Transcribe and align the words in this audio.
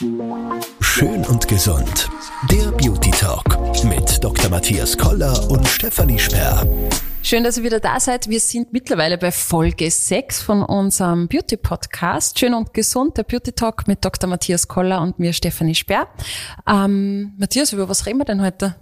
Schön 0.00 1.26
und 1.26 1.48
gesund. 1.48 2.08
Der 2.52 2.70
Beauty 2.70 3.10
Talk 3.10 3.44
mit 3.82 4.22
Dr. 4.22 4.48
Matthias 4.48 4.96
Koller 4.96 5.50
und 5.50 5.66
Stefanie 5.66 6.20
Sperr. 6.20 6.64
Schön, 7.24 7.42
dass 7.42 7.56
ihr 7.58 7.64
wieder 7.64 7.80
da 7.80 7.98
seid. 7.98 8.28
Wir 8.28 8.38
sind 8.38 8.72
mittlerweile 8.72 9.18
bei 9.18 9.32
Folge 9.32 9.90
6 9.90 10.40
von 10.40 10.62
unserem 10.62 11.26
Beauty 11.26 11.56
Podcast. 11.56 12.38
Schön 12.38 12.54
und 12.54 12.74
gesund, 12.74 13.16
der 13.16 13.24
Beauty 13.24 13.50
Talk 13.50 13.88
mit 13.88 14.04
Dr. 14.04 14.30
Matthias 14.30 14.68
Koller 14.68 15.00
und 15.02 15.18
mir 15.18 15.32
Stefanie 15.32 15.74
Sperr. 15.74 16.06
Ähm, 16.68 17.32
Matthias, 17.36 17.72
über 17.72 17.88
was 17.88 18.06
reden 18.06 18.18
wir 18.18 18.24
denn 18.24 18.40
heute? 18.40 18.76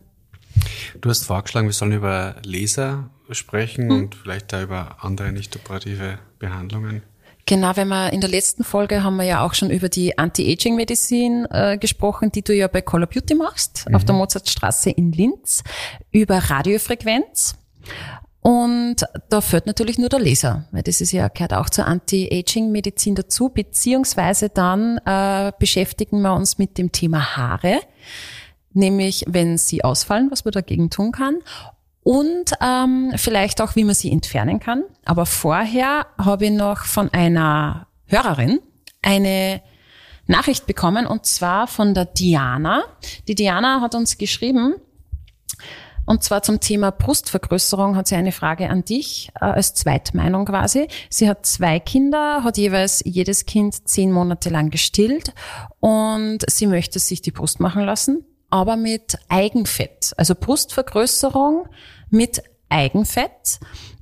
Du 1.01 1.09
hast 1.09 1.25
vorgeschlagen, 1.25 1.67
wir 1.67 1.73
sollen 1.73 1.93
über 1.93 2.37
Laser 2.45 3.09
sprechen 3.31 3.89
hm. 3.89 3.97
und 3.97 4.15
vielleicht 4.17 4.53
da 4.53 4.63
über 4.63 4.99
andere 5.01 5.33
nicht 5.33 5.57
operative 5.57 6.19
Behandlungen. 6.39 7.01
Genau, 7.49 7.77
wenn 7.77 7.87
wir 7.87 8.13
in 8.13 8.21
der 8.21 8.29
letzten 8.29 8.65
Folge 8.65 9.05
haben 9.05 9.17
wir 9.17 9.25
ja 9.25 9.47
auch 9.47 9.55
schon 9.55 9.71
über 9.71 9.89
die 9.89 10.19
Anti-Aging-Medizin 10.19 11.47
äh, 11.49 11.79
gesprochen, 11.79 12.33
die 12.33 12.43
du 12.43 12.53
ja 12.53 12.67
bei 12.67 12.83
Color 12.83 13.07
Beauty 13.07 13.37
machst, 13.37 13.87
mhm. 13.89 13.95
auf 13.95 14.05
der 14.05 14.17
Mozartstraße 14.17 14.91
in 14.91 15.13
Linz, 15.13 15.63
über 16.11 16.39
Radiofrequenz. 16.39 17.55
Und 18.41 18.97
da 19.29 19.41
fällt 19.41 19.67
natürlich 19.67 19.97
nur 19.97 20.09
der 20.09 20.19
Laser, 20.19 20.67
weil 20.73 20.83
das 20.83 21.01
ist 21.01 21.13
ja, 21.13 21.29
gehört 21.29 21.55
auch 21.55 21.71
zur 21.71 21.87
Anti-Aging-Medizin 21.87 23.15
dazu, 23.15 23.49
beziehungsweise 23.49 24.49
dann 24.49 24.99
äh, 25.05 25.53
beschäftigen 25.59 26.23
wir 26.23 26.35
uns 26.35 26.59
mit 26.59 26.79
dem 26.79 26.91
Thema 26.91 27.37
Haare, 27.37 27.81
nämlich 28.73 29.25
wenn 29.29 29.57
sie 29.57 29.85
ausfallen, 29.85 30.33
was 30.33 30.45
man 30.45 30.53
dagegen 30.53 30.91
tun 30.91 31.13
kann 31.13 31.37
und 32.07 32.53
ähm, 32.61 33.15
vielleicht 33.17 33.61
auch, 33.61 33.75
wie 33.75 33.83
man 33.83 33.97
sie 33.97 34.13
entfernen 34.13 34.61
kann. 34.61 34.85
Aber 35.05 35.27
vorher 35.27 36.07
habe 36.17 36.45
ich 36.45 36.53
noch 36.53 36.85
von 36.85 37.13
einer 37.13 37.89
Hörerin 38.07 38.61
eine 39.03 39.61
Nachricht 40.29 40.69
bekommen 40.69 41.09
und 41.09 41.27
zwar 41.27 41.67
von 41.67 41.95
der 41.95 42.05
Diana. 42.05 42.85
Die 43.27 43.35
Diana 43.35 43.81
hat 43.81 43.97
uns 43.97 44.19
geschrieben, 44.19 44.77
und 46.05 46.23
zwar 46.23 46.45
zum 46.45 46.61
Thema 46.61 46.93
Brustvergrößerung 46.93 47.97
hat 47.97 48.07
sie 48.07 48.15
eine 48.15 48.31
Frage 48.31 48.71
an 48.71 48.85
dich, 48.85 49.33
äh, 49.41 49.47
als 49.47 49.75
Zweitmeinung 49.75 50.45
quasi. 50.45 50.87
Sie 51.11 51.29
hat 51.29 51.45
zwei 51.45 51.81
Kinder, 51.81 52.45
hat 52.45 52.57
jeweils 52.57 53.03
jedes 53.05 53.47
Kind 53.47 53.89
zehn 53.89 54.13
Monate 54.13 54.49
lang 54.49 54.71
gestillt 54.71 55.35
und 55.81 56.39
sie 56.49 56.69
möchte 56.69 57.01
sich 57.01 57.21
die 57.21 57.33
Brust 57.33 57.59
machen 57.59 57.83
lassen, 57.83 58.25
aber 58.49 58.77
mit 58.77 59.19
Eigenfett. 59.29 60.13
Also 60.17 60.37
Brustvergrößerung 60.37 61.67
mit 62.11 62.43
Eigenfett. 62.69 63.61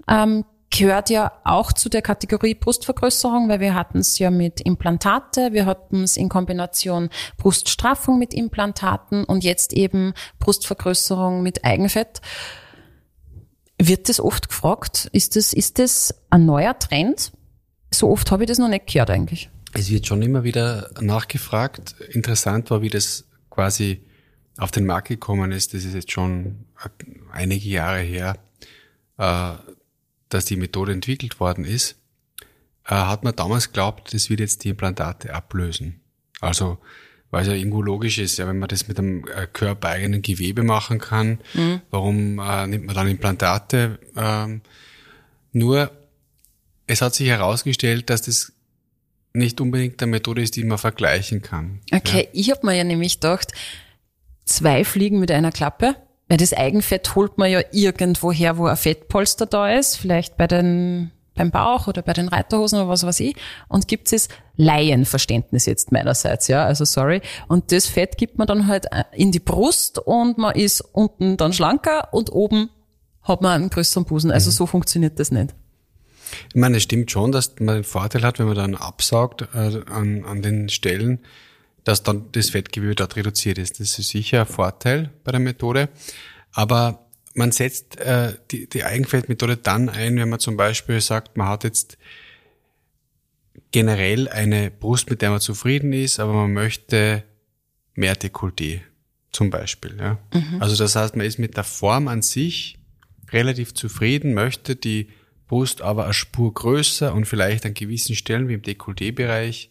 Ähm, 0.08 0.44
gehört 0.76 1.10
ja 1.10 1.32
auch 1.44 1.72
zu 1.72 1.88
der 1.88 2.02
Kategorie 2.02 2.54
Brustvergrößerung, 2.54 3.48
weil 3.48 3.60
wir 3.60 3.74
hatten 3.74 3.98
es 3.98 4.18
ja 4.18 4.30
mit 4.30 4.60
Implantate, 4.60 5.52
wir 5.52 5.66
hatten 5.66 6.02
es 6.02 6.16
in 6.16 6.28
Kombination 6.28 7.10
Bruststraffung 7.36 8.18
mit 8.18 8.34
Implantaten 8.34 9.24
und 9.24 9.44
jetzt 9.44 9.72
eben 9.72 10.14
Brustvergrößerung 10.40 11.42
mit 11.42 11.64
Eigenfett. 11.64 12.20
Wird 13.80 14.08
das 14.08 14.20
oft 14.20 14.48
gefragt? 14.48 15.08
Ist 15.12 15.36
das, 15.36 15.52
ist 15.52 15.78
das 15.78 16.14
ein 16.30 16.46
neuer 16.46 16.78
Trend? 16.78 17.32
So 17.92 18.10
oft 18.10 18.30
habe 18.30 18.44
ich 18.44 18.48
das 18.48 18.58
noch 18.58 18.68
nicht 18.68 18.86
gehört 18.86 19.10
eigentlich. 19.10 19.50
Es 19.72 19.90
wird 19.90 20.06
schon 20.06 20.22
immer 20.22 20.44
wieder 20.44 20.90
nachgefragt. 21.00 21.96
Interessant 22.10 22.70
war, 22.70 22.82
wie 22.82 22.90
das 22.90 23.24
quasi 23.50 24.04
auf 24.56 24.70
den 24.70 24.86
Markt 24.86 25.08
gekommen 25.08 25.52
ist. 25.52 25.74
Das 25.74 25.84
ist 25.84 25.94
jetzt 25.94 26.12
schon 26.12 26.66
einige 27.32 27.68
Jahre 27.68 28.00
her, 28.00 28.38
äh, 29.18 29.52
dass 30.28 30.44
die 30.44 30.56
Methode 30.56 30.92
entwickelt 30.92 31.40
worden 31.40 31.64
ist, 31.64 31.96
äh, 32.86 32.94
hat 32.94 33.24
man 33.24 33.34
damals 33.34 33.68
geglaubt, 33.68 34.14
das 34.14 34.30
wird 34.30 34.40
jetzt 34.40 34.64
die 34.64 34.70
Implantate 34.70 35.34
ablösen. 35.34 36.00
Also, 36.40 36.78
weil 37.30 37.42
es 37.42 37.48
ja 37.48 37.54
irgendwo 37.54 37.82
logisch 37.82 38.18
ist, 38.18 38.38
ja, 38.38 38.46
wenn 38.46 38.58
man 38.58 38.68
das 38.68 38.86
mit 38.86 38.98
einem 38.98 39.26
äh, 39.28 39.46
körpereigenen 39.52 40.22
Gewebe 40.22 40.62
machen 40.62 40.98
kann, 40.98 41.40
mhm. 41.54 41.80
warum 41.90 42.36
nimmt 42.36 42.86
man 42.86 42.94
dann 42.94 43.08
Implantate? 43.08 43.98
Ähm, 44.16 44.60
nur, 45.52 45.90
es 46.86 47.02
hat 47.02 47.14
sich 47.14 47.28
herausgestellt, 47.28 48.10
dass 48.10 48.22
das 48.22 48.52
nicht 49.32 49.60
unbedingt 49.60 50.00
eine 50.00 50.10
Methode 50.10 50.42
ist, 50.42 50.54
die 50.54 50.64
man 50.64 50.78
vergleichen 50.78 51.42
kann. 51.42 51.80
Okay, 51.92 52.22
ja. 52.22 52.28
ich 52.32 52.50
habe 52.50 52.66
mir 52.66 52.74
ja 52.74 52.84
nämlich 52.84 53.14
gedacht, 53.14 53.52
zwei 54.44 54.84
Fliegen 54.84 55.18
mit 55.18 55.30
einer 55.30 55.52
Klappe. 55.52 55.96
Weil 56.28 56.38
das 56.38 56.54
Eigenfett 56.54 57.14
holt 57.14 57.36
man 57.36 57.50
ja 57.50 57.60
irgendwo 57.70 58.32
her, 58.32 58.56
wo 58.56 58.66
ein 58.66 58.76
Fettpolster 58.76 59.44
da 59.44 59.70
ist, 59.70 59.96
vielleicht 59.96 60.38
bei 60.38 60.46
den, 60.46 61.10
beim 61.34 61.50
Bauch 61.50 61.86
oder 61.86 62.00
bei 62.00 62.14
den 62.14 62.28
Reiterhosen 62.28 62.78
oder 62.78 62.88
was 62.88 63.04
weiß 63.04 63.20
ich. 63.20 63.36
Und 63.68 63.88
gibt 63.88 64.10
es 64.10 64.28
Laienverständnis 64.56 65.66
jetzt 65.66 65.92
meinerseits, 65.92 66.48
ja, 66.48 66.64
also 66.64 66.86
sorry. 66.86 67.20
Und 67.46 67.72
das 67.72 67.86
Fett 67.86 68.16
gibt 68.16 68.38
man 68.38 68.46
dann 68.46 68.68
halt 68.68 68.86
äh, 68.90 69.04
in 69.12 69.32
die 69.32 69.40
Brust 69.40 69.98
und 69.98 70.38
man 70.38 70.54
ist 70.54 70.80
unten 70.80 71.36
dann 71.36 71.52
schlanker 71.52 72.08
und 72.12 72.32
oben 72.32 72.70
hat 73.22 73.42
man 73.42 73.52
einen 73.52 73.70
größeren 73.70 74.06
Busen. 74.06 74.30
Also 74.30 74.48
mhm. 74.48 74.54
so 74.54 74.66
funktioniert 74.66 75.18
das 75.18 75.30
nicht. 75.30 75.54
Ich 76.48 76.56
meine, 76.56 76.78
es 76.78 76.82
stimmt 76.82 77.10
schon, 77.10 77.32
dass 77.32 77.54
man 77.60 77.76
den 77.76 77.84
Vorteil 77.84 78.22
hat, 78.22 78.38
wenn 78.38 78.46
man 78.46 78.56
dann 78.56 78.74
absaugt 78.74 79.42
äh, 79.54 79.82
an, 79.90 80.24
an 80.24 80.40
den 80.40 80.68
Stellen, 80.68 81.20
dass 81.84 82.02
dann 82.02 82.32
das 82.32 82.50
Fettgewebe 82.50 82.94
dort 82.94 83.16
reduziert 83.16 83.58
ist. 83.58 83.78
Das 83.78 83.98
ist 83.98 84.08
sicher 84.08 84.40
ein 84.40 84.46
Vorteil 84.46 85.10
bei 85.22 85.32
der 85.32 85.40
Methode. 85.40 85.90
Aber 86.52 87.06
man 87.34 87.52
setzt 87.52 88.00
äh, 88.00 88.34
die, 88.50 88.68
die 88.68 88.84
Eigenfettmethode 88.84 89.56
dann 89.56 89.88
ein, 89.88 90.16
wenn 90.16 90.28
man 90.28 90.38
zum 90.40 90.56
Beispiel 90.56 91.00
sagt, 91.00 91.36
man 91.36 91.48
hat 91.48 91.64
jetzt 91.64 91.98
generell 93.70 94.28
eine 94.28 94.70
Brust, 94.70 95.10
mit 95.10 95.20
der 95.20 95.30
man 95.30 95.40
zufrieden 95.40 95.92
ist, 95.92 96.20
aber 96.20 96.32
man 96.32 96.52
möchte 96.52 97.24
mehr 97.94 98.14
Dekolleté 98.16 98.80
zum 99.32 99.50
Beispiel. 99.50 99.96
Ja. 99.98 100.18
Mhm. 100.32 100.62
Also 100.62 100.76
das 100.76 100.96
heißt, 100.96 101.16
man 101.16 101.26
ist 101.26 101.38
mit 101.38 101.56
der 101.56 101.64
Form 101.64 102.08
an 102.08 102.22
sich 102.22 102.78
relativ 103.30 103.74
zufrieden, 103.74 104.32
möchte 104.32 104.76
die 104.76 105.08
Brust 105.48 105.82
aber 105.82 106.04
eine 106.04 106.14
Spur 106.14 106.54
größer 106.54 107.12
und 107.12 107.26
vielleicht 107.26 107.66
an 107.66 107.74
gewissen 107.74 108.14
Stellen 108.14 108.48
wie 108.48 108.54
im 108.54 108.62
Dekolleté-Bereich 108.62 109.70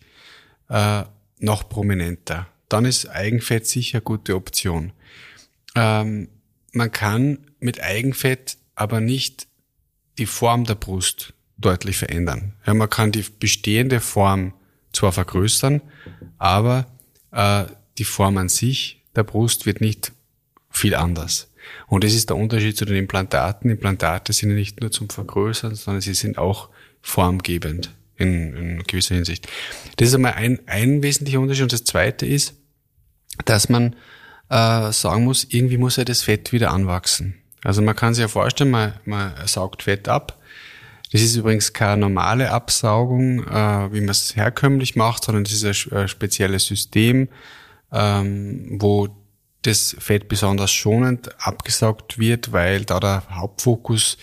äh, 0.69 1.03
noch 1.43 1.69
prominenter. 1.69 2.47
Dann 2.69 2.85
ist 2.85 3.07
Eigenfett 3.07 3.67
sicher 3.67 3.97
eine 3.97 4.03
gute 4.03 4.35
Option. 4.35 4.93
Ähm, 5.75 6.29
man 6.71 6.91
kann 6.91 7.39
mit 7.59 7.81
Eigenfett 7.81 8.57
aber 8.75 8.99
nicht 8.99 9.47
die 10.17 10.25
Form 10.25 10.63
der 10.63 10.75
Brust 10.75 11.33
deutlich 11.57 11.97
verändern. 11.97 12.53
Ja, 12.65 12.73
man 12.73 12.89
kann 12.89 13.11
die 13.11 13.25
bestehende 13.39 13.99
Form 13.99 14.53
zwar 14.91 15.11
vergrößern, 15.11 15.81
aber 16.37 16.87
äh, 17.31 17.65
die 17.97 18.05
Form 18.05 18.37
an 18.37 18.49
sich 18.49 19.03
der 19.15 19.23
Brust 19.23 19.65
wird 19.65 19.81
nicht 19.81 20.11
viel 20.69 20.95
anders. 20.95 21.51
Und 21.87 22.03
das 22.03 22.13
ist 22.13 22.29
der 22.29 22.37
Unterschied 22.37 22.75
zu 22.75 22.85
den 22.85 22.97
Implantaten. 22.97 23.69
Implantate 23.69 24.33
sind 24.33 24.49
ja 24.49 24.55
nicht 24.55 24.81
nur 24.81 24.91
zum 24.91 25.09
Vergrößern, 25.09 25.75
sondern 25.75 26.01
sie 26.01 26.13
sind 26.13 26.37
auch 26.37 26.69
formgebend 27.01 27.93
in, 28.17 28.55
in 28.55 28.83
gewisser 28.83 29.15
Hinsicht. 29.15 29.47
Das 29.97 30.09
ist 30.09 30.15
einmal 30.15 30.33
ein, 30.33 30.59
ein 30.67 31.03
wesentlicher 31.03 31.39
Unterschied. 31.39 31.63
Und 31.63 31.73
das 31.73 31.83
zweite 31.83 32.25
ist, 32.25 32.55
dass 33.45 33.69
man 33.69 33.95
äh, 34.49 34.91
sagen 34.91 35.23
muss, 35.23 35.45
irgendwie 35.49 35.77
muss 35.77 35.95
ja 35.97 36.05
das 36.05 36.23
Fett 36.23 36.51
wieder 36.51 36.71
anwachsen. 36.71 37.35
Also 37.63 37.81
man 37.81 37.95
kann 37.95 38.13
sich 38.13 38.21
ja 38.21 38.27
vorstellen, 38.27 38.71
man, 38.71 38.93
man 39.05 39.33
saugt 39.45 39.83
Fett 39.83 40.07
ab. 40.07 40.39
Das 41.11 41.21
ist 41.21 41.35
übrigens 41.35 41.73
keine 41.73 41.97
normale 41.97 42.51
Absaugung, 42.51 43.43
äh, 43.47 43.93
wie 43.93 44.01
man 44.01 44.09
es 44.09 44.35
herkömmlich 44.35 44.95
macht, 44.95 45.23
sondern 45.23 45.43
das 45.43 45.53
ist 45.53 45.91
ein, 45.91 45.97
ein 45.97 46.07
spezielles 46.07 46.65
System, 46.65 47.29
ähm, 47.91 48.77
wo 48.79 49.09
das 49.61 49.95
Fett 49.99 50.27
besonders 50.27 50.71
schonend 50.71 51.29
abgesaugt 51.39 52.19
wird, 52.19 52.51
weil 52.51 52.83
da 52.83 52.99
der 52.99 53.23
Hauptfokus 53.29 54.17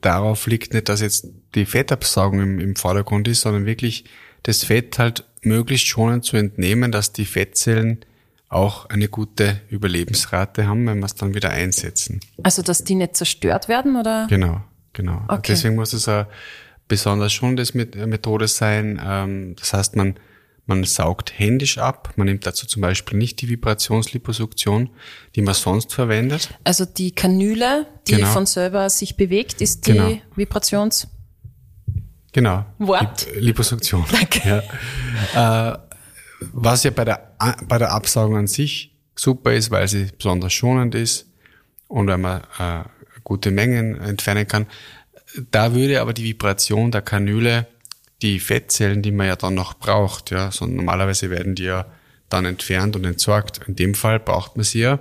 darauf 0.00 0.46
liegt 0.46 0.74
nicht, 0.74 0.88
dass 0.88 1.00
jetzt 1.00 1.28
die 1.54 1.66
Fettabsaugung 1.66 2.40
im, 2.40 2.60
im 2.60 2.76
Vordergrund 2.76 3.28
ist, 3.28 3.42
sondern 3.42 3.66
wirklich 3.66 4.04
das 4.42 4.64
Fett 4.64 4.98
halt 4.98 5.24
möglichst 5.42 5.86
schonend 5.86 6.24
zu 6.24 6.36
entnehmen, 6.36 6.92
dass 6.92 7.12
die 7.12 7.24
Fettzellen 7.24 8.04
auch 8.48 8.86
eine 8.90 9.08
gute 9.08 9.60
Überlebensrate 9.70 10.66
haben, 10.66 10.86
wenn 10.86 10.98
wir 10.98 11.06
es 11.06 11.14
dann 11.14 11.34
wieder 11.34 11.50
einsetzen. 11.50 12.20
Also, 12.42 12.62
dass 12.62 12.84
die 12.84 12.94
nicht 12.94 13.16
zerstört 13.16 13.68
werden, 13.68 13.96
oder? 13.96 14.26
Genau, 14.28 14.60
genau. 14.92 15.22
Okay. 15.28 15.52
Deswegen 15.52 15.74
muss 15.74 15.94
es 15.94 16.06
eine 16.06 16.26
besonders 16.86 17.32
schonende 17.32 17.64
Methode 18.06 18.48
sein. 18.48 19.00
Ähm, 19.02 19.56
das 19.58 19.72
heißt, 19.72 19.96
man 19.96 20.16
man 20.66 20.84
saugt 20.84 21.38
händisch 21.38 21.78
ab. 21.78 22.12
Man 22.16 22.26
nimmt 22.26 22.46
dazu 22.46 22.66
zum 22.66 22.82
Beispiel 22.82 23.18
nicht 23.18 23.40
die 23.40 23.48
Vibrationsliposuktion, 23.48 24.90
die 25.34 25.42
man 25.42 25.54
sonst 25.54 25.92
verwendet. 25.92 26.50
Also 26.64 26.84
die 26.84 27.12
Kanüle, 27.12 27.86
die 28.06 28.12
genau. 28.16 28.28
von 28.28 28.46
selber 28.46 28.88
sich 28.90 29.16
bewegt, 29.16 29.60
ist 29.60 29.86
die 29.86 29.92
genau. 29.92 30.18
Vibrations... 30.36 31.08
Genau. 32.32 32.64
Wort? 32.78 33.26
Liposuktion. 33.34 34.06
Danke. 34.12 34.62
Ja. 35.34 35.72
Äh, 35.72 35.78
was 36.52 36.82
ja 36.82 36.90
bei 36.90 37.04
der, 37.04 37.36
bei 37.68 37.78
der 37.78 37.92
Absaugung 37.92 38.36
an 38.36 38.46
sich 38.46 38.96
super 39.14 39.52
ist, 39.52 39.70
weil 39.70 39.86
sie 39.88 40.08
besonders 40.16 40.52
schonend 40.52 40.94
ist 40.94 41.26
und 41.88 42.06
weil 42.06 42.18
man 42.18 42.40
äh, 42.58 42.84
gute 43.22 43.50
Mengen 43.50 44.00
entfernen 44.00 44.46
kann. 44.48 44.66
Da 45.50 45.74
würde 45.74 46.00
aber 46.00 46.12
die 46.12 46.24
Vibration 46.24 46.90
der 46.90 47.02
Kanüle 47.02 47.66
die 48.22 48.40
Fettzellen, 48.40 49.02
die 49.02 49.10
man 49.10 49.26
ja 49.26 49.36
dann 49.36 49.54
noch 49.54 49.74
braucht, 49.74 50.30
ja, 50.30 50.50
so 50.50 50.66
normalerweise 50.66 51.30
werden 51.30 51.54
die 51.54 51.64
ja 51.64 51.86
dann 52.28 52.44
entfernt 52.44 52.96
und 52.96 53.04
entsorgt. 53.04 53.60
In 53.66 53.76
dem 53.76 53.94
Fall 53.94 54.20
braucht 54.20 54.56
man 54.56 54.64
sie 54.64 54.80
ja 54.80 55.00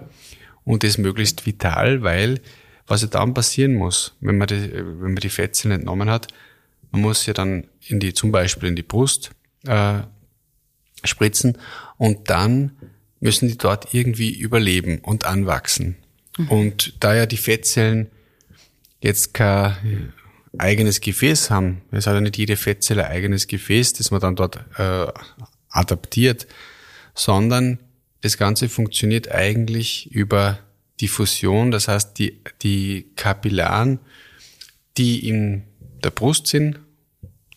und 0.63 0.83
das 0.83 0.97
möglichst 0.97 1.45
vital, 1.45 2.01
weil 2.01 2.41
was 2.88 3.03
ja 3.03 3.07
dann 3.07 3.33
passieren 3.33 3.75
muss, 3.75 4.15
wenn 4.19 4.38
man 4.38 4.47
die, 4.47 4.73
wenn 4.73 5.13
man 5.13 5.15
die 5.15 5.29
Fettzellen 5.29 5.79
entnommen 5.79 6.09
hat, 6.09 6.27
man 6.91 7.01
muss 7.01 7.25
ja 7.25 7.33
dann 7.33 7.68
in 7.88 8.00
die, 8.00 8.13
zum 8.13 8.31
Beispiel 8.31 8.69
in 8.69 8.75
die 8.75 8.83
Brust 8.83 9.31
äh, 9.65 10.00
spritzen 11.03 11.57
und 11.97 12.29
dann 12.29 12.74
müssen 13.19 13.47
die 13.47 13.57
dort 13.57 13.94
irgendwie 13.94 14.31
überleben 14.31 15.00
und 15.00 15.25
anwachsen. 15.25 15.95
Mhm. 16.38 16.47
Und 16.50 16.94
da 17.00 17.15
ja 17.15 17.25
die 17.25 17.38
Fettzellen 17.38 18.09
jetzt 19.00 19.33
kein 19.33 20.13
eigenes 20.57 21.01
Gefäß 21.01 21.50
haben, 21.50 21.81
es 21.92 22.07
hat 22.07 22.13
ja 22.13 22.21
nicht 22.21 22.38
jede 22.38 22.57
Fettzelle 22.57 23.06
ein 23.06 23.12
eigenes 23.12 23.48
Gefäß, 23.48 23.94
das 23.94 24.12
man 24.12 24.19
dann 24.19 24.36
dort 24.36 24.57
äh, 24.77 25.07
adaptiert, 25.69 26.48
sondern 27.15 27.80
das 28.21 28.38
Ganze 28.38 28.69
funktioniert 28.69 29.31
eigentlich 29.31 30.12
über 30.12 30.59
Diffusion, 31.00 31.71
das 31.71 31.88
heißt 31.88 32.19
die, 32.19 32.42
die 32.62 33.07
Kapillaren, 33.15 34.00
die 34.98 35.27
in 35.27 35.63
der 36.03 36.12
Brust 36.12 36.48
sind, 36.48 36.80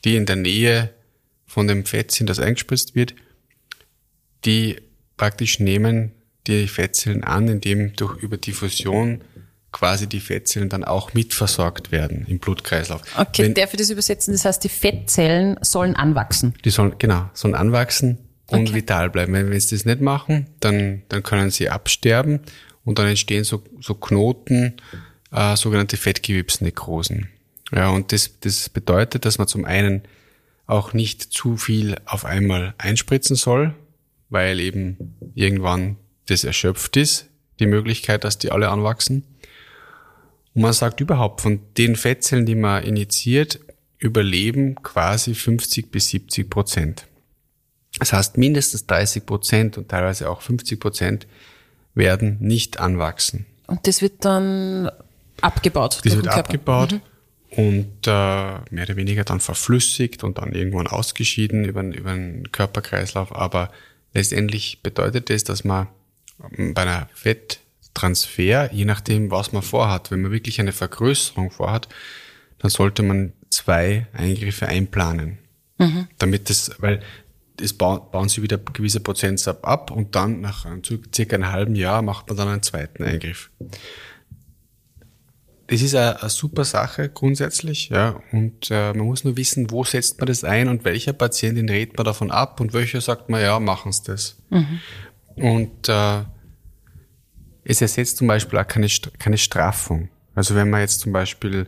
die 0.04 0.16
in 0.16 0.26
der 0.26 0.36
Nähe 0.36 0.94
von 1.46 1.66
dem 1.66 1.84
Fett 1.84 2.10
sind, 2.10 2.28
das 2.30 2.38
eingespritzt 2.38 2.94
wird, 2.94 3.14
die 4.44 4.76
praktisch 5.16 5.60
nehmen 5.60 6.12
die 6.46 6.68
Fettzellen 6.68 7.24
an, 7.24 7.48
indem 7.48 7.94
durch 7.96 8.22
über 8.22 8.36
Diffusion 8.36 9.22
quasi 9.74 10.06
die 10.06 10.20
Fettzellen 10.20 10.70
dann 10.70 10.84
auch 10.84 11.12
mitversorgt 11.12 11.92
werden 11.92 12.24
im 12.28 12.38
Blutkreislauf. 12.38 13.02
Okay, 13.18 13.42
Wenn, 13.42 13.54
darf 13.54 13.74
ich 13.74 13.78
das 13.78 13.90
übersetzen? 13.90 14.32
Das 14.32 14.44
heißt, 14.46 14.64
die 14.64 14.68
Fettzellen 14.70 15.58
sollen 15.60 15.96
anwachsen. 15.96 16.54
Die 16.64 16.70
sollen, 16.70 16.94
genau, 16.98 17.28
sollen 17.34 17.54
anwachsen 17.54 18.18
und 18.46 18.68
okay. 18.68 18.74
vital 18.74 19.10
bleiben. 19.10 19.32
Wenn, 19.34 19.50
wenn 19.50 19.60
sie 19.60 19.76
das 19.76 19.84
nicht 19.84 20.00
machen, 20.00 20.46
dann, 20.60 21.02
dann 21.08 21.22
können 21.24 21.50
sie 21.50 21.68
absterben 21.68 22.40
und 22.84 22.98
dann 22.98 23.08
entstehen 23.08 23.42
so, 23.44 23.62
so 23.80 23.94
Knoten, 23.94 24.76
äh, 25.32 25.56
sogenannte 25.56 25.96
Fettgewebsnekrosen. 25.96 27.28
Ja, 27.72 27.88
und 27.88 28.12
das, 28.12 28.38
das 28.40 28.68
bedeutet, 28.68 29.24
dass 29.24 29.38
man 29.38 29.48
zum 29.48 29.64
einen 29.64 30.02
auch 30.66 30.92
nicht 30.92 31.22
zu 31.22 31.56
viel 31.56 31.96
auf 32.06 32.24
einmal 32.24 32.74
einspritzen 32.78 33.34
soll, 33.34 33.74
weil 34.30 34.60
eben 34.60 35.16
irgendwann 35.34 35.96
das 36.26 36.44
erschöpft 36.44 36.96
ist, 36.96 37.26
die 37.58 37.66
Möglichkeit, 37.66 38.22
dass 38.22 38.38
die 38.38 38.52
alle 38.52 38.68
anwachsen. 38.68 39.24
Und 40.54 40.62
man 40.62 40.72
sagt 40.72 41.00
überhaupt, 41.00 41.40
von 41.40 41.60
den 41.76 41.96
Fettzellen, 41.96 42.46
die 42.46 42.54
man 42.54 42.82
injiziert, 42.84 43.60
überleben 43.98 44.76
quasi 44.82 45.34
50 45.34 45.90
bis 45.90 46.08
70 46.10 46.48
Prozent. 46.48 47.06
Das 47.98 48.12
heißt, 48.12 48.38
mindestens 48.38 48.86
30 48.86 49.24
Prozent 49.24 49.78
und 49.78 49.88
teilweise 49.88 50.28
auch 50.28 50.42
50 50.42 50.80
Prozent 50.80 51.26
werden 51.94 52.38
nicht 52.40 52.80
anwachsen. 52.80 53.46
Und 53.66 53.86
das 53.86 54.02
wird 54.02 54.24
dann 54.24 54.90
abgebaut? 55.40 56.00
Das 56.04 56.16
wird 56.16 56.28
abgebaut 56.28 56.92
mhm. 56.92 57.00
und 57.56 58.06
äh, 58.06 58.10
mehr 58.70 58.84
oder 58.84 58.96
weniger 58.96 59.24
dann 59.24 59.40
verflüssigt 59.40 60.24
und 60.24 60.38
dann 60.38 60.52
irgendwann 60.52 60.86
ausgeschieden 60.86 61.64
über, 61.64 61.82
über 61.82 62.12
den 62.12 62.50
Körperkreislauf. 62.50 63.34
Aber 63.34 63.70
letztendlich 64.12 64.80
bedeutet 64.82 65.30
das, 65.30 65.44
dass 65.44 65.64
man 65.64 65.86
bei 66.38 66.82
einer 66.82 67.08
Fetttransfer, 67.94 68.72
je 68.72 68.84
nachdem, 68.84 69.30
was 69.30 69.52
man 69.52 69.62
vorhat, 69.62 70.10
wenn 70.10 70.22
man 70.22 70.32
wirklich 70.32 70.60
eine 70.60 70.72
Vergrößerung 70.72 71.50
vorhat, 71.50 71.88
dann 72.58 72.70
sollte 72.70 73.02
man 73.02 73.32
zwei 73.50 74.06
Eingriffe 74.12 74.66
einplanen. 74.66 75.38
Mhm. 75.78 76.08
Damit 76.18 76.50
das, 76.50 76.72
weil 76.78 77.00
das 77.56 77.72
bauen, 77.72 78.00
bauen 78.10 78.28
sie 78.28 78.42
wieder 78.42 78.58
gewisse 78.58 79.00
Prozentsatz 79.00 79.62
ab 79.62 79.90
und 79.90 80.14
dann 80.14 80.40
nach 80.40 80.66
circa 81.14 81.36
einem 81.36 81.52
halben 81.52 81.74
Jahr 81.76 82.02
macht 82.02 82.28
man 82.28 82.36
dann 82.36 82.48
einen 82.48 82.62
zweiten 82.62 83.04
Eingriff. 83.04 83.50
Das 85.68 85.80
ist 85.80 85.94
eine, 85.94 86.20
eine 86.20 86.30
super 86.30 86.64
Sache 86.64 87.08
grundsätzlich, 87.08 87.88
ja, 87.88 88.20
und 88.32 88.70
äh, 88.70 88.92
man 88.92 89.06
muss 89.06 89.24
nur 89.24 89.36
wissen, 89.36 89.70
wo 89.70 89.82
setzt 89.82 90.18
man 90.18 90.26
das 90.26 90.44
ein 90.44 90.68
und 90.68 90.84
welcher 90.84 91.14
Patientin 91.14 91.68
rät 91.68 91.96
man 91.96 92.04
davon 92.04 92.30
ab 92.30 92.60
und 92.60 92.74
welcher 92.74 93.00
sagt 93.00 93.30
man, 93.30 93.40
ja, 93.40 93.58
machen 93.60 93.92
Sie 93.92 94.02
das. 94.04 94.36
Mhm. 94.50 94.80
Und 95.36 95.88
äh, 95.88 96.24
es 97.64 97.80
ersetzt 97.80 98.18
zum 98.18 98.26
Beispiel 98.26 98.58
auch 98.58 98.66
keine, 98.66 98.88
keine 99.18 99.38
Straffung. 99.38 100.08
Also 100.34 100.54
wenn 100.54 100.70
man 100.70 100.80
jetzt 100.80 101.00
zum 101.00 101.12
Beispiel 101.12 101.66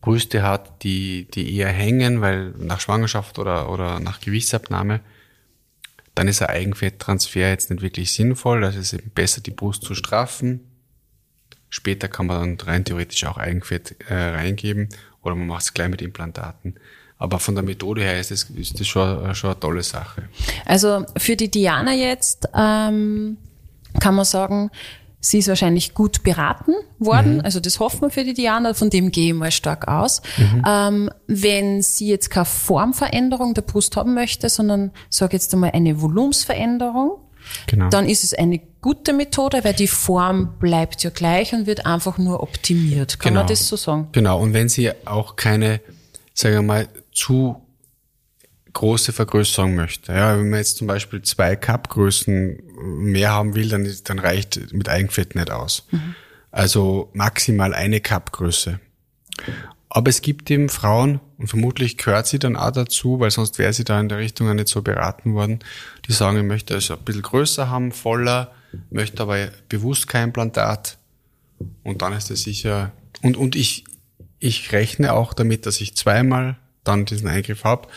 Brüste 0.00 0.42
hat, 0.42 0.82
die, 0.84 1.26
die 1.32 1.56
eher 1.56 1.68
hängen, 1.68 2.20
weil 2.20 2.50
nach 2.58 2.80
Schwangerschaft 2.80 3.38
oder, 3.38 3.70
oder 3.70 4.00
nach 4.00 4.20
Gewichtsabnahme, 4.20 5.00
dann 6.14 6.28
ist 6.28 6.40
ein 6.40 6.48
Eigenfetttransfer 6.48 7.50
jetzt 7.50 7.70
nicht 7.70 7.82
wirklich 7.82 8.12
sinnvoll. 8.12 8.62
Das 8.62 8.76
ist 8.76 8.92
eben 8.92 9.10
besser, 9.10 9.40
die 9.40 9.50
Brust 9.50 9.82
zu 9.82 9.94
straffen. 9.94 10.60
Später 11.68 12.08
kann 12.08 12.26
man 12.26 12.56
dann 12.56 12.66
rein 12.66 12.84
theoretisch 12.84 13.24
auch 13.24 13.36
Eigenfett 13.36 13.96
äh, 14.08 14.14
reingeben 14.14 14.88
oder 15.22 15.34
man 15.34 15.48
macht 15.48 15.62
es 15.62 15.74
gleich 15.74 15.88
mit 15.88 16.00
Implantaten. 16.00 16.76
Aber 17.18 17.38
von 17.38 17.54
der 17.54 17.64
Methode 17.64 18.02
her 18.02 18.20
ist 18.20 18.30
das, 18.30 18.44
ist 18.44 18.78
das 18.78 18.86
schon, 18.86 19.34
schon 19.34 19.50
eine 19.50 19.60
tolle 19.60 19.82
Sache. 19.82 20.28
Also 20.64 21.04
für 21.16 21.34
die 21.34 21.50
Diana 21.50 21.94
jetzt 21.94 22.48
ähm, 22.54 23.38
kann 24.00 24.14
man 24.14 24.24
sagen, 24.24 24.70
Sie 25.20 25.38
ist 25.38 25.48
wahrscheinlich 25.48 25.94
gut 25.94 26.22
beraten 26.22 26.72
worden, 26.98 27.36
mhm. 27.36 27.40
also 27.40 27.58
das 27.58 27.80
hoffen 27.80 28.02
wir 28.02 28.10
für 28.10 28.24
die 28.24 28.34
Diana, 28.34 28.74
von 28.74 28.90
dem 28.90 29.10
gehe 29.10 29.28
ich 29.28 29.34
mal 29.34 29.50
stark 29.50 29.88
aus. 29.88 30.22
Mhm. 30.36 30.62
Ähm, 30.66 31.10
wenn 31.26 31.82
sie 31.82 32.08
jetzt 32.08 32.30
keine 32.30 32.44
Formveränderung 32.44 33.54
der 33.54 33.62
Brust 33.62 33.96
haben 33.96 34.14
möchte, 34.14 34.48
sondern 34.48 34.92
sage 35.10 35.32
jetzt 35.32 35.52
einmal 35.52 35.70
eine 35.72 36.00
Volumensveränderung, 36.00 37.18
genau. 37.66 37.88
dann 37.88 38.08
ist 38.08 38.24
es 38.24 38.34
eine 38.34 38.60
gute 38.80 39.12
Methode, 39.12 39.64
weil 39.64 39.74
die 39.74 39.88
Form 39.88 40.58
bleibt 40.60 41.02
ja 41.02 41.10
gleich 41.10 41.52
und 41.52 41.66
wird 41.66 41.86
einfach 41.86 42.18
nur 42.18 42.42
optimiert. 42.42 43.18
Kann 43.18 43.30
genau. 43.30 43.40
man 43.40 43.48
das 43.48 43.66
so 43.66 43.76
sagen? 43.76 44.08
Genau, 44.12 44.40
und 44.40 44.52
wenn 44.52 44.68
sie 44.68 44.92
auch 45.06 45.34
keine, 45.34 45.80
sagen 46.34 46.54
wir 46.54 46.62
mal, 46.62 46.88
zu 47.12 47.65
große 48.76 49.12
Vergrößerung 49.12 49.74
möchte. 49.74 50.12
Ja, 50.12 50.38
wenn 50.38 50.50
man 50.50 50.58
jetzt 50.58 50.76
zum 50.76 50.86
Beispiel 50.86 51.22
zwei 51.22 51.56
Cupgrößen 51.56 52.62
mehr 52.78 53.30
haben 53.30 53.54
will, 53.54 53.70
dann, 53.70 53.90
dann 54.04 54.18
reicht 54.18 54.72
mit 54.72 54.88
Eigenfett 54.88 55.34
nicht 55.34 55.50
aus. 55.50 55.86
Mhm. 55.90 56.14
Also 56.50 57.10
maximal 57.14 57.74
eine 57.74 58.00
Cupgröße. 58.00 58.78
Aber 59.88 60.10
es 60.10 60.20
gibt 60.20 60.50
eben 60.50 60.68
Frauen, 60.68 61.20
und 61.38 61.48
vermutlich 61.48 61.96
gehört 61.96 62.26
sie 62.26 62.38
dann 62.38 62.56
auch 62.56 62.70
dazu, 62.70 63.18
weil 63.18 63.30
sonst 63.30 63.58
wäre 63.58 63.72
sie 63.72 63.84
da 63.84 63.98
in 63.98 64.10
der 64.10 64.18
Richtung 64.18 64.54
nicht 64.54 64.68
so 64.68 64.82
beraten 64.82 65.32
worden, 65.32 65.60
die 66.06 66.12
sagen, 66.12 66.36
ich 66.36 66.44
möchte 66.44 66.74
also 66.74 66.94
ein 66.94 67.04
bisschen 67.04 67.22
größer 67.22 67.70
haben, 67.70 67.92
voller, 67.92 68.52
möchte 68.90 69.22
aber 69.22 69.48
bewusst 69.70 70.06
kein 70.06 70.24
Implantat. 70.24 70.98
Und 71.82 72.02
dann 72.02 72.12
ist 72.12 72.30
es 72.30 72.42
sicher, 72.42 72.92
und, 73.22 73.38
und 73.38 73.56
ich, 73.56 73.84
ich 74.38 74.72
rechne 74.72 75.14
auch 75.14 75.32
damit, 75.32 75.64
dass 75.64 75.80
ich 75.80 75.96
zweimal 75.96 76.58
dann 76.84 77.06
diesen 77.06 77.28
Eingriff 77.28 77.64
habe 77.64 77.88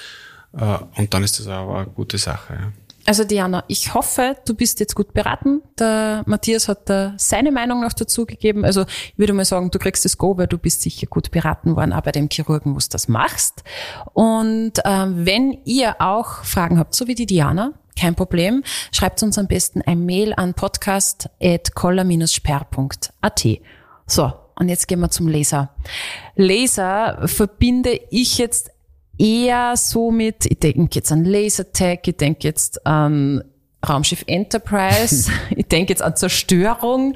und 0.51 1.13
dann 1.13 1.24
ist 1.24 1.39
das 1.39 1.48
aber 1.48 1.79
eine 1.79 1.88
gute 1.88 2.18
Sache. 2.18 2.74
Also 3.06 3.24
Diana, 3.24 3.63
ich 3.68 3.94
hoffe, 3.96 4.36
du 4.46 4.53
bist 4.53 4.79
jetzt 4.79 4.94
gut 4.94 5.13
beraten. 5.13 5.63
Der 5.79 6.22
Matthias 6.27 6.68
hat 6.68 6.88
da 6.89 7.15
seine 7.18 7.51
Meinung 7.51 7.82
noch 7.82 7.94
dazu 7.94 8.27
gegeben. 8.27 8.63
Also 8.65 8.84
ich 8.84 9.18
würde 9.18 9.34
mal 9.34 9.46
sagen, 9.46 9.72
du 9.72 9.79
kriegst 9.79 10.06
das 10.06 10.20
Go, 10.20 10.38
weil 10.38 10.46
du 10.46 10.60
bist 10.60 10.84
sicher 10.84 11.08
gut 11.08 11.32
beraten 11.32 11.75
worden, 11.75 11.91
aber 11.91 12.03
bei 12.03 12.12
dem 12.12 12.29
Chirurgen, 12.29 12.75
wo 12.75 12.79
du 12.79 12.86
das 12.89 13.08
machst. 13.08 13.63
Und 14.13 14.74
ähm, 14.86 15.25
wenn 15.25 15.58
ihr 15.65 16.00
auch 16.00 16.44
Fragen 16.44 16.77
habt, 16.77 16.94
so 16.94 17.08
wie 17.08 17.15
die 17.15 17.25
Diana, 17.25 17.74
kein 17.98 18.13
Problem, 18.15 18.63
schreibt 18.91 19.24
uns 19.24 19.39
am 19.39 19.48
besten 19.48 19.82
ein 19.82 20.06
Mail 20.06 20.36
an 20.36 20.53
podcast.koller-sperr.at. 20.53 23.48
So, 24.06 24.34
und 24.56 24.70
jetzt 24.70 24.88
gehen 24.88 25.00
wir 25.00 25.10
zum 25.10 25.27
Laser. 25.27 25.74
Laser 26.36 27.27
verbinde 27.27 28.00
ich 28.12 28.38
jetzt 28.38 28.70
eher 29.20 29.76
so 29.76 30.10
mit, 30.10 30.46
ich 30.46 30.60
denke 30.60 30.96
jetzt 30.96 31.12
an 31.12 31.26
Lasertag, 31.26 32.08
ich 32.08 32.18
denke 32.18 32.48
jetzt 32.48 32.86
an 32.88 33.44
Raumschiff 33.88 34.24
Enterprise, 34.28 35.32
ich 35.56 35.68
denke 35.68 35.92
jetzt 35.94 36.02
an 36.02 36.16
Zerstörung, 36.16 37.14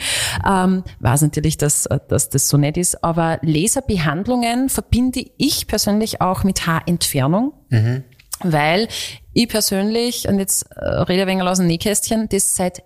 ähm, 0.47 0.83
weiß 0.99 1.21
natürlich, 1.23 1.57
dass, 1.57 1.87
dass 2.07 2.29
das 2.29 2.49
so 2.49 2.57
nett 2.57 2.77
ist, 2.77 3.03
aber 3.03 3.39
Laserbehandlungen 3.41 4.69
verbinde 4.69 5.25
ich 5.37 5.67
persönlich 5.67 6.21
auch 6.21 6.43
mit 6.43 6.67
Haarentfernung, 6.67 7.53
mhm. 7.69 8.03
weil 8.41 8.87
ich 9.33 9.49
persönlich, 9.49 10.27
und 10.27 10.39
jetzt 10.39 10.63
äh, 10.71 10.85
rede 10.85 11.13
ich 11.15 11.21
ein 11.21 11.27
wenig 11.27 11.43
aus 11.43 11.57
dem 11.57 11.67
Nähkästchen, 11.67 12.29
das 12.29 12.55
seit 12.55 12.83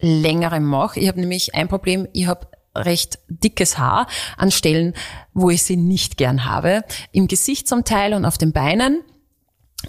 längerem 0.00 0.64
mache. 0.64 0.98
Ich 0.98 1.08
habe 1.08 1.20
nämlich 1.20 1.54
ein 1.54 1.68
Problem, 1.68 2.08
ich 2.12 2.26
habe 2.26 2.46
recht 2.74 3.18
dickes 3.28 3.78
Haar 3.78 4.06
an 4.36 4.50
Stellen, 4.50 4.94
wo 5.34 5.50
ich 5.50 5.62
sie 5.62 5.76
nicht 5.76 6.16
gern 6.16 6.44
habe. 6.44 6.82
Im 7.12 7.28
Gesicht 7.28 7.68
zum 7.68 7.84
Teil 7.84 8.14
und 8.14 8.24
auf 8.24 8.38
den 8.38 8.52
Beinen. 8.52 9.02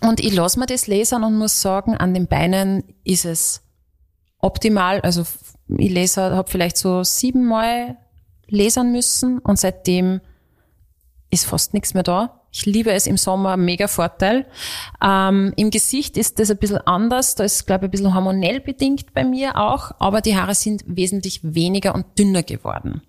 Und 0.01 0.19
ich 0.19 0.33
lasse 0.33 0.59
mir 0.59 0.65
das 0.65 0.87
lasern 0.87 1.23
und 1.23 1.37
muss 1.37 1.61
sagen, 1.61 1.95
an 1.97 2.13
den 2.13 2.27
Beinen 2.27 2.83
ist 3.03 3.25
es 3.25 3.61
optimal. 4.39 5.01
Also 5.01 5.25
ich 5.67 5.91
laser, 5.91 6.35
habe 6.35 6.49
vielleicht 6.49 6.77
so 6.77 7.03
siebenmal 7.03 7.97
lasern 8.47 8.91
müssen 8.91 9.39
und 9.39 9.59
seitdem 9.59 10.21
ist 11.29 11.45
fast 11.45 11.73
nichts 11.73 11.93
mehr 11.93 12.03
da. 12.03 12.40
Ich 12.51 12.65
liebe 12.65 12.91
es 12.91 13.07
im 13.07 13.17
Sommer, 13.17 13.55
mega 13.55 13.87
Vorteil. 13.87 14.45
Ähm, 15.01 15.53
Im 15.55 15.71
Gesicht 15.71 16.17
ist 16.17 16.37
das 16.37 16.51
ein 16.51 16.57
bisschen 16.57 16.79
anders. 16.79 17.35
Da 17.35 17.45
ist, 17.45 17.65
glaube 17.65 17.85
ich, 17.85 17.87
ein 17.87 17.91
bisschen 17.91 18.13
hormonell 18.13 18.59
bedingt 18.59 19.13
bei 19.13 19.23
mir 19.23 19.55
auch, 19.55 19.91
aber 19.99 20.21
die 20.21 20.35
Haare 20.35 20.53
sind 20.53 20.83
wesentlich 20.85 21.39
weniger 21.43 21.95
und 21.95 22.05
dünner 22.19 22.43
geworden. 22.43 23.01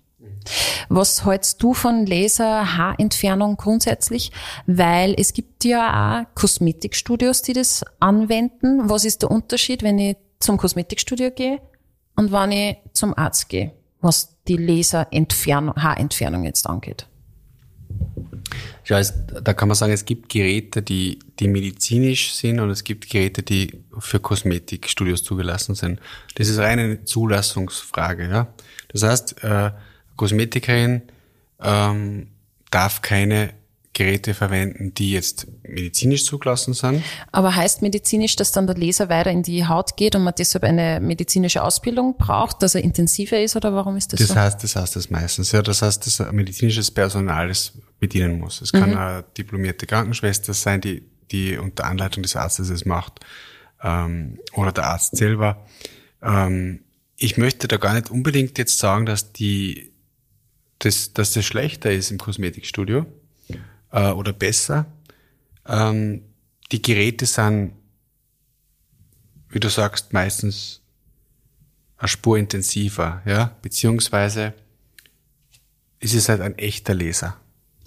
Was 0.89 1.25
hältst 1.25 1.61
du 1.61 1.73
von 1.73 2.05
Laser-Haarentfernung 2.05 3.57
grundsätzlich? 3.57 4.31
Weil 4.65 5.15
es 5.17 5.33
gibt 5.33 5.63
ja 5.65 6.21
auch 6.21 6.35
Kosmetikstudios, 6.35 7.41
die 7.41 7.53
das 7.53 7.85
anwenden. 7.99 8.89
Was 8.89 9.05
ist 9.05 9.21
der 9.21 9.31
Unterschied, 9.31 9.83
wenn 9.83 9.99
ich 9.99 10.17
zum 10.39 10.57
Kosmetikstudio 10.57 11.31
gehe 11.31 11.59
und 12.15 12.31
wenn 12.31 12.51
ich 12.51 12.77
zum 12.93 13.17
Arzt 13.17 13.49
gehe, 13.49 13.71
was 14.01 14.37
die 14.47 14.57
Laserentfernung, 14.57 15.75
Haarentfernung 15.75 16.43
jetzt 16.43 16.67
angeht? 16.67 17.07
Ja, 18.85 18.99
es, 18.99 19.13
da 19.41 19.53
kann 19.53 19.69
man 19.69 19.75
sagen, 19.75 19.93
es 19.93 20.05
gibt 20.05 20.29
Geräte, 20.29 20.81
die, 20.81 21.19
die 21.39 21.47
medizinisch 21.47 22.33
sind 22.33 22.59
und 22.59 22.69
es 22.69 22.83
gibt 22.83 23.09
Geräte, 23.09 23.41
die 23.41 23.83
für 23.99 24.19
Kosmetikstudios 24.19 25.23
zugelassen 25.23 25.75
sind. 25.75 25.99
Das 26.35 26.49
ist 26.49 26.57
reine 26.59 27.03
Zulassungsfrage. 27.05 28.29
Ja? 28.29 28.53
Das 28.89 29.03
heißt, 29.03 29.43
äh, 29.43 29.71
Kosmetikerin 30.15 31.03
ähm, 31.61 32.27
darf 32.71 33.01
keine 33.01 33.53
Geräte 33.93 34.33
verwenden, 34.33 34.93
die 34.95 35.11
jetzt 35.11 35.47
medizinisch 35.61 36.25
zugelassen 36.25 36.73
sind. 36.73 37.03
Aber 37.31 37.55
heißt 37.55 37.83
medizinisch, 37.83 38.35
dass 38.35 38.51
dann 38.51 38.65
der 38.65 38.75
Laser 38.75 39.07
weiter 39.07 39.29
in 39.29 39.43
die 39.43 39.67
Haut 39.67 39.95
geht 39.97 40.15
und 40.15 40.23
man 40.23 40.33
deshalb 40.35 40.63
eine 40.63 40.99
medizinische 40.99 41.63
Ausbildung 41.63 42.17
braucht, 42.17 42.63
dass 42.63 42.73
er 42.73 42.83
intensiver 42.83 43.39
ist 43.39 43.55
oder 43.55 43.73
warum 43.73 43.95
ist 43.95 44.11
das, 44.11 44.19
das 44.19 44.29
so? 44.29 44.35
Heißt, 44.35 44.63
das 44.63 44.75
heißt 44.75 44.95
das 44.95 45.09
meistens, 45.11 45.51
ja. 45.51 45.61
Das 45.61 45.83
heißt, 45.83 46.07
dass 46.07 46.31
medizinisches 46.31 46.89
Personal 46.89 47.49
das 47.49 47.73
bedienen 47.99 48.39
muss. 48.39 48.61
Es 48.61 48.71
kann 48.71 48.89
mhm. 48.89 48.97
eine 48.97 49.25
diplomierte 49.37 49.85
Krankenschwester 49.85 50.53
sein, 50.55 50.81
die, 50.81 51.03
die 51.31 51.57
unter 51.57 51.85
Anleitung 51.85 52.23
des 52.23 52.35
Arztes 52.35 52.69
es 52.69 52.85
macht, 52.85 53.19
ähm, 53.83 54.39
oder 54.53 54.71
der 54.71 54.85
Arzt 54.85 55.15
selber. 55.17 55.67
Ähm, 56.23 56.79
ich 57.15 57.37
möchte 57.37 57.67
da 57.67 57.77
gar 57.77 57.93
nicht 57.93 58.09
unbedingt 58.09 58.57
jetzt 58.57 58.79
sagen, 58.79 59.05
dass 59.05 59.33
die 59.33 59.91
das, 60.79 61.13
dass 61.13 61.31
das 61.31 61.45
schlechter 61.45 61.91
ist 61.91 62.11
im 62.11 62.17
Kosmetikstudio 62.17 63.05
äh, 63.93 64.11
oder 64.11 64.33
besser. 64.33 64.85
Ähm, 65.65 66.23
die 66.71 66.81
Geräte 66.81 67.25
sind, 67.25 67.73
wie 69.49 69.59
du 69.59 69.69
sagst, 69.69 70.11
meistens 70.11 70.81
eine 71.97 72.09
Spur 72.09 72.37
intensiver, 72.37 73.21
ja, 73.25 73.55
beziehungsweise 73.61 74.53
ist 75.99 76.13
es 76.13 76.27
halt 76.27 76.41
ein 76.41 76.57
echter 76.57 76.93
Laser. 76.93 77.37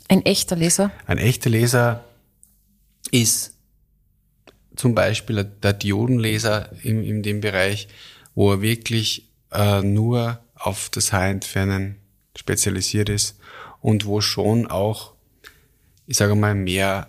Ein 0.08 0.24
echter 0.24 0.56
Laser? 0.56 0.90
Ein 1.06 1.18
echter 1.18 1.50
Laser 1.50 2.04
ist 3.10 3.58
zum 4.76 4.94
Beispiel 4.94 5.44
der 5.44 5.72
Diodenlaser 5.72 6.70
in, 6.82 7.02
in 7.02 7.22
dem 7.22 7.40
Bereich, 7.40 7.88
wo 8.34 8.52
er 8.52 8.62
wirklich 8.62 9.28
äh, 9.52 9.82
nur 9.82 10.40
auf 10.54 10.88
das 10.90 11.12
Haarentfernen 11.12 11.96
spezialisiert 12.36 13.08
ist 13.08 13.38
und 13.80 14.06
wo 14.06 14.20
schon 14.20 14.66
auch, 14.66 15.15
ich 16.06 16.16
sage 16.16 16.34
mal, 16.34 16.54
mehr 16.54 17.08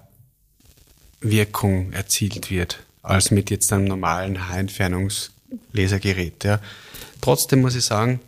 Wirkung 1.22 1.94
erzielt 1.94 2.51
wird 2.51 2.80
als 3.04 3.32
mit 3.32 3.50
jetzt 3.50 3.72
einem 3.72 3.86
normalen 3.86 4.50
Haarentfernungslasergerät. 4.50 6.44
Ja. 6.44 6.60
Trotzdem 7.22 7.62
muss 7.62 7.75
ich 7.75 7.86
sagen, 7.86 8.20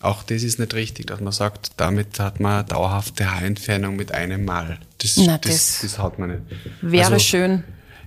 auch 0.00 0.22
das 0.22 0.42
ist 0.42 0.58
nicht 0.58 0.72
richtig, 0.72 1.06
dass 1.08 1.20
man 1.20 1.32
sagt, 1.32 1.72
damit 1.76 2.18
hat 2.18 2.40
man 2.40 2.66
dauerhafte 2.66 3.30
Haarentfernung 3.30 3.96
mit 3.96 4.12
einem 4.12 4.46
Mal. 4.46 4.78
Das, 4.98 5.18
Na, 5.18 5.36
das, 5.36 5.52
das, 5.52 5.80
das 5.82 5.98
hat 5.98 6.18
man 6.18 6.30
nicht. 6.30 6.42
Wäre 6.80 7.12
also, 7.12 7.18
schön. 7.18 7.64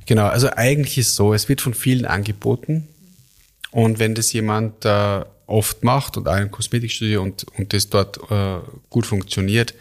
Genau, 0.07 0.25
also 0.25 0.49
eigentlich 0.49 0.97
ist 0.97 1.15
so, 1.15 1.33
es 1.35 1.47
wird 1.47 1.61
von 1.61 1.75
vielen 1.75 2.05
angeboten. 2.05 2.87
Und 3.69 3.99
wenn 3.99 4.15
das 4.15 4.33
jemand 4.33 4.85
äh, 4.85 5.23
oft 5.45 5.83
macht 5.83 6.17
und 6.17 6.27
auch 6.27 6.37
im 6.37 6.49
Kosmetikstudio 6.49 7.21
und, 7.21 7.45
und 7.57 7.73
das 7.73 7.89
dort 7.89 8.19
äh, 8.31 8.59
gut 8.89 9.05
funktioniert, 9.05 9.75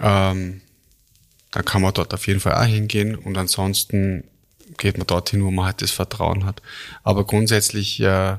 ähm, 0.00 0.62
dann 1.54 1.64
kann 1.64 1.82
man 1.82 1.94
dort 1.94 2.12
auf 2.12 2.26
jeden 2.26 2.40
Fall 2.40 2.54
auch 2.54 2.66
hingehen 2.66 3.14
und 3.14 3.38
ansonsten 3.38 4.24
geht 4.76 4.98
man 4.98 5.06
dorthin, 5.06 5.44
wo 5.44 5.52
man 5.52 5.66
halt 5.66 5.82
das 5.82 5.92
Vertrauen 5.92 6.44
hat. 6.44 6.60
Aber 7.04 7.24
grundsätzlich 7.24 8.00
äh, 8.00 8.38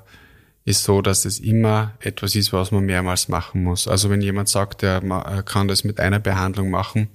ist 0.65 0.83
so, 0.83 1.01
dass 1.01 1.23
es 1.23 1.39
immer 1.39 1.93
etwas 2.01 2.35
ist, 2.35 2.51
was 2.51 2.71
man 2.71 2.85
mehrmals 2.85 3.29
machen 3.29 3.63
muss. 3.63 3.87
Also 3.87 4.09
wenn 4.09 4.21
jemand 4.21 4.49
sagt, 4.49 4.83
er, 4.83 5.01
er 5.01 5.43
kann 5.43 5.69
das 5.69 5.85
mit 5.85 6.01
einer 6.01 6.19
Behandlung 6.19 6.69
machen, 6.69 7.07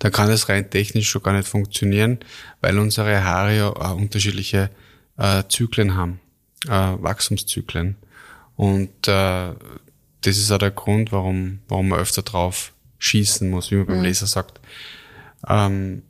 dann 0.00 0.10
kann 0.10 0.28
das 0.28 0.48
rein 0.48 0.70
technisch 0.70 1.08
schon 1.08 1.22
gar 1.22 1.34
nicht 1.34 1.46
funktionieren, 1.46 2.18
weil 2.60 2.76
unsere 2.76 3.22
Haare 3.22 3.56
ja 3.56 3.68
auch 3.68 3.94
unterschiedliche 3.94 4.70
äh, 5.18 5.44
Zyklen 5.48 5.94
haben, 5.94 6.18
äh, 6.66 6.70
Wachstumszyklen. 6.70 7.94
Und 8.56 9.06
äh, 9.06 9.52
das 10.22 10.36
ist 10.36 10.50
auch 10.50 10.58
der 10.58 10.72
Grund, 10.72 11.12
warum, 11.12 11.60
warum 11.68 11.90
man 11.90 12.00
öfter 12.00 12.22
drauf 12.22 12.72
schießen 12.98 13.48
muss, 13.48 13.70
wie 13.70 13.76
man 13.76 13.86
beim 13.86 13.98
mhm. 13.98 14.04
Laser 14.04 14.26
sagt. 14.26 14.58
Ähm, 15.48 16.02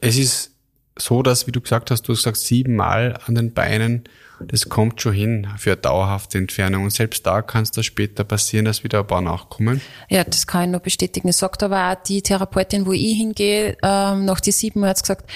es 0.00 0.16
ist 0.16 0.52
so, 0.98 1.22
dass, 1.22 1.46
wie 1.46 1.52
du 1.52 1.60
gesagt 1.60 1.90
hast, 1.90 2.02
du 2.02 2.12
gesagt, 2.12 2.36
siebenmal 2.36 3.18
an 3.26 3.34
den 3.34 3.52
Beinen, 3.52 4.04
das 4.40 4.68
kommt 4.68 5.00
schon 5.00 5.12
hin 5.12 5.48
für 5.56 5.72
eine 5.72 5.80
dauerhafte 5.80 6.38
Entfernung. 6.38 6.84
Und 6.84 6.90
selbst 6.90 7.26
da 7.26 7.42
kann 7.42 7.62
es 7.62 7.70
da 7.70 7.82
später 7.82 8.24
passieren, 8.24 8.64
dass 8.64 8.84
wieder 8.84 9.00
ein 9.00 9.06
paar 9.06 9.20
nachkommen. 9.20 9.80
Ja, 10.08 10.24
das 10.24 10.46
kann 10.46 10.64
ich 10.64 10.70
nur 10.70 10.80
bestätigen. 10.80 11.28
Es 11.28 11.38
sagt 11.38 11.62
aber 11.62 11.90
auch 11.90 12.02
die 12.04 12.22
Therapeutin, 12.22 12.86
wo 12.86 12.92
ich 12.92 13.16
hingehe, 13.16 13.76
ähm, 13.82 14.24
nach 14.24 14.40
die 14.40 14.52
sieben 14.52 14.84
hat 14.84 15.00
gesagt, 15.00 15.28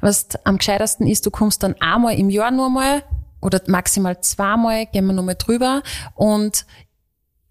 was 0.00 0.28
am 0.44 0.58
gescheitersten 0.58 1.06
ist, 1.06 1.26
du 1.26 1.30
kommst 1.30 1.62
dann 1.62 1.74
einmal 1.80 2.18
im 2.18 2.30
Jahr 2.30 2.50
nur 2.50 2.70
mal 2.70 3.02
oder 3.40 3.60
maximal 3.66 4.20
zweimal 4.20 4.86
gehen 4.86 5.06
wir 5.06 5.12
nochmal 5.12 5.36
drüber. 5.36 5.82
Und 6.14 6.64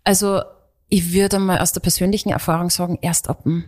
also 0.03 0.41
ich 0.89 1.13
würde 1.13 1.39
mal 1.39 1.59
aus 1.59 1.71
der 1.71 1.81
persönlichen 1.81 2.29
Erfahrung 2.29 2.69
sagen, 2.69 2.97
erst 3.01 3.29
ab 3.29 3.43
dem 3.43 3.65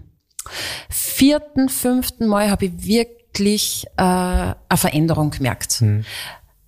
vierten, 0.89 1.69
fünften 1.69 2.27
Mal 2.27 2.49
habe 2.49 2.65
ich 2.65 2.85
wirklich 2.85 3.85
äh, 3.97 4.01
eine 4.01 4.55
Veränderung 4.75 5.31
gemerkt. 5.31 5.81
Mhm. 5.81 6.05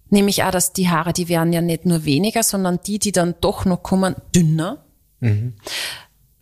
Nämlich 0.10 0.44
auch, 0.44 0.52
dass 0.52 0.74
die 0.74 0.90
Haare, 0.90 1.14
die 1.14 1.30
werden 1.30 1.54
ja 1.54 1.62
nicht 1.62 1.86
nur 1.86 2.06
weniger, 2.06 2.42
sondern 2.44 2.80
die, 2.86 3.00
die 3.00 3.12
dann 3.12 3.36
doch 3.42 3.66
noch 3.66 3.84
kommen, 3.84 4.16
dünner. 4.36 4.84
Mhm. 5.20 5.54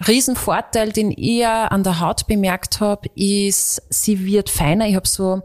Riesenvorteil, 0.05 0.91
den 0.91 1.11
ich 1.11 1.45
an 1.45 1.83
der 1.83 1.99
Haut 1.99 2.27
bemerkt 2.27 2.79
habe, 2.79 3.09
ist, 3.15 3.81
sie 3.89 4.25
wird 4.25 4.49
feiner. 4.49 4.87
Ich 4.87 4.95
habe 4.95 5.07
so 5.07 5.41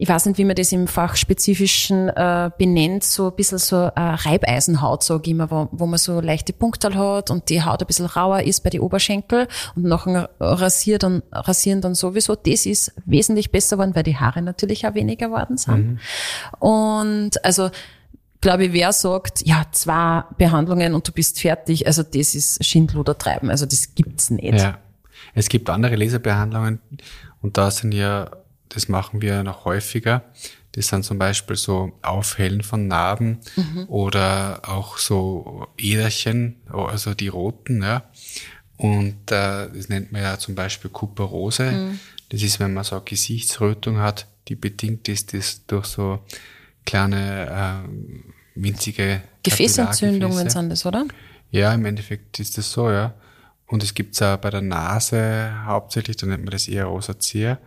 ich 0.00 0.08
weiß 0.08 0.26
nicht, 0.26 0.38
wie 0.38 0.44
man 0.44 0.54
das 0.54 0.70
im 0.70 0.86
Fachspezifischen 0.86 2.08
äh, 2.08 2.50
benennt, 2.56 3.02
so 3.02 3.30
ein 3.30 3.36
bisschen 3.36 3.58
so 3.58 3.76
äh, 3.76 3.90
Reibeisenhaut, 3.96 5.02
sage 5.02 5.22
ich 5.24 5.30
immer, 5.30 5.50
wo, 5.50 5.68
wo 5.72 5.86
man 5.86 5.98
so 5.98 6.20
leichte 6.20 6.52
Punkte 6.52 6.94
hat 6.94 7.30
und 7.30 7.48
die 7.48 7.62
Haut 7.64 7.82
ein 7.82 7.86
bisschen 7.86 8.06
rauer 8.06 8.42
ist 8.42 8.62
bei 8.62 8.70
den 8.70 8.80
Oberschenkel 8.80 9.48
und 9.74 9.84
nachher 9.84 10.30
rasiert 10.38 11.02
dann, 11.02 11.24
rasieren 11.32 11.80
dann 11.80 11.96
sowieso. 11.96 12.36
Das 12.36 12.64
ist 12.64 12.92
wesentlich 13.06 13.50
besser 13.50 13.76
geworden, 13.76 13.96
weil 13.96 14.04
die 14.04 14.16
Haare 14.16 14.40
natürlich 14.40 14.86
auch 14.86 14.94
weniger 14.94 15.26
geworden 15.26 15.56
sind. 15.56 15.86
Mhm. 15.88 15.98
Und 16.60 17.44
also 17.44 17.70
glaube 18.40 18.66
ich, 18.66 18.72
wer 18.72 18.92
sagt, 18.92 19.44
ja, 19.46 19.64
zwei 19.72 20.22
Behandlungen 20.36 20.94
und 20.94 21.08
du 21.08 21.12
bist 21.12 21.40
fertig, 21.40 21.88
also 21.88 22.04
das 22.04 22.36
ist 22.36 22.64
Schindluder 22.64 23.18
treiben, 23.18 23.50
also 23.50 23.66
das 23.66 23.96
gibt's 23.96 24.30
nicht. 24.30 24.60
Ja. 24.60 24.78
Es 25.34 25.48
gibt 25.48 25.68
andere 25.68 25.96
Laserbehandlungen 25.96 26.80
und 27.42 27.56
da 27.56 27.72
sind 27.72 27.92
ja 27.92 28.30
das 28.68 28.88
machen 28.88 29.20
wir 29.22 29.42
noch 29.42 29.64
häufiger. 29.64 30.24
Das 30.72 30.88
sind 30.88 31.04
zum 31.04 31.18
Beispiel 31.18 31.56
so 31.56 31.92
Aufhellen 32.02 32.62
von 32.62 32.86
Narben 32.86 33.38
mhm. 33.56 33.86
oder 33.88 34.60
auch 34.68 34.98
so 34.98 35.66
Äderchen, 35.76 36.56
also 36.68 37.14
die 37.14 37.28
roten, 37.28 37.82
ja. 37.82 38.04
Und 38.76 39.32
äh, 39.32 39.68
das 39.72 39.88
nennt 39.88 40.12
man 40.12 40.22
ja 40.22 40.38
zum 40.38 40.54
Beispiel 40.54 40.90
Kuperose. 40.90 41.72
Mhm. 41.72 42.00
Das 42.28 42.42
ist, 42.42 42.60
wenn 42.60 42.74
man 42.74 42.84
so 42.84 42.96
eine 42.96 43.04
Gesichtsrötung 43.04 43.98
hat, 43.98 44.26
die 44.46 44.54
bedingt 44.54 45.08
ist 45.08 45.34
das 45.34 45.66
durch 45.66 45.86
so 45.86 46.20
kleine 46.84 47.84
äh, 47.84 47.88
winzige 48.54 49.22
Gefäßentzündungen 49.42 50.48
sind 50.48 50.70
das, 50.70 50.86
oder? 50.86 51.06
Ja, 51.50 51.72
im 51.74 51.84
Endeffekt 51.84 52.38
ist 52.38 52.58
das 52.58 52.70
so, 52.70 52.90
ja. 52.90 53.14
Und 53.66 53.82
es 53.82 53.94
gibt's 53.94 54.22
auch 54.22 54.36
bei 54.38 54.50
der 54.50 54.62
Nase 54.62 55.52
hauptsächlich, 55.64 56.16
da 56.16 56.26
nennt 56.26 56.44
man 56.44 56.52
das 56.52 56.68
eher 56.68 56.86
Rosacea. 56.86 57.58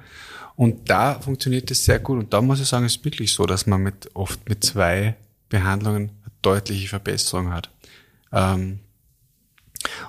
Und 0.55 0.89
da 0.89 1.19
funktioniert 1.19 1.71
das 1.71 1.85
sehr 1.85 1.99
gut. 1.99 2.19
Und 2.19 2.33
da 2.33 2.41
muss 2.41 2.59
ich 2.59 2.67
sagen, 2.67 2.85
es 2.85 2.97
ist 2.97 3.05
wirklich 3.05 3.31
so, 3.31 3.45
dass 3.45 3.65
man 3.65 3.81
mit, 3.81 4.09
oft 4.13 4.47
mit 4.47 4.63
zwei 4.63 5.15
Behandlungen 5.49 6.09
eine 6.23 6.31
deutliche 6.41 6.87
Verbesserung 6.87 7.51
hat. 7.51 7.69
Ähm, 8.31 8.79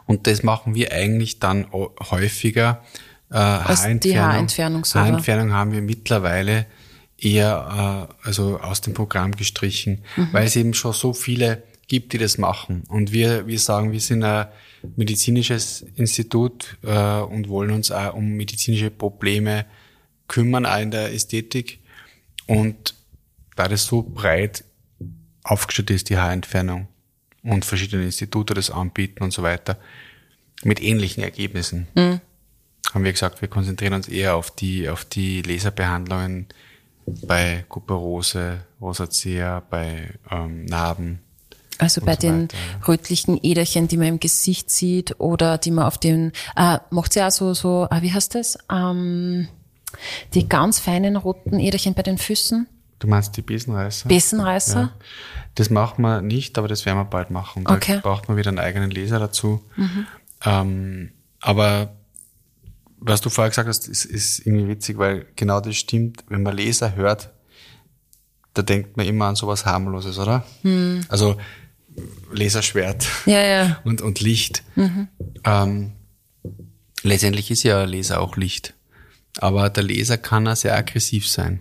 und 0.06 0.26
das 0.26 0.42
machen 0.42 0.74
wir 0.74 0.92
eigentlich 0.92 1.38
dann 1.38 1.66
häufiger. 1.72 2.82
Äh, 3.30 3.36
Haarentfernung, 3.36 4.00
die 4.00 4.18
Haarentfernung, 4.18 4.84
Haarentfernung 4.84 5.52
haben 5.52 5.72
wir 5.72 5.82
mittlerweile 5.82 6.66
eher 7.18 8.08
äh, 8.22 8.26
also 8.26 8.58
aus 8.58 8.80
dem 8.80 8.94
Programm 8.94 9.32
gestrichen, 9.32 10.04
mhm. 10.16 10.28
weil 10.32 10.46
es 10.46 10.56
eben 10.56 10.74
schon 10.74 10.92
so 10.92 11.12
viele 11.12 11.62
gibt, 11.88 12.12
die 12.12 12.18
das 12.18 12.38
machen. 12.38 12.84
Und 12.88 13.12
wir, 13.12 13.46
wir 13.46 13.58
sagen, 13.58 13.92
wir 13.92 14.00
sind 14.00 14.22
ein 14.24 14.48
medizinisches 14.96 15.84
Institut 15.96 16.76
äh, 16.82 17.20
und 17.20 17.48
wollen 17.48 17.70
uns 17.70 17.90
auch 17.90 18.14
um 18.14 18.32
medizinische 18.32 18.90
Probleme 18.90 19.66
kümmern, 20.32 20.66
auch 20.66 20.80
in 20.80 20.90
der 20.90 21.12
Ästhetik. 21.12 21.78
Und 22.46 22.94
da 23.54 23.68
das 23.68 23.84
so 23.86 24.02
breit 24.02 24.64
aufgestellt 25.44 25.90
ist, 25.90 26.08
die 26.08 26.16
Haarentfernung, 26.16 26.88
und 27.44 27.64
verschiedene 27.64 28.04
Institute 28.04 28.54
das 28.54 28.70
anbieten 28.70 29.22
und 29.22 29.32
so 29.32 29.42
weiter, 29.42 29.76
mit 30.64 30.80
ähnlichen 30.80 31.22
Ergebnissen, 31.22 31.88
mhm. 31.94 32.20
haben 32.92 33.04
wir 33.04 33.12
gesagt, 33.12 33.42
wir 33.42 33.48
konzentrieren 33.48 33.94
uns 33.94 34.08
eher 34.08 34.36
auf 34.36 34.50
die, 34.50 34.88
auf 34.88 35.04
die 35.04 35.42
Laserbehandlungen 35.42 36.46
bei 37.26 37.64
Kuperose, 37.68 38.60
Rosacea, 38.80 39.60
bei 39.68 40.08
ähm, 40.30 40.64
Narben. 40.66 41.18
Also 41.78 42.00
bei 42.00 42.14
so 42.14 42.20
den 42.20 42.42
weiter. 42.44 42.56
rötlichen 42.86 43.40
Äderchen, 43.42 43.88
die 43.88 43.96
man 43.96 44.06
im 44.06 44.20
Gesicht 44.20 44.70
sieht 44.70 45.18
oder 45.18 45.58
die 45.58 45.72
man 45.72 45.84
auf 45.84 45.98
den, 45.98 46.32
äh, 46.56 46.78
macht 46.90 47.12
sie 47.12 47.22
auch 47.22 47.32
so, 47.32 47.54
so, 47.54 47.88
ah, 47.90 48.02
wie 48.02 48.12
heißt 48.12 48.36
das? 48.36 48.56
Ähm, 48.70 49.48
die 50.34 50.48
ganz 50.48 50.78
feinen 50.78 51.16
roten 51.16 51.58
Äderchen 51.58 51.94
bei 51.94 52.02
den 52.02 52.18
Füßen. 52.18 52.66
Du 52.98 53.08
meinst 53.08 53.36
die 53.36 53.42
Besenreißer? 53.42 54.08
Besenreißer? 54.08 54.80
Ja. 54.80 54.92
Das 55.56 55.70
machen 55.70 56.02
wir 56.02 56.22
nicht, 56.22 56.56
aber 56.56 56.68
das 56.68 56.86
werden 56.86 56.98
wir 56.98 57.04
bald 57.04 57.30
machen. 57.30 57.64
Da 57.64 57.74
okay. 57.74 58.00
braucht 58.02 58.28
man 58.28 58.36
wieder 58.36 58.48
einen 58.48 58.58
eigenen 58.58 58.90
Laser 58.90 59.18
dazu. 59.18 59.60
Mhm. 59.76 60.06
Ähm, 60.44 61.12
aber 61.40 61.96
was 62.98 63.20
du 63.20 63.28
vorher 63.28 63.50
gesagt 63.50 63.68
hast, 63.68 63.88
ist, 63.88 64.04
ist 64.04 64.46
irgendwie 64.46 64.68
witzig, 64.68 64.98
weil 64.98 65.26
genau 65.34 65.60
das 65.60 65.76
stimmt. 65.76 66.24
Wenn 66.28 66.42
man 66.42 66.56
Laser 66.56 66.94
hört, 66.94 67.30
da 68.54 68.62
denkt 68.62 68.96
man 68.96 69.06
immer 69.06 69.26
an 69.26 69.34
sowas 69.34 69.66
harmloses, 69.66 70.18
oder? 70.18 70.44
Mhm. 70.62 71.04
Also 71.08 71.36
Laserschwert 72.32 73.06
ja, 73.26 73.42
ja. 73.42 73.80
Und, 73.84 74.00
und 74.00 74.20
Licht. 74.20 74.62
Mhm. 74.76 75.08
Ähm, 75.44 75.92
letztendlich 77.02 77.50
ist 77.50 77.62
ja 77.64 77.84
Laser 77.84 78.20
auch 78.20 78.36
Licht. 78.36 78.74
Aber 79.38 79.70
der 79.70 79.82
Laser 79.82 80.18
kann 80.18 80.46
auch 80.46 80.56
sehr 80.56 80.76
aggressiv 80.76 81.28
sein. 81.28 81.60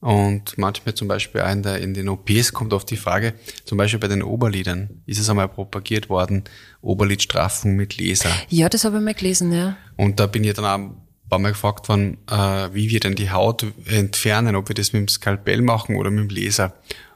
Und 0.00 0.56
manchmal 0.58 0.94
zum 0.94 1.08
Beispiel 1.08 1.40
auch 1.40 1.50
in, 1.50 1.62
der, 1.62 1.80
in 1.80 1.94
den 1.94 2.08
OPs 2.08 2.52
kommt 2.52 2.72
oft 2.72 2.88
die 2.90 2.96
Frage, 2.96 3.34
zum 3.64 3.78
Beispiel 3.78 3.98
bei 3.98 4.08
den 4.08 4.22
Oberlidern, 4.22 5.02
ist 5.06 5.18
es 5.18 5.28
einmal 5.28 5.48
propagiert 5.48 6.08
worden, 6.08 6.44
Oberlidstraffung 6.82 7.74
mit 7.74 7.96
Laser. 7.96 8.30
Ja, 8.48 8.68
das 8.68 8.84
habe 8.84 8.98
ich 8.98 9.02
mal 9.02 9.14
gelesen, 9.14 9.52
ja. 9.52 9.76
Und 9.96 10.20
da 10.20 10.26
bin 10.26 10.44
ich 10.44 10.52
dann 10.52 10.64
auch 10.64 10.74
ein 10.74 10.96
paar 11.28 11.38
Mal 11.38 11.52
gefragt 11.52 11.88
worden, 11.88 12.18
äh, 12.30 12.68
wie 12.72 12.90
wir 12.90 13.00
denn 13.00 13.14
die 13.14 13.30
Haut 13.30 13.66
entfernen, 13.86 14.54
ob 14.54 14.68
wir 14.68 14.74
das 14.74 14.92
mit 14.92 15.00
dem 15.00 15.08
Skalpell 15.08 15.62
machen 15.62 15.96
oder 15.96 16.10
mit 16.10 16.30
dem 16.30 16.36
Laser. 16.36 16.74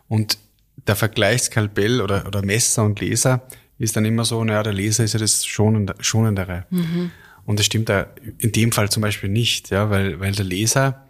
Und 0.08 0.38
der 0.86 0.96
Vergleich 0.96 1.42
Skalpell 1.42 2.00
oder, 2.00 2.26
oder 2.26 2.42
Messer 2.42 2.82
und 2.82 3.00
Laser 3.00 3.42
ist 3.78 3.94
dann 3.94 4.04
immer 4.04 4.24
so, 4.24 4.42
naja, 4.42 4.62
der 4.62 4.72
Laser 4.72 5.04
ist 5.04 5.12
ja 5.12 5.20
das 5.20 5.44
Schonendere. 5.46 6.66
Mhm. 6.70 7.12
Und 7.50 7.58
das 7.58 7.66
stimmt 7.66 7.88
da 7.88 8.06
in 8.38 8.52
dem 8.52 8.70
Fall 8.70 8.90
zum 8.90 9.00
Beispiel 9.00 9.28
nicht, 9.28 9.70
ja, 9.70 9.90
weil, 9.90 10.20
weil 10.20 10.30
der 10.30 10.44
Laser 10.44 11.04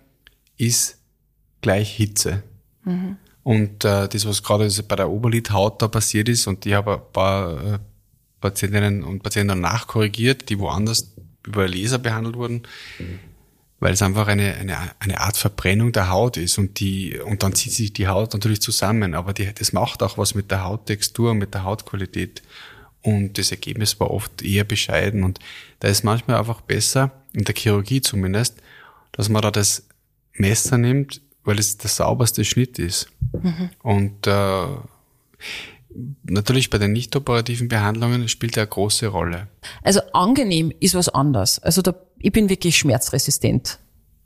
ist 0.57 0.97
gleich 1.61 1.95
Hitze. 1.95 2.43
Mhm. 2.83 3.19
Und 3.43 3.85
äh, 3.85 4.09
das, 4.09 4.25
was 4.27 4.43
gerade 4.43 4.67
bei 4.89 4.97
der 4.97 5.11
Oberlidhaut 5.11 5.83
da 5.83 5.89
passiert 5.89 6.31
ist, 6.31 6.47
und 6.47 6.65
ich 6.65 6.73
habe 6.73 6.95
ein 6.95 7.13
paar 7.13 7.75
äh, 7.75 7.79
Patientinnen 8.41 9.05
und 9.05 9.23
Patienten 9.23 9.61
nachkorrigiert, 9.61 10.49
die 10.49 10.59
woanders 10.59 11.15
über 11.47 11.69
Laser 11.69 11.99
behandelt 11.99 12.37
wurden, 12.37 12.63
mhm. 12.99 13.19
weil 13.79 13.93
es 13.93 14.01
einfach 14.01 14.27
eine, 14.27 14.55
eine, 14.55 14.79
eine 14.99 15.21
Art 15.21 15.37
Verbrennung 15.37 15.93
der 15.93 16.09
Haut 16.09 16.39
ist 16.39 16.57
und 16.57 16.81
die 16.81 17.19
und 17.19 17.43
dann 17.43 17.55
zieht 17.55 17.75
sich 17.75 17.93
die 17.93 18.09
Haut 18.09 18.33
natürlich 18.33 18.63
zusammen, 18.63 19.13
aber 19.15 19.35
die, 19.35 19.53
das 19.53 19.75
macht 19.75 20.03
auch 20.03 20.17
was 20.17 20.35
mit 20.35 20.51
der 20.51 20.65
Hauttextur, 20.65 21.35
mit 21.35 21.53
der 21.53 21.65
Hautqualität. 21.65 22.41
Und 23.03 23.39
das 23.39 23.51
Ergebnis 23.51 23.99
war 23.99 24.11
oft 24.11 24.43
eher 24.43 24.65
bescheiden. 24.65 25.25
Und 25.25 25.39
da 25.81 25.89
ist 25.89 26.05
manchmal 26.05 26.39
einfach 26.39 26.61
besser, 26.61 27.11
in 27.33 27.45
der 27.45 27.55
Chirurgie 27.55 28.01
zumindest, 28.01 28.57
dass 29.13 29.29
man 29.29 29.43
da 29.43 29.51
das 29.51 29.85
Messer 30.35 30.79
nimmt, 30.79 31.21
weil 31.45 31.59
es 31.59 31.79
der 31.79 31.91
sauberste 31.91 32.45
Schnitt 32.45 32.79
ist. 32.79 33.09
Mhm. 33.33 33.71
Und 33.83 34.27
äh, 34.27 34.67
natürlich 36.25 36.71
bei 36.71 36.79
den 36.79 36.93
nicht 36.93 37.15
operativen 37.17 37.69
Behandlungen 37.69 38.29
spielt 38.29 38.57
er 38.57 38.65
eine 38.65 38.71
große 38.71 39.07
Rolle. 39.09 39.49
Also 39.83 40.01
angenehm 40.13 40.73
ist 40.81 40.95
was 40.95 41.09
anderes. 41.09 41.59
Also 41.59 41.83
da, 41.83 41.95
ich 42.19 42.33
bin 42.33 42.49
wirklich 42.49 42.77
schmerzresistent. 42.77 43.79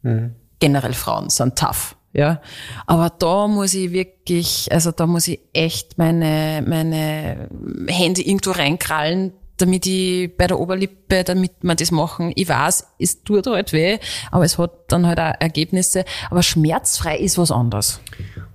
Mhm. 0.02 0.34
Generell 0.58 0.94
Frauen 0.94 1.30
sind 1.30 1.58
tough. 1.58 1.96
Ja, 2.14 2.40
aber 2.86 3.10
da 3.10 3.48
muss 3.48 3.74
ich 3.74 3.90
wirklich, 3.90 4.70
also 4.70 4.92
da 4.92 5.04
muss 5.04 5.26
ich 5.26 5.40
echt 5.52 5.98
meine, 5.98 6.64
meine 6.64 7.48
Hände 7.88 8.22
irgendwo 8.22 8.52
reinkrallen, 8.52 9.32
damit 9.56 9.84
ich 9.86 10.36
bei 10.36 10.46
der 10.46 10.60
Oberlippe, 10.60 11.24
damit 11.24 11.52
wir 11.62 11.74
das 11.74 11.90
machen. 11.90 12.32
Ich 12.36 12.48
weiß, 12.48 12.86
es 13.00 13.24
tut 13.24 13.48
halt 13.48 13.72
weh, 13.72 13.98
aber 14.30 14.44
es 14.44 14.58
hat 14.58 14.72
dann 14.88 15.06
halt 15.06 15.18
auch 15.18 15.32
Ergebnisse. 15.40 16.04
Aber 16.30 16.44
schmerzfrei 16.44 17.18
ist 17.18 17.36
was 17.36 17.50
anderes. 17.50 18.00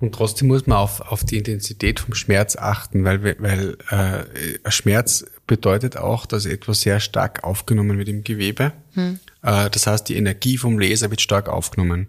Und 0.00 0.14
trotzdem 0.14 0.48
muss 0.48 0.66
man 0.66 0.78
auf, 0.78 1.00
auf 1.00 1.24
die 1.24 1.36
Intensität 1.36 2.00
vom 2.00 2.14
Schmerz 2.14 2.56
achten, 2.56 3.04
weil, 3.04 3.36
weil 3.38 3.76
äh, 3.90 4.70
Schmerz 4.70 5.26
bedeutet 5.46 5.98
auch, 5.98 6.24
dass 6.24 6.46
etwas 6.46 6.80
sehr 6.80 7.00
stark 7.00 7.44
aufgenommen 7.44 7.98
wird 7.98 8.08
im 8.08 8.24
Gewebe. 8.24 8.72
Hm. 8.94 9.20
Äh, 9.42 9.68
das 9.70 9.86
heißt, 9.86 10.08
die 10.08 10.16
Energie 10.16 10.56
vom 10.56 10.78
Laser 10.78 11.10
wird 11.10 11.20
stark 11.20 11.48
aufgenommen. 11.48 12.08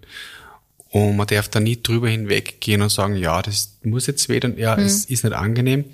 Und 0.92 1.16
man 1.16 1.28
darf 1.28 1.48
da 1.48 1.60
nicht 1.60 1.88
drüber 1.88 2.10
hinweggehen 2.10 2.82
und 2.82 2.90
sagen, 2.90 3.16
ja, 3.16 3.42
das 3.42 3.78
muss 3.84 4.08
jetzt 4.08 4.28
weh, 4.30 4.40
ja, 4.58 4.76
hm. 4.78 4.84
es 4.84 5.06
ist 5.06 5.24
nicht 5.24 5.34
angenehm 5.34 5.86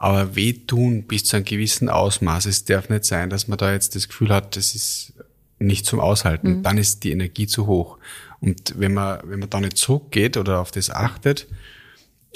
aber 0.00 0.34
wehtun 0.34 1.02
bis 1.02 1.24
zu 1.24 1.36
einem 1.36 1.44
gewissen 1.44 1.90
Ausmaß. 1.90 2.46
Es 2.46 2.64
darf 2.64 2.88
nicht 2.88 3.04
sein, 3.04 3.28
dass 3.28 3.48
man 3.48 3.58
da 3.58 3.70
jetzt 3.70 3.94
das 3.94 4.08
Gefühl 4.08 4.30
hat, 4.30 4.56
das 4.56 4.74
ist 4.74 5.12
nicht 5.58 5.84
zum 5.84 6.00
Aushalten. 6.00 6.56
Mhm. 6.56 6.62
Dann 6.62 6.78
ist 6.78 7.04
die 7.04 7.12
Energie 7.12 7.46
zu 7.46 7.66
hoch. 7.66 7.98
Und 8.40 8.74
wenn 8.78 8.94
man, 8.94 9.20
wenn 9.24 9.40
man 9.40 9.50
da 9.50 9.60
nicht 9.60 9.76
zurückgeht 9.76 10.38
oder 10.38 10.60
auf 10.60 10.70
das 10.70 10.88
achtet, 10.88 11.48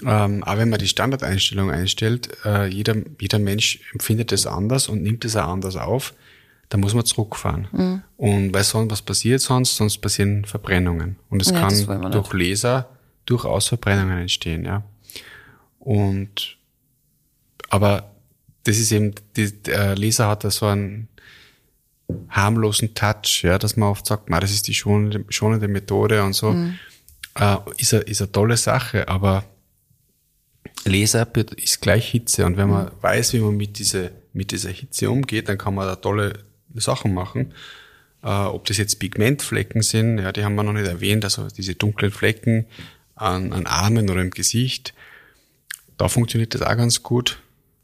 ähm, 0.04 0.44
auch 0.44 0.58
wenn 0.58 0.68
man 0.68 0.78
die 0.78 0.88
Standardeinstellung 0.88 1.70
einstellt, 1.70 2.36
äh, 2.44 2.66
jeder, 2.66 2.96
jeder 3.18 3.38
Mensch 3.38 3.80
empfindet 3.94 4.30
das 4.30 4.46
anders 4.46 4.88
und 4.90 5.02
nimmt 5.02 5.24
es 5.24 5.34
auch 5.34 5.48
anders 5.48 5.76
auf, 5.76 6.12
da 6.74 6.78
muss 6.78 6.92
man 6.92 7.04
zurückfahren. 7.04 7.68
Mhm. 7.70 8.02
Und 8.16 8.52
weil 8.52 8.64
sonst, 8.64 8.90
was 8.90 9.00
passiert 9.00 9.40
sonst? 9.40 9.76
Sonst 9.76 9.98
passieren 9.98 10.44
Verbrennungen. 10.44 11.14
Und 11.30 11.40
es 11.40 11.50
ja, 11.50 11.60
kann 11.60 12.10
durch 12.10 12.32
Laser 12.32 12.88
durchaus 13.26 13.68
Verbrennungen 13.68 14.18
entstehen, 14.18 14.64
ja. 14.64 14.82
Und 15.78 16.58
aber 17.68 18.10
das 18.64 18.78
ist 18.78 18.90
eben, 18.90 19.14
die, 19.36 19.62
der 19.62 19.94
Leser 19.94 20.26
hat 20.26 20.42
da 20.42 20.50
so 20.50 20.66
einen 20.66 21.06
harmlosen 22.28 22.92
Touch, 22.92 23.44
ja, 23.44 23.56
dass 23.56 23.76
man 23.76 23.90
oft 23.90 24.04
sagt, 24.04 24.28
das 24.28 24.50
ist 24.50 24.66
die 24.66 24.74
schonende, 24.74 25.24
schonende 25.28 25.68
Methode 25.68 26.24
und 26.24 26.32
so. 26.32 26.50
Mhm. 26.50 26.76
Äh, 27.36 27.56
ist, 27.76 27.94
eine, 27.94 28.02
ist 28.02 28.20
eine 28.20 28.32
tolle 28.32 28.56
Sache, 28.56 29.06
aber 29.06 29.44
Laser 30.84 31.24
ist 31.56 31.80
gleich 31.80 32.08
Hitze 32.08 32.44
und 32.44 32.56
wenn 32.56 32.68
man 32.68 32.86
mhm. 32.86 32.90
weiß, 33.00 33.32
wie 33.34 33.38
man 33.38 33.56
mit, 33.56 33.78
diese, 33.78 34.10
mit 34.32 34.50
dieser 34.50 34.70
Hitze 34.70 35.08
umgeht, 35.08 35.48
dann 35.48 35.56
kann 35.56 35.76
man 35.76 35.86
da 35.86 35.94
tolle 35.94 36.32
Sachen 36.80 37.14
machen. 37.14 37.52
Äh, 38.22 38.28
ob 38.28 38.66
das 38.66 38.78
jetzt 38.78 38.98
Pigmentflecken 38.98 39.82
sind, 39.82 40.18
ja, 40.18 40.32
die 40.32 40.44
haben 40.44 40.54
wir 40.54 40.62
noch 40.62 40.72
nicht 40.72 40.86
erwähnt, 40.86 41.24
also 41.24 41.48
diese 41.48 41.74
dunklen 41.74 42.10
Flecken 42.10 42.66
an, 43.14 43.52
an 43.52 43.66
Armen 43.66 44.10
oder 44.10 44.20
im 44.20 44.30
Gesicht, 44.30 44.94
da 45.96 46.08
funktioniert 46.08 46.54
das 46.54 46.62
auch 46.62 46.76
ganz 46.76 47.02
gut. 47.02 47.40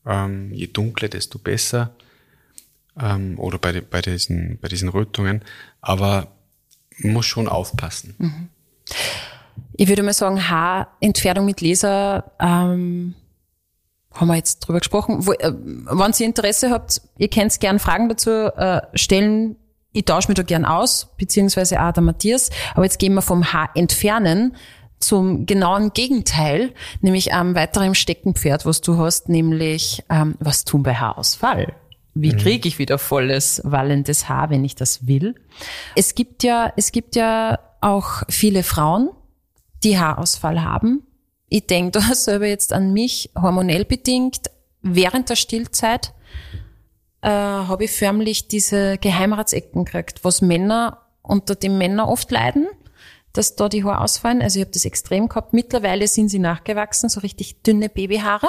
Ähm, 0.06 0.52
je 0.52 0.66
dunkler, 0.66 1.08
desto 1.08 1.38
besser. 1.38 1.94
Ähm, 3.00 3.38
oder 3.38 3.58
bei, 3.58 3.80
bei, 3.80 4.00
diesen, 4.00 4.58
bei 4.60 4.68
diesen 4.68 4.88
Rötungen. 4.88 5.42
Aber 5.80 6.28
man 6.98 7.12
muss 7.12 7.26
schon 7.26 7.48
aufpassen. 7.48 8.14
Mhm. 8.18 8.48
Ich 9.74 9.88
würde 9.88 10.02
mal 10.02 10.12
sagen, 10.12 10.48
Haarentfernung 10.48 11.46
mit 11.46 11.60
Laser 11.60 12.32
ähm, 12.40 13.14
haben 14.14 14.28
wir 14.28 14.36
jetzt 14.36 14.60
drüber 14.60 14.80
gesprochen. 14.80 15.26
Wo, 15.26 15.32
äh, 15.32 15.52
wenn 15.52 16.12
ihr 16.18 16.26
Interesse 16.26 16.70
habt, 16.70 17.00
ihr 17.16 17.28
könnt 17.28 17.58
gern 17.60 17.78
Fragen 17.78 18.08
dazu 18.08 18.30
äh, 18.30 18.82
stellen. 18.94 19.56
Ich 19.92 20.04
tausche 20.04 20.28
mich 20.28 20.36
da 20.36 20.42
gern 20.42 20.64
aus, 20.64 21.08
beziehungsweise 21.16 21.82
auch 21.82 21.92
der 21.92 22.02
Matthias. 22.02 22.50
Aber 22.74 22.84
jetzt 22.84 22.98
gehen 22.98 23.14
wir 23.14 23.22
vom 23.22 23.52
Haar 23.52 23.70
entfernen 23.74 24.54
zum 25.00 25.46
genauen 25.46 25.92
Gegenteil, 25.92 26.74
nämlich 27.00 27.32
am 27.32 27.54
weiteren 27.54 27.94
Steckenpferd, 27.94 28.66
was 28.66 28.82
du 28.82 28.98
hast, 28.98 29.28
nämlich 29.28 30.04
ähm, 30.10 30.36
was 30.38 30.64
tun 30.64 30.82
bei 30.82 30.94
Haarausfall? 30.94 31.74
Wie 32.14 32.32
mhm. 32.32 32.36
kriege 32.36 32.68
ich 32.68 32.78
wieder 32.78 32.98
volles, 32.98 33.62
wallendes 33.64 34.28
Haar, 34.28 34.50
wenn 34.50 34.64
ich 34.64 34.74
das 34.74 35.06
will? 35.06 35.34
Es 35.96 36.14
gibt 36.14 36.42
ja, 36.42 36.72
es 36.76 36.92
gibt 36.92 37.16
ja 37.16 37.58
auch 37.80 38.22
viele 38.28 38.62
Frauen, 38.62 39.10
die 39.82 39.98
Haarausfall 39.98 40.62
haben. 40.62 41.02
Ich 41.50 41.66
denke 41.66 42.00
da 42.00 42.00
selber 42.14 42.46
jetzt 42.46 42.72
an 42.72 42.94
mich, 42.94 43.30
hormonell 43.38 43.84
bedingt. 43.84 44.50
Während 44.80 45.28
der 45.28 45.36
Stillzeit 45.36 46.14
äh, 47.20 47.28
habe 47.28 47.84
ich 47.84 47.90
förmlich 47.90 48.48
diese 48.48 48.96
Geheimratsecken 48.96 49.84
gekriegt, 49.84 50.24
was 50.24 50.40
Männer 50.40 51.02
unter 51.20 51.54
dem 51.54 51.76
Männer 51.76 52.08
oft 52.08 52.30
leiden 52.30 52.66
dass 53.32 53.56
da 53.56 53.68
die 53.68 53.84
Haare 53.84 54.00
ausfallen. 54.00 54.42
Also 54.42 54.58
ich 54.58 54.64
habe 54.64 54.72
das 54.72 54.84
extrem 54.84 55.28
gehabt. 55.28 55.52
Mittlerweile 55.52 56.08
sind 56.08 56.28
sie 56.28 56.38
nachgewachsen, 56.38 57.08
so 57.08 57.20
richtig 57.20 57.62
dünne 57.62 57.88
Babyhaare. 57.88 58.48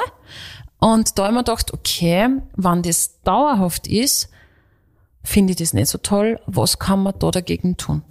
Und 0.80 1.20
da 1.20 1.32
mir 1.32 1.40
gedacht, 1.40 1.74
okay, 1.74 2.30
wenn 2.56 2.82
das 2.82 3.22
dauerhaft 3.22 3.88
ist, 3.88 4.30
finde 5.24 5.52
ich 5.52 5.58
das 5.58 5.74
nicht 5.74 5.90
so 5.90 6.00
toll. 6.00 6.40
Was 6.48 6.80
kann 6.80 7.04
man 7.04 7.14
da 7.20 7.30
dagegen 7.30 7.78
tun? 7.78 8.02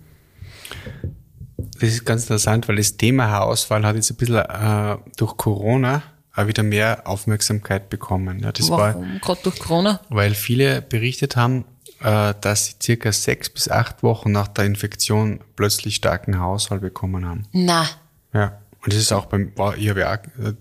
Das 1.80 1.88
ist 1.88 2.04
ganz 2.04 2.22
interessant, 2.22 2.68
weil 2.68 2.76
das 2.76 2.96
Thema 2.96 3.30
Haarausfall 3.30 3.84
hat 3.84 3.96
jetzt 3.96 4.10
ein 4.10 4.16
bisschen 4.16 4.36
äh, 4.36 4.98
durch 5.16 5.36
Corona 5.36 6.02
auch 6.36 6.46
wieder 6.46 6.62
mehr 6.62 7.06
Aufmerksamkeit 7.06 7.88
bekommen. 7.88 8.40
Ja, 8.40 8.52
das 8.52 8.70
Warum? 8.70 9.18
Gerade 9.20 9.40
durch 9.42 9.58
Corona? 9.58 10.00
Weil 10.10 10.34
viele 10.34 10.82
berichtet 10.82 11.36
haben, 11.36 11.64
äh, 12.02 12.34
dass 12.40 12.66
sie 12.66 12.74
circa 12.82 13.12
sechs 13.12 13.48
bis 13.48 13.68
acht 13.68 14.02
Wochen 14.02 14.30
nach 14.30 14.48
der 14.48 14.66
Infektion 14.66 15.40
plötzlich 15.56 15.96
starken 15.96 16.38
Haarausfall 16.38 16.80
bekommen 16.80 17.26
haben. 17.26 17.46
Na. 17.52 17.88
Ja. 18.32 18.58
Und 18.82 18.92
das 18.92 19.00
ist 19.00 19.12
auch 19.12 19.26
beim, 19.26 19.52
war, 19.56 19.76
ich 19.76 19.88
habe 19.88 20.00
ja 20.00 20.14
auch 20.14 20.44
äh, 20.44 20.54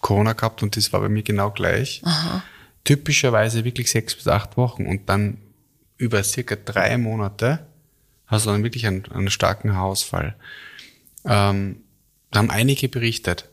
Corona 0.00 0.32
gehabt 0.34 0.62
und 0.62 0.76
das 0.76 0.92
war 0.92 1.00
bei 1.00 1.08
mir 1.08 1.22
genau 1.22 1.50
gleich. 1.50 2.02
Aha. 2.04 2.42
Typischerweise 2.82 3.64
wirklich 3.64 3.90
sechs 3.90 4.14
bis 4.14 4.28
acht 4.28 4.56
Wochen 4.56 4.86
und 4.86 5.08
dann 5.08 5.38
über 5.96 6.22
circa 6.22 6.56
drei 6.56 6.98
Monate 6.98 7.66
du 8.42 8.50
dann 8.50 8.64
wirklich 8.64 8.86
einen, 8.86 9.04
einen 9.12 9.30
starken 9.30 9.74
Haarausfall. 9.74 10.34
Ähm, 11.24 11.76
da 12.30 12.40
haben 12.40 12.50
einige 12.50 12.88
berichtet. 12.88 13.48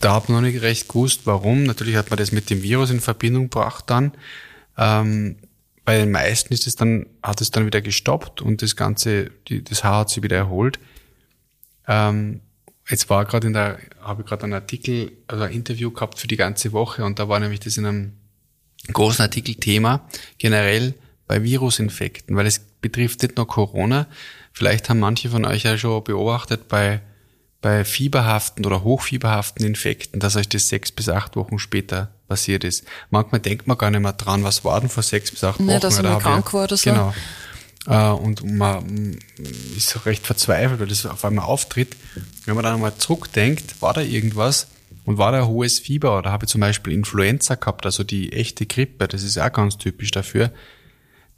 Da 0.00 0.14
hat 0.14 0.28
man 0.28 0.42
noch 0.42 0.48
nicht 0.48 0.62
recht 0.62 0.88
gewusst, 0.88 1.22
warum. 1.24 1.64
Natürlich 1.64 1.96
hat 1.96 2.10
man 2.10 2.18
das 2.18 2.30
mit 2.32 2.50
dem 2.50 2.62
Virus 2.62 2.90
in 2.90 3.00
Verbindung 3.00 3.44
gebracht 3.44 3.84
dann. 3.88 4.12
Ähm, 4.76 5.36
bei 5.84 5.96
den 5.96 6.10
meisten 6.10 6.52
ist 6.52 6.66
es 6.66 6.76
dann, 6.76 7.06
hat 7.22 7.40
es 7.40 7.50
dann 7.50 7.64
wieder 7.64 7.80
gestoppt 7.80 8.42
und 8.42 8.60
das 8.60 8.76
Ganze, 8.76 9.30
die, 9.48 9.64
das 9.64 9.84
Haar 9.84 10.00
hat 10.00 10.10
sich 10.10 10.22
wieder 10.22 10.36
erholt. 10.36 10.78
Ähm, 11.86 12.42
jetzt 12.86 13.08
war 13.08 13.24
gerade 13.24 13.46
in 13.46 13.54
der, 13.54 13.78
habe 14.02 14.20
ich 14.20 14.28
gerade 14.28 14.44
einen 14.44 14.52
Artikel, 14.52 15.12
also 15.26 15.44
ein 15.44 15.52
Interview 15.52 15.90
gehabt 15.90 16.18
für 16.18 16.28
die 16.28 16.36
ganze 16.36 16.72
Woche 16.72 17.06
und 17.06 17.18
da 17.18 17.30
war 17.30 17.40
nämlich 17.40 17.60
das 17.60 17.78
in 17.78 17.86
einem 17.86 18.12
großen 18.92 19.22
Artikel 19.22 19.54
Thema, 19.54 20.06
generell 20.36 20.92
bei 21.26 21.42
Virusinfekten, 21.42 22.36
weil 22.36 22.46
es 22.46 22.66
betrifft 22.90 23.22
nicht 23.22 23.36
nur 23.36 23.46
Corona. 23.46 24.06
Vielleicht 24.52 24.88
haben 24.88 25.00
manche 25.00 25.30
von 25.30 25.44
euch 25.44 25.62
ja 25.62 25.78
schon 25.78 26.02
beobachtet 26.04 26.68
bei, 26.68 27.00
bei 27.60 27.84
fieberhaften 27.84 28.66
oder 28.66 28.82
hochfieberhaften 28.82 29.64
Infekten, 29.64 30.20
dass 30.20 30.36
euch 30.36 30.48
das 30.48 30.68
sechs 30.68 30.90
bis 30.92 31.08
acht 31.08 31.36
Wochen 31.36 31.58
später 31.58 32.10
passiert 32.28 32.64
ist. 32.64 32.84
Manchmal 33.10 33.40
denkt 33.40 33.66
man 33.66 33.78
gar 33.78 33.90
nicht 33.90 34.00
mehr 34.00 34.12
dran, 34.12 34.44
was 34.44 34.64
war 34.64 34.80
denn 34.80 34.90
vor 34.90 35.02
sechs 35.02 35.30
bis 35.30 35.44
acht 35.44 35.58
Wochen. 35.58 35.66
Nicht, 35.66 35.84
dass 35.84 36.02
man 36.02 36.18
krank 36.18 36.52
war 36.52 36.64
oder 36.64 36.76
so. 36.76 36.90
Genau. 36.90 37.14
Äh, 37.86 38.10
und 38.10 38.44
man 38.44 39.18
ist 39.76 39.88
so 39.90 40.00
recht 40.00 40.26
verzweifelt, 40.26 40.80
weil 40.80 40.88
das 40.88 41.06
auf 41.06 41.24
einmal 41.24 41.46
auftritt. 41.46 41.96
Wenn 42.44 42.54
man 42.54 42.64
dann 42.64 42.74
einmal 42.74 42.96
zurückdenkt, 42.96 43.80
war 43.80 43.94
da 43.94 44.00
irgendwas 44.02 44.68
und 45.04 45.18
war 45.18 45.32
da 45.32 45.46
hohes 45.46 45.78
Fieber 45.78 46.18
oder 46.18 46.30
habe 46.30 46.44
ich 46.44 46.50
zum 46.50 46.60
Beispiel 46.60 46.92
Influenza 46.92 47.54
gehabt, 47.54 47.86
also 47.86 48.04
die 48.04 48.32
echte 48.32 48.66
Grippe, 48.66 49.08
das 49.08 49.22
ist 49.22 49.38
auch 49.38 49.52
ganz 49.52 49.78
typisch 49.78 50.10
dafür, 50.10 50.50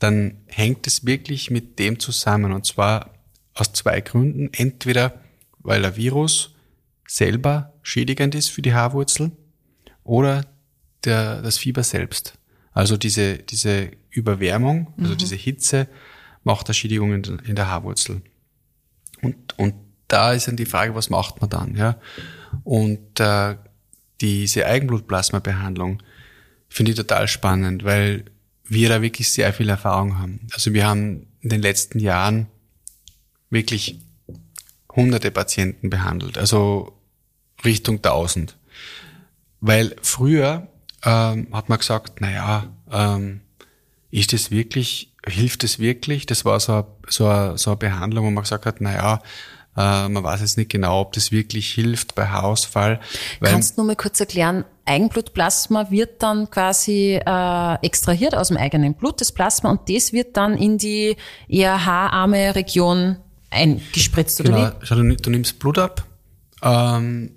dann 0.00 0.38
hängt 0.46 0.86
es 0.86 1.06
wirklich 1.06 1.50
mit 1.50 1.78
dem 1.78 2.00
zusammen 2.00 2.52
und 2.52 2.66
zwar 2.66 3.14
aus 3.54 3.72
zwei 3.72 4.00
Gründen. 4.00 4.50
Entweder 4.52 5.20
weil 5.62 5.82
der 5.82 5.96
Virus 5.96 6.54
selber 7.06 7.74
schädigend 7.82 8.34
ist 8.34 8.48
für 8.48 8.62
die 8.62 8.72
Haarwurzel 8.72 9.32
oder 10.04 10.46
der, 11.04 11.42
das 11.42 11.58
Fieber 11.58 11.82
selbst. 11.82 12.38
Also 12.72 12.96
diese, 12.96 13.38
diese 13.38 13.90
Überwärmung, 14.10 14.92
also 14.98 15.12
mhm. 15.12 15.18
diese 15.18 15.36
Hitze 15.36 15.88
macht 16.44 16.66
eine 16.66 16.74
Schädigung 16.74 17.12
in, 17.12 17.22
in 17.40 17.56
der 17.56 17.68
Haarwurzel. 17.68 18.22
Und, 19.22 19.58
und 19.58 19.74
da 20.08 20.32
ist 20.32 20.48
dann 20.48 20.56
die 20.56 20.66
Frage, 20.66 20.94
was 20.94 21.10
macht 21.10 21.40
man 21.40 21.50
dann? 21.50 21.76
Ja? 21.76 21.98
Und 22.64 23.20
äh, 23.20 23.56
diese 24.20 24.66
Eigenblutplasma-Behandlung 24.66 26.02
finde 26.68 26.92
ich 26.92 26.96
total 26.96 27.28
spannend, 27.28 27.84
weil 27.84 28.24
wir 28.70 28.88
da 28.88 29.02
wirklich 29.02 29.30
sehr 29.30 29.52
viel 29.52 29.68
Erfahrung 29.68 30.18
haben. 30.18 30.46
Also 30.52 30.72
wir 30.72 30.86
haben 30.86 31.26
in 31.40 31.50
den 31.50 31.60
letzten 31.60 31.98
Jahren 31.98 32.46
wirklich 33.50 33.98
hunderte 34.94 35.30
Patienten 35.30 35.90
behandelt, 35.90 36.38
also 36.38 36.96
Richtung 37.64 38.00
tausend. 38.00 38.56
Weil 39.60 39.96
früher 40.02 40.68
ähm, 41.04 41.48
hat 41.52 41.68
man 41.68 41.78
gesagt, 41.78 42.20
naja, 42.20 42.72
ähm, 42.90 43.40
ist 44.10 44.32
das 44.32 44.50
wirklich, 44.50 45.12
hilft 45.26 45.64
das 45.64 45.78
wirklich? 45.78 46.26
Das 46.26 46.44
war 46.44 46.60
so, 46.60 46.86
so, 47.08 47.26
eine, 47.26 47.58
so 47.58 47.70
eine 47.70 47.76
Behandlung, 47.76 48.26
wo 48.26 48.30
man 48.30 48.44
gesagt 48.44 48.66
hat, 48.66 48.80
naja, 48.80 49.20
äh, 49.80 50.08
man 50.08 50.22
weiß 50.22 50.40
jetzt 50.40 50.58
nicht 50.58 50.70
genau, 50.70 51.00
ob 51.00 51.12
das 51.12 51.32
wirklich 51.32 51.72
hilft 51.72 52.14
bei 52.14 52.26
Haarausfall. 52.28 53.00
Kannst 53.40 53.76
du 53.76 53.80
nur 53.80 53.86
mal 53.86 53.96
kurz 53.96 54.20
erklären, 54.20 54.64
Eigenblutplasma 54.84 55.90
wird 55.90 56.22
dann 56.22 56.50
quasi 56.50 57.20
äh, 57.24 57.74
extrahiert 57.86 58.34
aus 58.34 58.48
dem 58.48 58.56
eigenen 58.56 58.94
Blut, 58.94 59.20
das 59.20 59.32
Plasma, 59.32 59.70
und 59.70 59.88
das 59.88 60.12
wird 60.12 60.36
dann 60.36 60.56
in 60.56 60.78
die 60.78 61.16
eher 61.48 61.86
haararme 61.86 62.54
Region 62.54 63.16
eingespritzt, 63.50 64.40
oder 64.40 64.50
genau. 64.50 64.72
wie? 64.80 64.86
Schau, 64.86 64.96
du, 64.96 65.16
du 65.16 65.30
nimmst 65.30 65.58
Blut 65.58 65.78
ab, 65.78 66.04
ähm, 66.62 67.32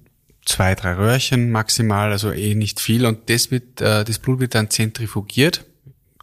zwei, 0.45 0.75
drei 0.75 0.93
Röhrchen 0.93 1.51
maximal, 1.51 2.11
also 2.11 2.31
eh 2.31 2.55
nicht 2.55 2.79
viel, 2.79 3.05
und 3.05 3.29
das 3.29 3.51
wird, 3.51 3.79
äh, 3.79 4.03
das 4.03 4.19
Blut 4.19 4.39
wird 4.39 4.55
dann 4.55 4.69
zentrifugiert, 4.69 5.63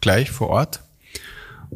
gleich 0.01 0.29
vor 0.29 0.49
Ort. 0.49 0.81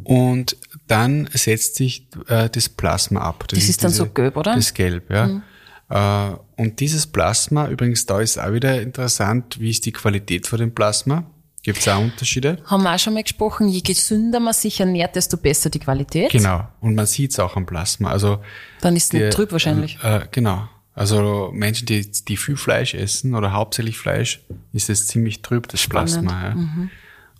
Und 0.03 0.57
dann 0.87 1.29
setzt 1.33 1.75
sich 1.75 2.07
äh, 2.27 2.49
das 2.49 2.69
Plasma 2.69 3.21
ab. 3.21 3.45
Das, 3.47 3.59
das 3.59 3.69
ist, 3.69 3.83
dann 3.83 3.91
diese, 3.91 4.03
so 4.03 4.09
gelb, 4.09 4.37
oder? 4.37 4.55
Das 4.55 4.73
Gelb, 4.73 5.09
ja. 5.09 5.27
Mhm. 5.27 5.43
Äh, 5.89 6.61
und 6.61 6.79
dieses 6.79 7.07
Plasma, 7.07 7.67
übrigens 7.67 8.05
da 8.05 8.21
ist 8.21 8.39
auch 8.39 8.53
wieder 8.53 8.81
interessant, 8.81 9.59
wie 9.59 9.69
ist 9.71 9.85
die 9.85 9.91
Qualität 9.91 10.47
von 10.47 10.59
dem 10.59 10.73
Plasma? 10.73 11.25
Gibt 11.63 11.79
es 11.79 11.87
auch 11.87 11.99
Unterschiede? 11.99 12.59
Haben 12.65 12.83
wir 12.83 12.93
auch 12.93 12.99
schon 12.99 13.15
mal 13.15 13.23
gesprochen, 13.23 13.67
je 13.67 13.81
gesünder 13.81 14.39
man 14.39 14.53
sich 14.53 14.79
ernährt, 14.79 15.15
desto 15.15 15.35
besser 15.37 15.71
die 15.71 15.79
Qualität. 15.79 16.31
Genau, 16.31 16.67
und 16.79 16.93
man 16.93 17.07
sieht 17.07 17.31
es 17.31 17.39
auch 17.39 17.55
am 17.55 17.65
Plasma. 17.65 18.11
Also 18.11 18.39
Dann 18.81 18.95
ist 18.95 19.05
es 19.05 19.13
nicht 19.13 19.33
trüb 19.33 19.51
wahrscheinlich. 19.51 19.97
Äh, 20.03 20.27
genau. 20.29 20.67
Also 20.93 21.49
Menschen, 21.53 21.87
die, 21.87 22.09
die 22.09 22.37
viel 22.37 22.55
Fleisch 22.55 22.93
essen 22.93 23.33
oder 23.33 23.51
hauptsächlich 23.51 23.97
Fleisch, 23.97 24.41
ist 24.73 24.89
es 24.89 25.07
ziemlich 25.07 25.41
trüb, 25.41 25.67
das 25.67 25.81
Spannend. 25.81 26.11
Plasma. 26.11 26.49
Ja. 26.49 26.55
Mhm. 26.55 26.89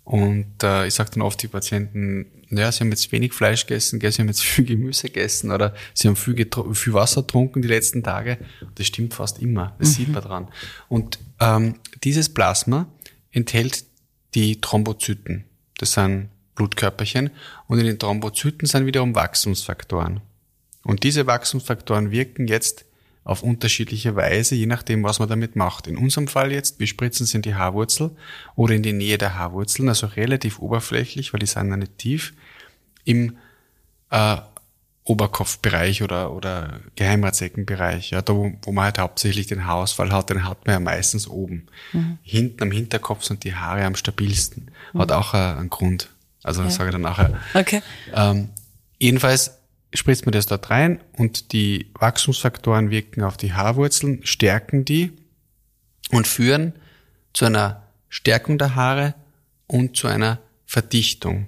Und 0.04 0.64
äh, 0.64 0.88
ich 0.88 0.94
sage 0.94 1.12
dann 1.14 1.22
oft 1.22 1.42
die 1.42 1.48
Patienten, 1.48 2.26
ja, 2.50 2.72
sie 2.72 2.82
haben 2.82 2.90
jetzt 2.90 3.12
wenig 3.12 3.34
Fleisch 3.34 3.66
gegessen, 3.66 4.00
gell, 4.00 4.12
sie 4.12 4.22
haben 4.22 4.28
jetzt 4.28 4.44
viel 4.44 4.66
Gemüse 4.66 5.08
gegessen 5.08 5.52
oder 5.52 5.74
sie 5.94 6.08
haben 6.08 6.16
viel, 6.16 6.36
viel 6.74 6.94
Wasser 6.94 7.22
getrunken 7.22 7.62
die 7.62 7.68
letzten 7.68 8.04
Tage. 8.04 8.38
Das 8.76 8.88
stimmt 8.88 9.14
fast 9.14 9.40
immer, 9.40 9.76
das 9.80 9.90
mhm. 9.90 9.94
sieht 9.94 10.10
man 10.10 10.24
dran. 10.24 10.48
Und 10.88 11.20
ähm, 11.40 11.76
dieses 12.04 12.34
Plasma 12.34 12.88
enthält 13.32 13.86
die 14.34 14.60
Thrombozyten. 14.62 15.46
Das 15.78 15.94
sind 15.94 16.30
Blutkörperchen. 16.56 17.32
Und 17.68 17.80
in 17.80 17.86
den 17.86 18.00
Thrombozyten 18.00 18.68
sind 18.68 18.86
wiederum 18.86 19.16
Wachstumsfaktoren. 19.16 20.22
Und 20.84 21.04
diese 21.04 21.28
Wachstumsfaktoren 21.28 22.12
wirken 22.12 22.48
jetzt 22.48 22.86
auf 23.26 23.42
unterschiedliche 23.42 24.16
Weise, 24.16 24.54
je 24.54 24.68
nachdem, 24.68 25.04
was 25.04 25.18
man 25.18 25.28
damit 25.28 25.56
macht. 25.56 25.88
In 25.88 25.98
unserem 25.98 26.28
Fall 26.28 26.52
jetzt, 26.52 26.80
wir 26.80 26.86
spritzen 26.86 27.26
sie 27.26 27.38
in 27.38 27.42
die 27.42 27.56
Haarwurzel 27.56 28.12
oder 28.56 28.76
in 28.76 28.84
die 28.84 28.94
Nähe 28.94 29.18
der 29.18 29.38
Haarwurzeln, 29.38 29.90
also 29.90 30.06
relativ 30.06 30.60
oberflächlich, 30.60 31.34
weil 31.34 31.40
die 31.40 31.48
sind 31.48 31.70
ja 31.70 31.76
nicht 31.76 31.98
tief, 31.98 32.34
im 33.04 33.38
äh, 34.12 34.38
Oberkopfbereich 35.06 36.04
oder, 36.04 36.34
oder 36.34 36.82
Geheimratsäckenbereich, 36.96 38.12
ja, 38.12 38.22
da 38.22 38.36
wo, 38.36 38.52
wo 38.62 38.72
man 38.72 38.86
halt 38.86 39.00
hauptsächlich 39.00 39.48
den 39.48 39.66
Haarausfall 39.66 40.12
hat, 40.12 40.30
den 40.30 40.48
hat 40.48 40.66
man 40.68 40.74
ja 40.74 40.80
meistens 40.80 41.28
oben. 41.28 41.66
Mhm. 41.94 42.20
Hinten 42.22 42.62
am 42.62 42.72
Hinterkopf 42.72 43.24
sind 43.24 43.44
die 43.44 43.56
Haare 43.56 43.86
am 43.86 43.96
stabilsten. 43.96 44.70
Mhm. 44.94 45.00
Hat 45.00 45.12
auch 45.12 45.34
äh, 45.34 45.38
einen 45.38 45.72
Grund. 45.72 46.12
Also 46.44 46.62
das 46.62 46.74
ja. 46.74 46.78
sage 46.78 46.90
ich 46.90 46.94
dann 46.94 47.02
nachher. 47.02 47.40
Okay. 47.56 47.82
Ähm, 48.14 48.50
jedenfalls 49.00 49.58
spritzt 49.96 50.26
man 50.26 50.34
das 50.34 50.46
dort 50.46 50.70
rein 50.70 51.02
und 51.14 51.52
die 51.54 51.92
Wachstumsfaktoren 52.00 52.90
wirken 52.90 53.24
auf 53.24 53.38
die 53.38 53.54
Haarwurzeln, 53.54 54.26
stärken 54.26 54.86
die 54.86 55.14
und 56.12 56.28
führen 56.28 56.74
zu 57.34 57.46
einer 57.46 57.84
Stärkung 58.10 58.58
der 58.58 58.76
Haare 58.76 59.16
und 59.68 59.98
zu 59.98 60.08
einer 60.08 60.40
Verdichtung. 60.66 61.48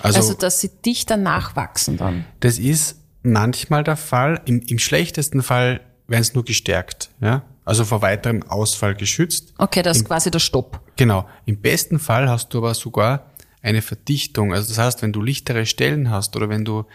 Also, 0.00 0.20
also 0.20 0.34
dass 0.34 0.60
sie 0.60 0.70
dichter 0.84 1.16
nachwachsen 1.16 1.96
dann. 1.96 2.24
Das 2.40 2.58
ist 2.58 3.00
manchmal 3.22 3.84
der 3.84 3.96
Fall. 3.96 4.40
Im, 4.44 4.60
im 4.60 4.78
schlechtesten 4.78 5.42
Fall 5.42 5.80
werden 6.06 6.22
es 6.22 6.34
nur 6.34 6.44
gestärkt, 6.44 7.10
ja. 7.20 7.42
Also 7.64 7.84
vor 7.84 8.00
weiterem 8.00 8.42
Ausfall 8.44 8.94
geschützt. 8.94 9.52
Okay, 9.58 9.82
das 9.82 9.98
ist 9.98 10.02
Im, 10.04 10.08
quasi 10.08 10.30
der 10.30 10.38
Stopp. 10.38 10.80
Genau. 10.96 11.28
Im 11.44 11.60
besten 11.60 11.98
Fall 11.98 12.26
hast 12.30 12.54
du 12.54 12.58
aber 12.58 12.72
sogar 12.72 13.26
eine 13.60 13.82
Verdichtung. 13.82 14.54
Also 14.54 14.68
das 14.68 14.78
heißt, 14.78 15.02
wenn 15.02 15.12
du 15.12 15.20
lichtere 15.20 15.66
Stellen 15.66 16.10
hast 16.10 16.34
oder 16.34 16.48
wenn 16.48 16.64
du 16.64 16.86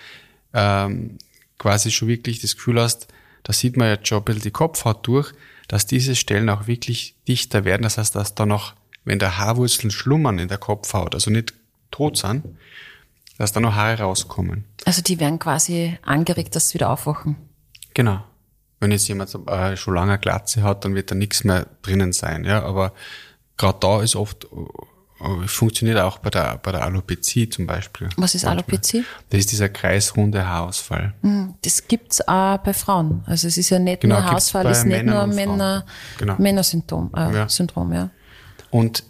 ähm, 0.54 1.18
quasi 1.58 1.92
schon 1.92 2.08
wirklich 2.08 2.40
das 2.42 2.56
Gefühl 2.56 2.80
hast, 2.80 3.08
da 3.44 3.54
sieht 3.54 3.78
man 3.78 3.90
jetzt 3.90 4.08
schon 4.08 4.20
ein 4.20 4.24
bisschen 4.24 4.42
die 4.44 4.52
Kopfhaut 4.52 5.06
durch, 5.06 5.34
dass 5.68 5.86
diese 5.86 6.16
Stellen 6.16 6.50
auch 6.50 6.68
wirklich 6.68 7.16
dichter 7.28 7.66
werden. 7.66 7.84
Das 7.84 7.98
heißt, 7.98 8.16
dass 8.16 8.36
da 8.36 8.46
noch, 8.46 8.74
wenn 9.06 9.20
da 9.20 9.38
Haarwurzeln 9.38 9.92
schlummern 9.92 10.40
in 10.40 10.48
der 10.48 10.58
Kopfhaut, 10.58 11.14
also 11.14 11.30
nicht 11.30 11.54
tot 11.92 12.18
sind, 12.18 12.44
dass 13.38 13.52
da 13.52 13.60
noch 13.60 13.76
Haare 13.76 14.04
rauskommen. 14.04 14.66
Also 14.86 15.02
die 15.02 15.20
werden 15.20 15.40
quasi 15.40 15.98
angeregt, 16.04 16.56
dass 16.56 16.70
sie 16.70 16.76
wieder 16.76 16.90
aufwachen. 16.90 17.36
Genau. 17.94 18.24
Wenn 18.80 18.92
jetzt 18.92 19.08
jemand 19.08 19.34
äh, 19.48 19.78
schon 19.78 19.96
lange 19.96 20.20
Glatze 20.20 20.64
hat, 20.64 20.84
dann 20.84 20.96
wird 20.96 21.12
da 21.12 21.16
nichts 21.16 21.44
mehr 21.44 21.68
drinnen 21.82 22.12
sein, 22.12 22.44
ja. 22.44 22.64
Aber 22.64 22.94
gerade 23.58 23.78
da 23.80 24.02
ist 24.02 24.16
oft, 24.16 24.48
funktioniert 25.46 25.98
auch 26.00 26.18
bei 26.18 26.30
der, 26.30 26.58
bei 26.62 26.72
der 26.72 26.84
Alopezie 26.84 27.48
zum 27.50 27.66
Beispiel. 27.66 28.10
Was 28.18 28.36
ist 28.36 28.44
Manchmal. 28.44 28.64
Alopezie? 28.64 29.04
Das 29.30 29.40
ist 29.40 29.52
dieser 29.52 29.70
kreisrunde 29.70 30.46
Haarausfall. 30.48 31.14
Hm, 31.22 31.54
Das 31.64 31.88
gibt's 31.88 32.22
auch 32.28 32.58
bei 32.58 32.74
Frauen. 32.74 33.24
Also 33.26 33.48
es 33.48 33.58
ist 33.58 33.70
ja 33.70 33.80
nicht 33.80 34.02
Genau, 34.02 34.16
nur 34.16 34.26
Haarausfall, 34.26 34.64
bei 34.66 34.72
ist 34.72 34.86
nicht 34.86 34.98
Männern 35.06 35.30
nur. 35.30 35.36
Männer, 35.36 35.86
Genau. 36.18 36.36
Männersymptom, 36.38 37.12
äh, 37.16 37.34
Ja. 37.36 37.50
Syndrom, 37.50 37.94
ja. 37.94 38.10
Und 38.70 39.04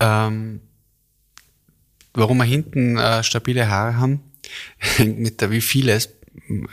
ähm, 0.00 0.60
warum 2.14 2.38
wir 2.38 2.44
hinten 2.44 2.96
äh, 2.96 3.22
stabile 3.22 3.68
Haare 3.68 3.96
haben, 3.96 4.20
hängt 4.78 5.18
mit 5.18 5.40
der, 5.40 5.50
wie 5.50 5.60
vieles, 5.60 6.08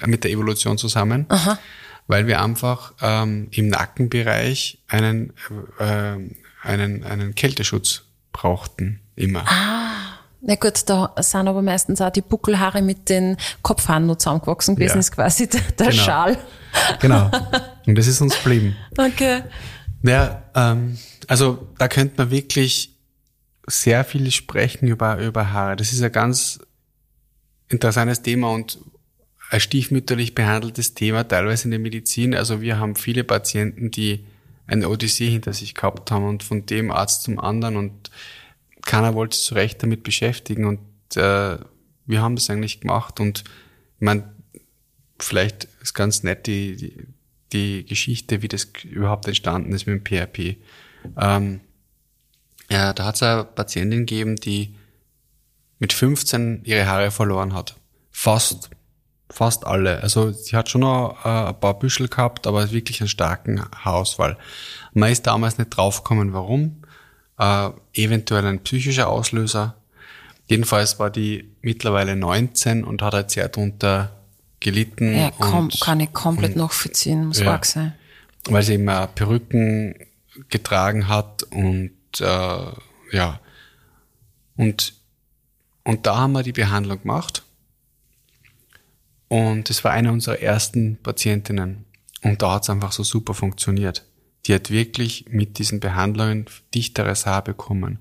mit 0.06 0.24
der 0.24 0.32
Evolution 0.32 0.78
zusammen. 0.78 1.28
Weil 2.08 2.26
wir 2.26 2.42
einfach 2.42 2.94
ähm, 3.02 3.50
im 3.52 3.68
Nackenbereich 3.68 4.80
einen, 4.88 5.34
äh, 5.78 6.16
einen, 6.64 7.04
einen 7.04 7.36
Kälteschutz 7.36 8.04
brauchten, 8.38 9.00
immer. 9.16 9.44
Na 10.42 10.56
gut, 10.56 10.88
da 10.88 11.14
sind 11.20 11.48
aber 11.48 11.62
meistens 11.64 12.00
auch 12.02 12.12
die 12.12 12.22
Buckelhaare 12.22 12.82
mit 12.84 13.10
den 13.10 13.36
Kopfhaaren 13.64 14.06
noch 14.06 14.18
zusammengewachsen 14.18 14.76
gewesen, 14.76 14.94
Ja. 14.96 15.00
ist 15.00 15.12
quasi 15.12 15.48
der, 15.50 15.62
der 15.80 15.88
Genau. 15.90 16.04
Schal. 16.04 16.38
Genau. 17.00 17.32
Und 17.88 17.98
das 17.98 18.06
ist 18.08 18.22
uns 18.22 18.36
geblieben. 18.38 18.76
Okay. 18.98 19.42
Ja, 20.04 20.44
ähm, 20.54 20.98
also 21.28 21.68
da 21.80 21.88
könnte 21.88 22.14
man 22.18 22.30
wirklich 22.30 22.94
sehr 23.66 24.04
viel 24.06 24.30
sprechen 24.32 24.88
über, 24.88 25.18
über 25.18 25.52
Haare. 25.52 25.76
Das 25.76 25.92
ist 25.92 26.02
ein 26.04 26.12
ganz 26.12 26.60
interessantes 27.70 28.22
Thema 28.22 28.52
und 28.52 28.78
ein 29.50 29.60
stiefmütterlich 29.60 30.36
behandeltes 30.36 30.94
Thema, 30.94 31.28
teilweise 31.28 31.66
in 31.66 31.72
der 31.72 31.80
Medizin. 31.80 32.36
Also 32.36 32.62
wir 32.62 32.78
haben 32.80 32.96
viele 32.96 33.24
Patienten, 33.24 33.90
die 33.92 34.24
eine 34.68 34.90
Odyssee 34.90 35.30
hinter 35.30 35.54
sich 35.54 35.74
gehabt 35.74 36.12
haben 36.12 36.28
und 36.28 36.44
von 36.44 36.66
dem 36.66 36.92
Arzt 36.92 37.24
zum 37.24 37.40
anderen 37.40 37.78
und 37.78 38.12
keiner 38.82 39.14
wollte 39.14 39.36
sich 39.36 39.46
so 39.46 39.56
recht 39.56 39.82
damit 39.82 40.04
beschäftigen 40.04 40.66
und 40.66 40.80
äh, 41.16 41.58
wir 42.06 42.22
haben 42.22 42.36
das 42.36 42.50
eigentlich 42.50 42.82
gemacht 42.82 43.20
und 43.20 43.44
ich 43.96 44.02
meine, 44.02 44.34
vielleicht 45.20 45.68
ist 45.82 45.94
ganz 45.94 46.24
nett 46.24 46.48
die, 46.48 46.76
die, 46.76 47.08
die 47.54 47.86
Geschichte, 47.86 48.42
wie 48.42 48.48
das 48.48 48.68
überhaupt 48.84 49.28
entstanden 49.28 49.74
ist 49.74 49.88
mit 49.88 49.96
dem 49.96 50.04
PRP. 50.04 50.58
Ähm, 51.18 51.62
ja, 52.70 52.94
da 52.94 53.06
hat 53.06 53.16
es 53.16 53.24
eine 53.24 53.44
Patientin 53.44 54.00
gegeben, 54.06 54.36
die 54.36 54.76
mit 55.80 55.94
15 55.94 56.62
ihre 56.64 56.88
Haare 56.88 57.12
verloren 57.12 57.54
hat. 57.54 57.76
Fast, 58.12 58.70
fast 59.30 59.66
alle. 59.66 60.02
Also 60.02 60.32
sie 60.32 60.56
hat 60.56 60.70
schon 60.70 60.82
noch 60.82 61.18
äh, 61.26 61.50
ein 61.50 61.60
paar 61.60 61.78
Büschel 61.78 62.08
gehabt, 62.08 62.48
aber 62.48 62.72
wirklich 62.72 63.02
einen 63.02 63.10
starken 63.10 63.62
Haarausfall. 63.76 64.38
Man 64.94 65.12
ist 65.12 65.28
damals 65.28 65.58
nicht 65.58 65.70
draufgekommen, 65.70 66.34
warum. 66.34 66.82
Äh, 67.38 67.70
eventuell 67.94 68.46
ein 68.46 68.64
psychischer 68.64 69.10
Auslöser. 69.10 69.76
Jedenfalls 70.48 70.98
war 70.98 71.10
die 71.10 71.54
mittlerweile 71.62 72.16
19 72.16 72.84
und 72.84 73.02
hat 73.02 73.14
halt 73.14 73.32
sehr 73.32 73.50
darunter 73.50 74.12
gelitten. 74.60 75.16
Ja, 75.16 75.32
komm, 75.38 75.66
und, 75.66 75.80
kann 75.82 76.00
ich 76.00 76.14
komplett 76.14 76.56
nachvollziehen, 76.56 77.28
muss 77.28 77.40
Ja. 77.40 77.52
arg 77.52 77.66
sein. 77.66 77.94
weil 78.50 78.64
sie 78.64 78.76
immer 78.76 79.08
Perücken 79.08 79.94
getragen 80.50 81.10
hat 81.10 81.44
und 81.44 81.92
äh, 82.22 82.72
ja 83.12 83.40
und 84.56 84.94
und 85.84 86.06
da 86.06 86.18
haben 86.18 86.32
wir 86.32 86.44
die 86.44 86.54
Behandlung 86.54 87.02
gemacht 87.02 87.44
und 89.28 89.70
das 89.70 89.84
war 89.84 89.92
eine 89.92 90.12
unserer 90.12 90.40
ersten 90.40 90.98
Patientinnen 91.02 91.86
und 92.22 92.42
da 92.42 92.54
hat 92.54 92.64
es 92.64 92.70
einfach 92.70 92.92
so 92.92 93.04
super 93.04 93.34
funktioniert. 93.34 94.06
Die 94.46 94.54
hat 94.54 94.70
wirklich 94.70 95.26
mit 95.30 95.60
diesen 95.60 95.80
Behandlungen 95.80 96.46
dichteres 96.74 97.26
Haar 97.26 97.44
bekommen 97.44 98.00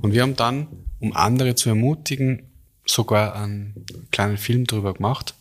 und 0.00 0.12
wir 0.12 0.22
haben 0.22 0.36
dann, 0.36 0.68
um 1.00 1.14
andere 1.14 1.54
zu 1.54 1.68
ermutigen, 1.68 2.50
sogar 2.86 3.34
einen 3.34 3.86
kleinen 4.10 4.36
Film 4.36 4.66
drüber 4.66 4.94
gemacht. 4.94 5.34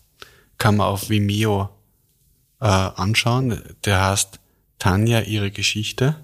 Kann 0.57 0.77
man 0.77 0.87
auf 0.87 1.09
Vimeo 1.09 1.69
äh, 2.61 2.65
anschauen. 2.65 3.61
Der 3.85 4.05
heißt 4.05 4.39
Tanja, 4.79 5.21
ihre 5.21 5.51
Geschichte. 5.51 6.15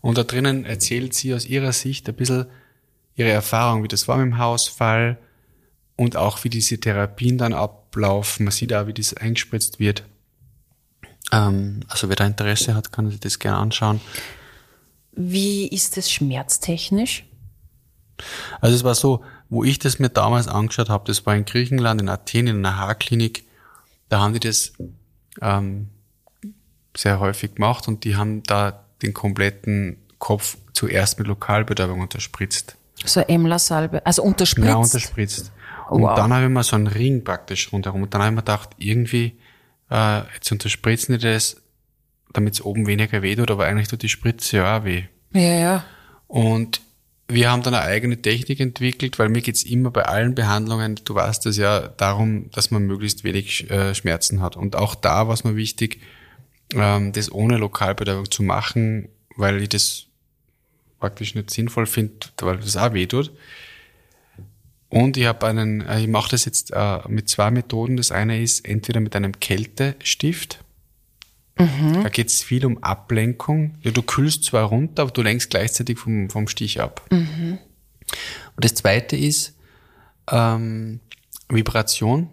Und 0.00 0.16
da 0.16 0.24
drinnen 0.24 0.64
erzählt 0.64 1.14
sie 1.14 1.34
aus 1.34 1.46
ihrer 1.46 1.72
Sicht 1.72 2.08
ein 2.08 2.14
bisschen 2.14 2.46
ihre 3.14 3.30
Erfahrung, 3.30 3.82
wie 3.82 3.88
das 3.88 4.08
war 4.08 4.16
mit 4.16 4.26
dem 4.26 4.38
Hausfall 4.38 5.18
und 6.00 6.16
auch 6.16 6.44
wie 6.44 6.48
diese 6.48 6.80
Therapien 6.80 7.36
dann 7.36 7.52
ablaufen. 7.52 8.44
Man 8.44 8.52
sieht 8.52 8.72
auch, 8.72 8.86
wie 8.86 8.94
das 8.94 9.12
eingespritzt 9.12 9.78
wird. 9.78 10.02
Ähm, 11.30 11.80
also 11.88 12.08
wer 12.08 12.16
da 12.16 12.24
Interesse 12.24 12.74
hat, 12.74 12.90
kann 12.90 13.10
sich 13.10 13.20
das 13.20 13.38
gerne 13.38 13.58
anschauen. 13.58 14.00
Wie 15.12 15.68
ist 15.68 15.98
es 15.98 16.10
schmerztechnisch? 16.10 17.26
Also 18.62 18.76
es 18.76 18.82
war 18.82 18.94
so, 18.94 19.22
wo 19.50 19.62
ich 19.62 19.78
das 19.78 19.98
mir 19.98 20.08
damals 20.08 20.48
angeschaut 20.48 20.88
habe, 20.88 21.04
das 21.06 21.26
war 21.26 21.36
in 21.36 21.44
Griechenland, 21.44 22.00
in 22.00 22.08
Athen, 22.08 22.46
in 22.46 22.64
einer 22.64 22.78
Haarklinik, 22.78 23.44
da 24.08 24.20
haben 24.20 24.32
die 24.32 24.40
das 24.40 24.72
ähm, 25.42 25.90
sehr 26.96 27.20
häufig 27.20 27.56
gemacht 27.56 27.88
und 27.88 28.04
die 28.04 28.16
haben 28.16 28.42
da 28.44 28.86
den 29.02 29.12
kompletten 29.12 29.98
Kopf 30.18 30.56
zuerst 30.72 31.18
mit 31.18 31.28
Lokalbetäubung 31.28 32.00
unterspritzt. 32.00 32.76
So 33.04 33.20
Emler-Salbe, 33.20 34.06
also 34.06 34.22
unterspritzt. 34.22 34.66
Ja, 34.66 34.76
unterspritzt. 34.76 35.52
Und 35.90 36.02
Wow. 36.02 36.14
dann 36.16 36.32
habe 36.32 36.44
ich 36.44 36.50
mir 36.50 36.62
so 36.62 36.76
einen 36.76 36.86
Ring 36.86 37.24
praktisch 37.24 37.72
rundherum 37.72 38.02
und 38.02 38.14
dann 38.14 38.22
habe 38.22 38.30
ich 38.30 38.36
mir 38.36 38.42
gedacht, 38.42 38.70
irgendwie, 38.78 39.36
äh, 39.90 40.20
jetzt 40.34 40.50
unterspritzen 40.52 41.18
die 41.18 41.24
das, 41.24 41.56
damit 42.32 42.54
es 42.54 42.64
oben 42.64 42.86
weniger 42.86 43.22
weh 43.22 43.34
tut, 43.34 43.50
aber 43.50 43.66
eigentlich 43.66 43.88
tut 43.88 44.02
die 44.02 44.08
Spritze 44.08 44.58
ja 44.58 44.78
auch 44.78 44.84
weh. 44.84 45.02
Ja, 45.32 45.40
ja. 45.40 45.84
Und 46.28 46.80
wir 47.26 47.50
haben 47.50 47.62
dann 47.64 47.74
eine 47.74 47.84
eigene 47.84 48.22
Technik 48.22 48.60
entwickelt, 48.60 49.18
weil 49.18 49.30
mir 49.30 49.42
geht's 49.42 49.64
immer 49.64 49.90
bei 49.90 50.04
allen 50.04 50.36
Behandlungen, 50.36 51.00
du 51.04 51.14
weißt 51.14 51.46
es 51.46 51.56
ja, 51.56 51.88
darum, 51.88 52.50
dass 52.52 52.70
man 52.70 52.84
möglichst 52.84 53.24
wenig 53.24 53.68
äh, 53.68 53.92
Schmerzen 53.94 54.40
hat. 54.42 54.56
Und 54.56 54.76
auch 54.76 54.94
da 54.94 55.26
war 55.26 55.34
es 55.34 55.42
mir 55.42 55.56
wichtig, 55.56 56.00
ähm, 56.72 57.12
das 57.12 57.32
ohne 57.32 57.56
Lokalbetäubung 57.56 58.30
zu 58.30 58.44
machen, 58.44 59.08
weil 59.36 59.60
ich 59.60 59.68
das 59.70 60.06
praktisch 61.00 61.34
nicht 61.34 61.50
sinnvoll 61.50 61.86
finde, 61.86 62.14
weil 62.40 62.58
das 62.58 62.76
auch 62.76 62.92
weh 62.92 63.06
tut. 63.06 63.32
Und 64.90 65.16
ich 65.16 65.26
habe 65.26 65.46
einen, 65.46 65.80
äh, 65.80 66.00
ich 66.00 66.08
mache 66.08 66.30
das 66.30 66.44
jetzt 66.44 66.72
äh, 66.72 66.98
mit 67.08 67.28
zwei 67.28 67.50
Methoden. 67.50 67.96
Das 67.96 68.10
eine 68.10 68.42
ist 68.42 68.66
entweder 68.68 69.00
mit 69.00 69.16
einem 69.16 69.38
Kältestift. 69.40 70.62
Da 72.02 72.08
geht 72.08 72.28
es 72.28 72.42
viel 72.42 72.64
um 72.64 72.82
Ablenkung. 72.82 73.76
Ja, 73.82 73.90
du 73.90 74.02
kühlst 74.02 74.44
zwar 74.44 74.64
runter, 74.64 75.02
aber 75.02 75.10
du 75.10 75.20
lenkst 75.20 75.50
gleichzeitig 75.50 75.98
vom, 75.98 76.30
vom 76.30 76.48
Stich 76.48 76.80
ab. 76.80 77.02
Und 78.56 78.64
das 78.64 78.74
zweite 78.74 79.16
ist 79.16 79.56
ähm, 80.30 81.00
Vibration. 81.48 82.30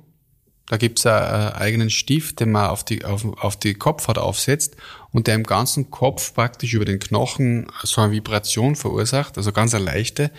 Da 0.67 0.77
gibt's 0.77 1.05
einen 1.05 1.53
eigenen 1.53 1.89
Stift, 1.89 2.39
den 2.39 2.51
man 2.51 2.69
auf 2.69 2.83
die, 2.83 3.05
auf, 3.05 3.25
auf 3.37 3.57
die 3.57 3.73
Kopfhaut 3.73 4.17
aufsetzt 4.17 4.75
und 5.11 5.27
der 5.27 5.35
im 5.35 5.43
ganzen 5.43 5.91
Kopf 5.91 6.33
praktisch 6.33 6.73
über 6.73 6.85
den 6.85 6.99
Knochen 6.99 7.67
so 7.83 8.01
eine 8.01 8.11
Vibration 8.11 8.75
verursacht, 8.75 9.37
also 9.37 9.51
ganz 9.51 9.73
eine 9.73 9.85
leichte 9.85 10.31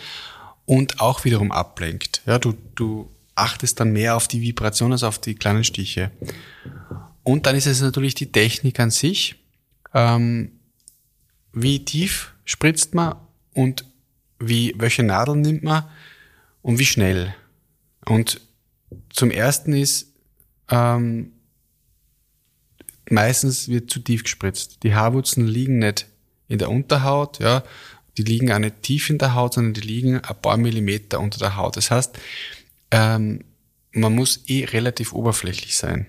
und 0.68 1.00
auch 1.00 1.24
wiederum 1.24 1.50
ablenkt. 1.50 2.20
Ja, 2.26 2.38
du, 2.38 2.52
du 2.74 3.10
achtest 3.34 3.80
dann 3.80 3.90
mehr 3.90 4.16
auf 4.16 4.28
die 4.28 4.42
Vibration 4.42 4.92
als 4.92 5.02
auf 5.02 5.18
die 5.18 5.34
kleinen 5.34 5.64
Stiche. 5.64 6.10
Und 7.22 7.46
dann 7.46 7.56
ist 7.56 7.66
es 7.66 7.80
natürlich 7.80 8.14
die 8.14 8.30
Technik 8.30 8.78
an 8.78 8.90
sich. 8.90 9.36
Ähm, 9.94 10.52
wie 11.54 11.86
tief 11.86 12.34
spritzt 12.44 12.94
man 12.94 13.16
und 13.54 13.86
wie, 14.38 14.74
welche 14.76 15.02
Nadeln 15.02 15.40
nimmt 15.40 15.62
man 15.62 15.84
und 16.60 16.78
wie 16.78 16.84
schnell. 16.84 17.34
Und 18.04 18.42
zum 19.08 19.30
ersten 19.30 19.72
ist, 19.72 20.12
ähm, 20.68 21.32
meistens 23.08 23.68
wird 23.68 23.90
zu 23.90 24.00
tief 24.00 24.22
gespritzt. 24.22 24.82
Die 24.82 24.94
Haarwurzeln 24.94 25.46
liegen 25.46 25.78
nicht 25.78 26.06
in 26.46 26.58
der 26.58 26.68
Unterhaut, 26.68 27.38
ja, 27.38 27.62
die 28.18 28.24
liegen 28.24 28.52
auch 28.52 28.58
nicht 28.58 28.82
tief 28.82 29.08
in 29.10 29.18
der 29.18 29.34
Haut, 29.34 29.54
sondern 29.54 29.74
die 29.74 29.80
liegen 29.80 30.16
ein 30.16 30.42
paar 30.42 30.56
Millimeter 30.56 31.20
unter 31.20 31.38
der 31.38 31.56
Haut. 31.56 31.76
Das 31.76 31.90
heißt, 31.90 32.18
ähm, 32.90 33.44
man 33.92 34.14
muss 34.14 34.42
eh 34.48 34.64
relativ 34.64 35.12
oberflächlich 35.12 35.76
sein. 35.76 36.06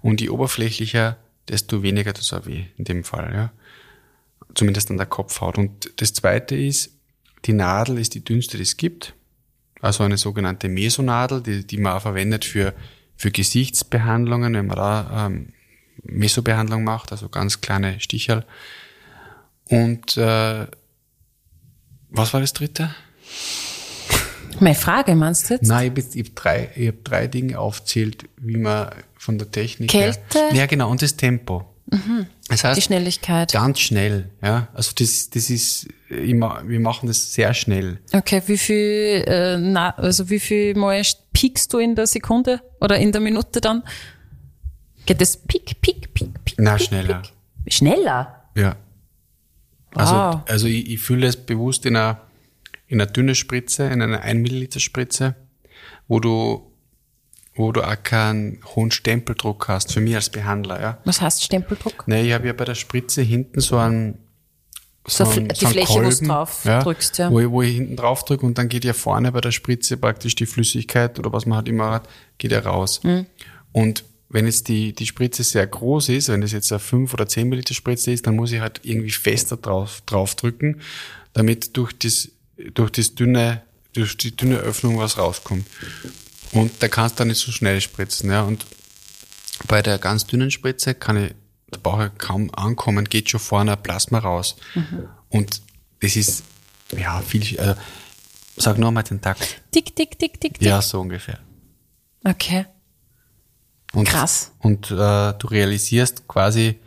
Und 0.00 0.20
je 0.20 0.28
oberflächlicher, 0.28 1.16
desto 1.48 1.82
weniger 1.82 2.14
tut 2.14 2.22
es 2.22 2.46
weh, 2.46 2.64
in 2.76 2.84
dem 2.84 3.04
Fall, 3.04 3.32
ja. 3.34 3.52
Zumindest 4.54 4.90
an 4.90 4.96
der 4.96 5.06
Kopfhaut. 5.06 5.58
Und 5.58 5.92
das 5.96 6.14
zweite 6.14 6.56
ist, 6.56 6.92
die 7.44 7.52
Nadel 7.52 7.98
ist 7.98 8.14
die 8.14 8.24
dünnste, 8.24 8.56
die 8.56 8.62
es 8.62 8.76
gibt. 8.76 9.14
Also 9.80 10.04
eine 10.04 10.16
sogenannte 10.16 10.68
Mesonadel, 10.68 11.42
die, 11.42 11.66
die 11.66 11.76
man 11.76 11.92
auch 11.92 12.02
verwendet 12.02 12.44
für, 12.44 12.72
für 13.16 13.30
Gesichtsbehandlungen, 13.30 14.54
wenn 14.54 14.66
man 14.66 14.76
da 14.76 15.26
ähm, 15.26 15.52
Mesobehandlung 16.04 16.84
macht, 16.84 17.12
also 17.12 17.28
ganz 17.28 17.60
kleine 17.60 18.00
Sticherl. 18.00 18.46
Und 19.68 20.16
äh, 20.16 20.66
was 22.16 22.32
war 22.32 22.40
das 22.40 22.52
dritte? 22.52 22.94
Meine 24.58 24.74
Frage, 24.74 25.14
meinst 25.14 25.50
du 25.50 25.54
jetzt? 25.54 25.66
Nein, 25.68 25.92
ich 25.96 26.04
habe 26.04 26.28
hab 26.28 26.34
drei, 26.36 26.70
ich 26.76 26.88
hab 26.88 27.04
drei 27.04 27.26
Dinge 27.26 27.58
aufzählt, 27.58 28.24
wie 28.38 28.56
man 28.56 28.88
von 29.18 29.38
der 29.38 29.50
Technik 29.50 29.90
Kälte? 29.90 30.18
her. 30.38 30.54
Ja, 30.54 30.66
genau, 30.66 30.90
und 30.90 31.02
das 31.02 31.16
Tempo. 31.16 31.66
Das 32.48 32.64
heißt, 32.64 32.76
Die 32.78 32.82
Schnelligkeit. 32.82 33.52
ganz 33.52 33.78
schnell, 33.78 34.30
ja. 34.42 34.66
Also 34.74 34.92
das, 34.98 35.30
das 35.30 35.50
ist 35.50 35.86
immer, 36.08 36.62
wir 36.66 36.80
machen 36.80 37.06
das 37.06 37.32
sehr 37.32 37.54
schnell. 37.54 38.00
Okay, 38.12 38.42
wie 38.46 38.58
viel, 38.58 39.24
äh, 39.26 39.56
na, 39.58 39.90
also 39.96 40.28
wie 40.30 40.40
viel 40.40 40.74
Mal 40.74 41.02
piekst 41.32 41.72
du 41.72 41.78
in 41.78 41.94
der 41.94 42.06
Sekunde 42.08 42.60
oder 42.80 42.98
in 42.98 43.12
der 43.12 43.20
Minute 43.20 43.60
dann? 43.60 43.84
Geht 45.04 45.20
das 45.20 45.36
piek, 45.36 45.80
piek, 45.80 46.12
piek, 46.14 46.44
piek? 46.44 46.56
Na, 46.58 46.76
schneller. 46.78 47.22
Piek? 47.62 47.72
Schneller? 47.72 48.42
Ja. 48.56 48.74
Also, 49.96 50.14
Wow. 50.14 50.40
also 50.46 50.66
ich, 50.66 50.90
ich 50.90 51.00
fühle 51.00 51.26
es 51.26 51.36
bewusst 51.36 51.86
in 51.86 51.96
einer, 51.96 52.20
in 52.88 53.00
einer 53.00 53.10
dünne 53.10 53.34
Spritze, 53.34 53.84
in 53.84 54.02
einer 54.02 54.20
1 54.22 54.40
Milliliter 54.42 54.80
Spritze, 54.80 55.34
wo 56.08 56.20
du, 56.20 56.70
wo 57.54 57.72
du 57.72 57.82
auch 57.82 57.96
keinen 58.02 58.60
hohen 58.76 58.90
Stempeldruck 58.90 59.68
hast, 59.68 59.92
für 59.92 60.00
mich 60.00 60.14
als 60.14 60.30
Behandler, 60.30 60.80
ja. 60.80 60.98
Was 61.04 61.20
heißt 61.20 61.42
Stempeldruck? 61.42 62.06
Ne, 62.06 62.22
ich 62.26 62.32
habe 62.32 62.46
ja 62.46 62.52
bei 62.52 62.64
der 62.64 62.74
Spritze 62.74 63.22
hinten 63.22 63.60
so 63.60 63.78
einen, 63.78 64.18
So 65.08 65.24
einen- 65.24 65.48
Fl- 65.50 65.58
die 65.60 65.66
Fläche, 65.66 66.04
wo 66.04 66.10
du 66.10 66.26
drauf 66.26 66.64
ja, 66.64 66.82
drückst, 66.82 67.18
ja. 67.18 67.30
Wo 67.30 67.40
ich, 67.40 67.48
wo 67.50 67.62
ich 67.62 67.74
hinten 67.76 67.96
drauf 67.96 68.24
drücke 68.24 68.44
und 68.44 68.58
dann 68.58 68.68
geht 68.68 68.84
ja 68.84 68.92
vorne 68.92 69.32
bei 69.32 69.40
der 69.40 69.52
Spritze 69.52 69.96
praktisch 69.96 70.34
die 70.34 70.46
Flüssigkeit 70.46 71.18
oder 71.18 71.32
was 71.32 71.46
man 71.46 71.56
halt 71.58 71.68
immer 71.68 71.90
hat, 71.92 72.08
geht 72.38 72.50
ja 72.52 72.58
raus. 72.60 73.02
Mhm. 73.04 73.26
Und 73.72 74.04
wenn 74.28 74.46
jetzt 74.46 74.68
die, 74.68 74.92
die 74.92 75.06
Spritze 75.06 75.44
sehr 75.44 75.66
groß 75.66 76.08
ist, 76.08 76.28
wenn 76.28 76.40
das 76.40 76.52
jetzt 76.52 76.72
eine 76.72 76.80
5 76.80 77.12
oder 77.14 77.28
10 77.28 77.48
Milliliter 77.48 77.74
Spritze 77.74 78.10
ist, 78.10 78.26
dann 78.26 78.36
muss 78.36 78.52
ich 78.52 78.60
halt 78.60 78.80
irgendwie 78.82 79.10
fester 79.10 79.56
drauf, 79.56 80.02
drauf 80.06 80.34
drücken, 80.34 80.80
damit 81.32 81.76
durch 81.76 81.92
das, 81.96 82.30
durch 82.74 82.90
das 82.90 83.14
dünne, 83.14 83.62
durch 83.92 84.16
die 84.16 84.34
dünne 84.34 84.56
Öffnung 84.56 84.98
was 84.98 85.18
rauskommt. 85.18 85.66
Und 86.52 86.72
da 86.80 86.88
kannst 86.88 87.16
du 87.16 87.18
dann 87.20 87.28
nicht 87.28 87.38
so 87.38 87.52
schnell 87.52 87.80
spritzen, 87.80 88.30
ja. 88.30 88.42
Und 88.42 88.66
bei 89.68 89.82
der 89.82 89.98
ganz 89.98 90.26
dünnen 90.26 90.50
Spritze 90.50 90.94
kann 90.94 91.24
ich, 91.24 91.34
da 91.70 91.78
brauche 91.82 92.10
ich 92.12 92.18
kaum 92.18 92.52
ankommen, 92.54 93.04
geht 93.04 93.30
schon 93.30 93.40
vorne 93.40 93.72
ein 93.72 93.82
Plasma 93.82 94.18
raus. 94.18 94.56
Und 95.28 95.62
das 96.00 96.16
ist, 96.16 96.42
ja, 96.96 97.20
viel, 97.22 97.58
also, 97.58 97.80
sag 98.56 98.78
nur 98.78 98.90
mal 98.90 99.02
den 99.02 99.20
Takt. 99.20 99.62
Tick, 99.70 99.94
tick, 99.94 100.18
tick, 100.18 100.40
tick, 100.40 100.58
tick. 100.58 100.62
Ja, 100.62 100.82
so 100.82 101.00
ungefähr. 101.00 101.38
Okay. 102.24 102.66
Und, 103.96 104.08
Krass. 104.08 104.52
Und 104.60 104.90
äh, 104.90 104.94
du 104.94 105.46
realisierst 105.48 106.28
quasi 106.28 106.78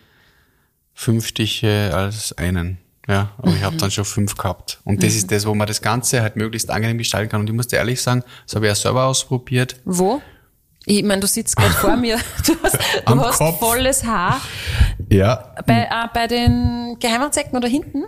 fünf 0.94 1.28
Stiche 1.28 1.92
als 1.94 2.38
einen. 2.38 2.78
Ja, 3.08 3.32
aber 3.40 3.52
ich 3.52 3.64
habe 3.64 3.76
dann 3.78 3.90
schon 3.90 4.06
fünf 4.06 4.36
gehabt. 4.36 4.80
Und 4.84 5.02
das 5.02 5.16
ist 5.16 5.32
das, 5.32 5.48
wo 5.48 5.56
man 5.56 5.66
das 5.68 5.82
Ganze 5.82 6.22
halt 6.22 6.36
möglichst 6.36 6.70
angenehm 6.70 7.00
gestalten 7.00 7.30
kann. 7.30 7.42
Und 7.42 7.48
ich 7.48 7.56
muss 7.56 7.68
dir 7.68 7.78
ehrlich 7.78 8.00
sagen, 8.02 8.24
das 8.46 8.56
habe 8.56 8.66
ich 8.66 8.70
ja 8.70 8.76
selber 8.76 9.06
ausprobiert. 9.06 9.78
Wo? 9.86 10.22
Ich 10.86 11.04
meine, 11.04 11.20
du 11.20 11.26
sitzt 11.28 11.56
gerade 11.58 11.74
vor 11.74 11.96
mir. 11.98 12.20
Du 12.46 12.54
hast, 12.62 12.78
du 13.08 13.20
hast 13.20 13.60
volles 13.60 14.04
Haar. 14.04 14.40
Ja. 15.10 15.56
Bei, 15.66 15.84
äh, 15.86 16.08
bei 16.14 16.28
den 16.28 16.98
Geheimanzecken 17.00 17.58
oder 17.58 17.68
hinten? 17.68 18.04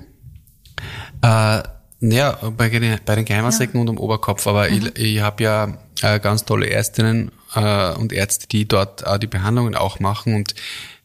Äh, 1.24 1.64
ja, 2.02 2.32
bei, 2.56 2.70
den- 2.70 3.00
bei 3.06 3.16
den 3.16 3.26
Geheimansäcken 3.26 3.80
und 3.82 3.90
am 3.90 3.98
Oberkopf. 3.98 4.46
Aber 4.48 4.70
ich, 4.70 4.96
ich 4.98 5.20
habe 5.22 5.44
ja 5.44 5.78
äh, 6.04 6.20
ganz 6.20 6.46
tolle 6.46 6.70
Ärztinnen 6.70 7.32
äh, 7.56 7.92
und 7.94 8.14
Ärzte, 8.14 8.48
die 8.48 8.68
dort 8.68 9.04
äh, 9.06 9.20
die 9.20 9.28
Behandlungen 9.28 9.76
auch 9.76 10.00
machen. 10.00 10.36
Und 10.36 10.54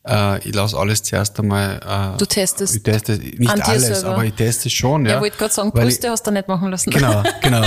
äh, 0.07 0.39
ich 0.49 0.55
lasse 0.55 0.77
alles 0.79 1.03
zuerst 1.03 1.39
einmal. 1.41 1.81
Äh, 2.15 2.19
Du 2.19 2.27
testest 2.27 2.77
Ich 2.77 2.83
teste 2.83 3.13
nicht 3.19 3.49
alles, 3.67 3.87
selber. 3.87 4.09
aber 4.15 4.25
ich 4.25 4.35
teste 4.35 4.71
schon. 4.71 5.05
Ja, 5.05 5.13
Ja, 5.13 5.17
ich 5.17 5.23
wollte 5.23 5.37
gerade 5.39 5.53
sagen, 5.55 5.73
Brüste 5.73 6.11
hast 6.11 6.27
du 6.27 6.31
nicht 6.31 6.49
machen 6.49 6.71
lassen. 6.71 6.91
Ich, 6.91 6.97
genau, 6.97 7.23
genau. 7.43 7.67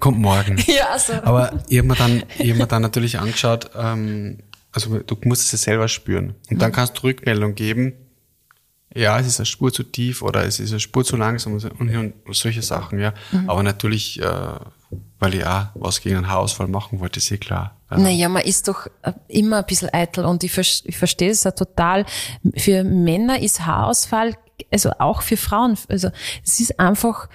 Kommt 0.00 0.18
morgen. 0.18 0.56
Ja, 0.66 0.88
also. 0.92 1.12
Aber 1.22 1.52
ich 1.68 1.78
habe 1.78 1.88
mir 1.88 1.94
dann, 1.96 2.22
ich 2.38 2.50
hab 2.50 2.56
mir 2.58 2.66
dann 2.66 2.82
natürlich 2.82 3.18
angeschaut, 3.18 3.70
ähm, 3.76 4.38
also 4.72 4.98
du 4.98 5.16
musst 5.24 5.42
es 5.42 5.52
ja 5.52 5.58
selber 5.58 5.88
spüren. 5.88 6.34
Und 6.50 6.52
Mhm. 6.56 6.58
dann 6.58 6.72
kannst 6.72 6.98
du 6.98 7.02
Rückmeldung 7.04 7.54
geben, 7.54 7.92
ja, 8.94 9.18
es 9.18 9.26
ist 9.26 9.40
eine 9.40 9.46
Spur 9.46 9.72
zu 9.72 9.82
tief 9.82 10.22
oder 10.22 10.44
es 10.44 10.60
ist 10.60 10.70
eine 10.70 10.78
Spur 10.80 11.04
zu 11.04 11.16
langsam 11.16 11.54
und, 11.54 11.64
und 11.90 12.14
solche 12.30 12.62
Sachen, 12.62 12.98
ja. 13.00 13.12
Mhm. 13.32 13.50
Aber 13.50 13.62
natürlich, 13.62 14.20
äh, 14.20 14.26
weil 15.18 15.34
ich 15.34 15.46
auch 15.46 15.66
was 15.74 16.00
gegen 16.00 16.16
einen 16.16 16.28
Haarausfall 16.28 16.68
machen 16.68 17.00
wollte, 17.00 17.18
ist 17.18 17.30
eh 17.30 17.38
klar. 17.38 17.76
Ja. 17.90 17.98
Naja, 17.98 18.28
man 18.28 18.42
ist 18.42 18.68
doch 18.68 18.86
äh, 19.02 19.12
immer 19.28 19.58
ein 19.58 19.66
bisschen 19.66 19.90
eitel 19.92 20.24
und 20.24 20.42
ich, 20.44 20.52
vers- 20.52 20.82
ich 20.84 20.96
verstehe 20.96 21.30
es 21.30 21.44
ja 21.44 21.52
total. 21.52 22.04
Für 22.56 22.84
Männer 22.84 23.40
ist 23.40 23.64
Haarausfall, 23.66 24.34
also 24.72 24.90
auch 24.98 25.22
für 25.22 25.36
Frauen, 25.36 25.76
also 25.88 26.08
es 26.44 26.60
ist 26.60 26.78
einfach 26.80 27.28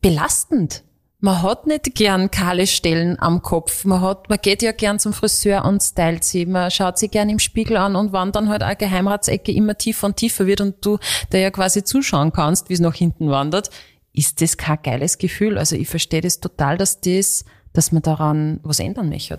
belastend. 0.00 0.82
Man 1.18 1.42
hat 1.42 1.66
nicht 1.66 1.94
gern 1.94 2.30
kahle 2.30 2.66
Stellen 2.66 3.18
am 3.18 3.40
Kopf. 3.40 3.86
Man 3.86 4.02
hat, 4.02 4.28
man 4.28 4.38
geht 4.40 4.62
ja 4.62 4.72
gern 4.72 4.98
zum 4.98 5.14
Friseur 5.14 5.64
und 5.64 5.82
stylt 5.82 6.22
sie. 6.24 6.44
Man 6.44 6.70
schaut 6.70 6.98
sich 6.98 7.10
gern 7.10 7.30
im 7.30 7.38
Spiegel 7.38 7.78
an 7.78 7.96
und 7.96 8.12
wann 8.12 8.32
dann 8.32 8.50
halt 8.50 8.62
eine 8.62 8.76
Geheimratsecke 8.76 9.50
immer 9.50 9.78
tiefer 9.78 10.08
und 10.08 10.16
tiefer 10.16 10.46
wird 10.46 10.60
und 10.60 10.84
du 10.84 10.98
da 11.30 11.38
ja 11.38 11.50
quasi 11.50 11.82
zuschauen 11.84 12.32
kannst, 12.32 12.68
wie 12.68 12.74
es 12.74 12.80
nach 12.80 12.94
hinten 12.94 13.30
wandert, 13.30 13.70
ist 14.16 14.40
das 14.40 14.56
kein 14.56 14.78
geiles 14.82 15.18
Gefühl. 15.18 15.58
Also 15.58 15.76
ich 15.76 15.88
verstehe 15.88 16.22
das 16.22 16.40
total, 16.40 16.76
dass 16.78 17.00
das, 17.00 17.44
dass 17.72 17.92
man 17.92 18.02
daran 18.02 18.58
was 18.62 18.80
ändern 18.80 19.08
möchte. 19.08 19.38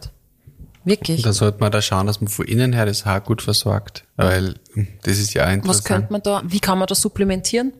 Wirklich. 0.86 1.22
Da 1.24 1.34
sollte 1.34 1.60
man 1.60 1.72
da 1.72 1.82
schauen, 1.82 2.08
dass 2.08 2.22
man 2.22 2.30
von 2.30 2.46
innen 2.46 2.72
her 2.72 2.86
das 2.86 3.06
Haar 3.06 3.20
gut 3.20 3.42
versorgt. 3.42 4.06
Weil 4.16 4.56
hm, 4.74 4.88
das 5.04 5.18
ist 5.18 5.34
ja 5.34 5.44
auch 5.44 5.48
Was 5.48 5.56
interessant. 5.56 5.86
könnte 5.86 6.14
man 6.14 6.22
da, 6.22 6.42
wie 6.46 6.62
kann 6.62 6.78
man 6.78 6.88
das 6.88 7.02
supplementieren? 7.02 7.74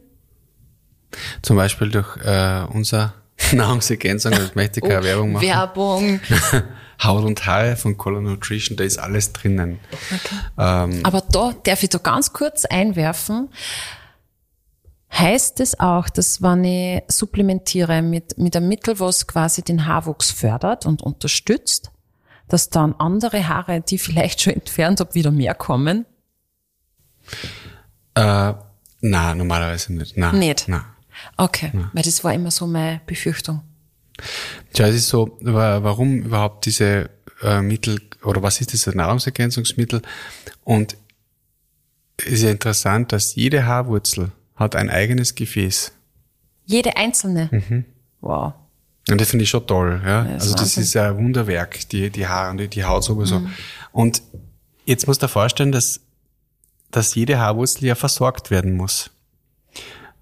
Zum 1.42 1.56
Beispiel 1.56 1.90
durch 1.90 2.18
äh, 2.18 2.64
unser 2.74 3.14
Nahrungsergänzung, 3.54 4.32
das 4.32 4.56
möchte 4.56 4.82
ich 4.82 4.86
keine 4.86 5.04
Werbung 5.04 5.32
machen. 5.32 5.46
Oh, 5.46 5.50
Werbung. 5.50 6.20
Haut 7.04 7.24
und 7.24 7.46
Haare 7.46 7.76
von 7.76 7.96
Color 7.96 8.22
Nutrition, 8.22 8.76
da 8.76 8.84
ist 8.84 8.98
alles 8.98 9.32
drinnen. 9.32 9.80
Ähm, 10.58 11.02
Aber 11.04 11.22
da 11.32 11.54
darf 11.64 11.84
ich 11.84 11.90
da 11.90 12.00
ganz 12.00 12.34
kurz 12.34 12.66
einwerfen. 12.66 13.50
Heißt 15.12 15.60
es 15.62 15.80
auch, 15.80 16.10
dass 16.10 16.42
wenn 16.42 16.64
ich 16.64 17.02
supplementiere 17.08 18.02
mit, 18.02 18.38
mit 18.38 18.56
einem 18.56 18.68
Mittel, 18.68 19.00
was 19.00 19.26
quasi 19.26 19.62
den 19.62 19.86
Haarwuchs 19.86 20.32
fördert 20.32 20.86
und 20.86 21.02
unterstützt, 21.02 21.92
dass 22.50 22.70
dann 22.70 22.94
andere 22.98 23.48
Haare, 23.48 23.82
die 23.82 23.98
vielleicht 23.98 24.42
schon 24.42 24.54
entfernt 24.54 25.00
habe, 25.00 25.14
wieder 25.16 25.32
mehr 25.32 25.56
kommen? 25.56 26.06
äh, 28.16 28.54
na, 29.02 29.36
normalerweise 29.36 29.94
nicht. 29.94 30.18
Na, 30.18 30.32
Nicht? 30.32 30.66
Na. 30.68 30.86
Okay, 31.36 31.72
weil 31.94 32.04
das 32.04 32.24
war 32.24 32.34
immer 32.34 32.52
so 32.52 32.68
meine 32.68 33.02
Befürchtung. 33.06 33.62
Tja, 34.74 34.88
es 34.88 34.96
ist 34.96 35.08
so, 35.10 35.38
wa- 35.42 35.84
warum 35.84 36.18
überhaupt 36.24 36.66
diese 36.66 37.10
äh, 37.42 37.62
Mittel 37.62 38.00
oder 38.24 38.42
was 38.44 38.62
ist 38.62 38.74
das 38.74 38.94
Nahrungsergänzungsmittel? 38.96 40.02
Und 40.64 40.96
es 42.18 42.26
ist 42.28 42.42
ja 42.44 42.50
interessant, 42.52 43.12
dass 43.12 43.36
jede 43.36 43.66
Haarwurzel 43.66 44.32
hat 44.58 44.76
ein 44.76 44.90
eigenes 44.90 45.36
Gefäß. 45.36 45.94
Jede 46.66 46.98
einzelne. 46.98 47.86
Wow. 48.20 48.54
Und 49.10 49.22
das 49.22 49.30
finde 49.30 49.44
ich 49.44 49.50
schon 49.50 49.66
toll, 49.66 50.02
ja. 50.06 50.24
ist 50.24 50.42
also 50.42 50.52
das 50.54 50.62
Wahnsinn. 50.62 50.84
ist 50.84 50.94
ja 50.94 51.10
ein 51.10 51.18
Wunderwerk, 51.18 51.88
die, 51.90 52.10
die 52.10 52.28
Haare 52.28 52.52
und 52.52 52.58
die, 52.58 52.68
die 52.68 52.84
Haut 52.84 53.06
sowieso. 53.06 53.42
Und 53.94 54.22
jetzt 54.86 55.08
musst 55.08 55.22
du 55.22 55.28
dir 55.28 55.32
vorstellen, 55.32 55.72
dass, 55.72 56.02
dass 56.92 57.16
jede 57.16 57.40
Haarwurzel 57.40 57.86
ja 57.86 57.96
versorgt 57.96 58.52
werden 58.52 58.76
muss. 58.76 59.12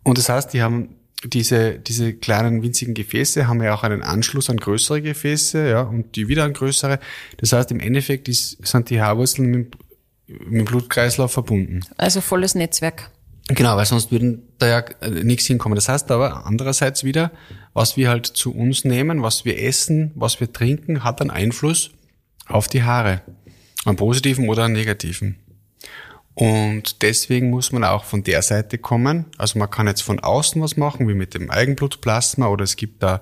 Und 0.03 0.19
das 0.19 0.29
heißt, 0.29 0.53
die 0.53 0.61
haben 0.61 0.89
diese, 1.23 1.79
diese 1.79 2.13
kleinen 2.13 2.61
winzigen 2.61 2.93
Gefäße 2.93 3.47
haben 3.47 3.63
ja 3.63 3.73
auch 3.73 3.83
einen 3.83 4.03
Anschluss 4.03 4.51
an 4.51 4.57
größere 4.57 5.01
Gefäße, 5.01 5.67
ja, 5.67 5.81
und 5.81 6.15
die 6.15 6.27
wieder 6.27 6.43
an 6.43 6.53
größere. 6.53 6.99
Das 7.37 7.53
heißt, 7.53 7.71
im 7.71 7.79
Endeffekt 7.79 8.27
ist, 8.27 8.63
sind 8.65 8.91
die 8.91 9.01
Haarwurzeln 9.01 9.49
mit, 9.49 9.75
mit 10.27 10.59
dem 10.59 10.65
Blutkreislauf 10.65 11.31
verbunden. 11.31 11.81
Also 11.97 12.21
volles 12.21 12.53
Netzwerk. 12.53 13.09
Genau, 13.47 13.77
weil 13.77 13.85
sonst 13.85 14.11
würden 14.11 14.41
da 14.57 14.67
ja 14.67 14.79
äh, 15.01 15.23
nichts 15.23 15.45
hinkommen. 15.45 15.75
Das 15.75 15.87
heißt 15.87 16.09
aber 16.09 16.45
andererseits 16.45 17.03
wieder, 17.03 17.31
was 17.73 17.95
wir 17.95 18.09
halt 18.09 18.25
zu 18.25 18.53
uns 18.53 18.85
nehmen, 18.85 19.21
was 19.21 19.45
wir 19.45 19.61
essen, 19.61 20.11
was 20.15 20.39
wir 20.39 20.51
trinken, 20.51 21.03
hat 21.03 21.21
einen 21.21 21.29
Einfluss 21.29 21.91
auf 22.47 22.67
die 22.67 22.83
Haare. 22.83 23.21
Einen 23.85 23.97
positiven 23.97 24.49
oder 24.49 24.63
einen 24.63 24.73
negativen. 24.73 25.37
Und 26.33 27.01
deswegen 27.01 27.49
muss 27.49 27.71
man 27.71 27.83
auch 27.83 28.03
von 28.03 28.23
der 28.23 28.41
Seite 28.41 28.77
kommen. 28.77 29.25
Also 29.37 29.59
man 29.59 29.69
kann 29.69 29.87
jetzt 29.87 30.01
von 30.01 30.19
außen 30.19 30.61
was 30.61 30.75
machen, 30.75 31.07
wie 31.07 31.13
mit 31.13 31.33
dem 31.33 31.49
Eigenblutplasma, 31.49 32.47
oder 32.47 32.63
es 32.63 32.75
gibt 32.75 33.03
da 33.03 33.21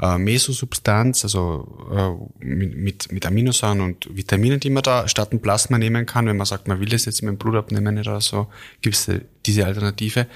äh, 0.00 0.18
Mesosubstanz, 0.18 1.24
also 1.24 1.88
äh, 2.40 2.44
mit, 2.44 2.76
mit, 2.76 3.12
mit 3.12 3.26
Aminosäuren 3.26 3.80
und 3.80 4.08
Vitaminen, 4.14 4.60
die 4.60 4.70
man 4.70 4.82
da 4.82 5.08
statt 5.08 5.32
ein 5.32 5.42
Plasma 5.42 5.78
nehmen 5.78 6.06
kann. 6.06 6.26
Wenn 6.26 6.36
man 6.36 6.46
sagt, 6.46 6.68
man 6.68 6.80
will 6.80 6.88
das 6.88 7.04
jetzt 7.04 7.22
mit 7.22 7.30
dem 7.30 7.38
Blut 7.38 7.56
abnehmen 7.56 7.98
oder 7.98 8.20
so, 8.20 8.48
gibt 8.80 8.96
es 8.96 9.10
diese 9.44 9.66
Alternative. 9.66 10.26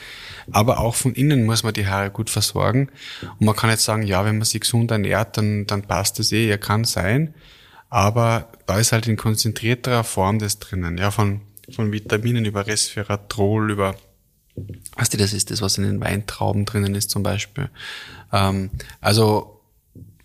Aber 0.50 0.80
auch 0.80 0.94
von 0.94 1.14
innen 1.14 1.44
muss 1.44 1.62
man 1.62 1.74
die 1.74 1.86
Haare 1.86 2.10
gut 2.10 2.30
versorgen. 2.30 2.90
Und 3.38 3.46
man 3.46 3.54
kann 3.54 3.70
jetzt 3.70 3.84
sagen, 3.84 4.02
ja, 4.02 4.24
wenn 4.24 4.38
man 4.38 4.44
sich 4.44 4.62
gesund 4.62 4.90
ernährt, 4.90 5.36
dann, 5.36 5.66
dann 5.66 5.82
passt 5.82 6.18
das 6.18 6.32
eh. 6.32 6.48
Ja, 6.48 6.56
kann 6.56 6.84
sein. 6.84 7.34
Aber 7.92 8.48
da 8.66 8.78
ist 8.78 8.92
halt 8.92 9.06
in 9.06 9.18
konzentrierterer 9.18 10.02
Form 10.02 10.38
das 10.38 10.58
drinnen, 10.58 10.96
ja, 10.96 11.10
von, 11.10 11.42
von 11.70 11.92
Vitaminen 11.92 12.46
über 12.46 12.66
Resveratrol, 12.66 13.70
über, 13.70 13.94
weißt 14.96 15.12
du, 15.12 15.18
das 15.18 15.34
ist 15.34 15.50
das, 15.50 15.60
was 15.60 15.76
in 15.76 15.84
den 15.84 16.00
Weintrauben 16.00 16.64
drinnen 16.64 16.94
ist 16.94 17.10
zum 17.10 17.22
Beispiel. 17.22 17.68
Ähm, 18.32 18.70
also 19.00 19.60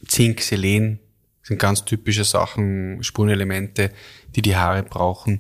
Zink, 0.08 0.42
Selen 0.42 1.00
sind 1.44 1.60
ganz 1.60 1.86
typische 1.86 2.24
Sachen, 2.24 3.04
Spurenelemente, 3.04 3.92
die 4.36 4.42
die 4.42 4.56
Haare 4.56 4.84
brauchen. 4.84 5.40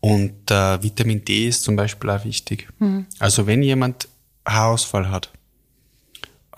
Und 0.00 0.50
äh, 0.50 0.82
Vitamin 0.82 1.24
D 1.24 1.48
ist 1.48 1.64
zum 1.64 1.76
Beispiel 1.76 2.10
auch 2.10 2.24
wichtig. 2.24 2.68
Also 3.18 3.46
wenn 3.46 3.62
jemand 3.62 4.08
Haarausfall 4.46 5.10
hat, 5.10 5.32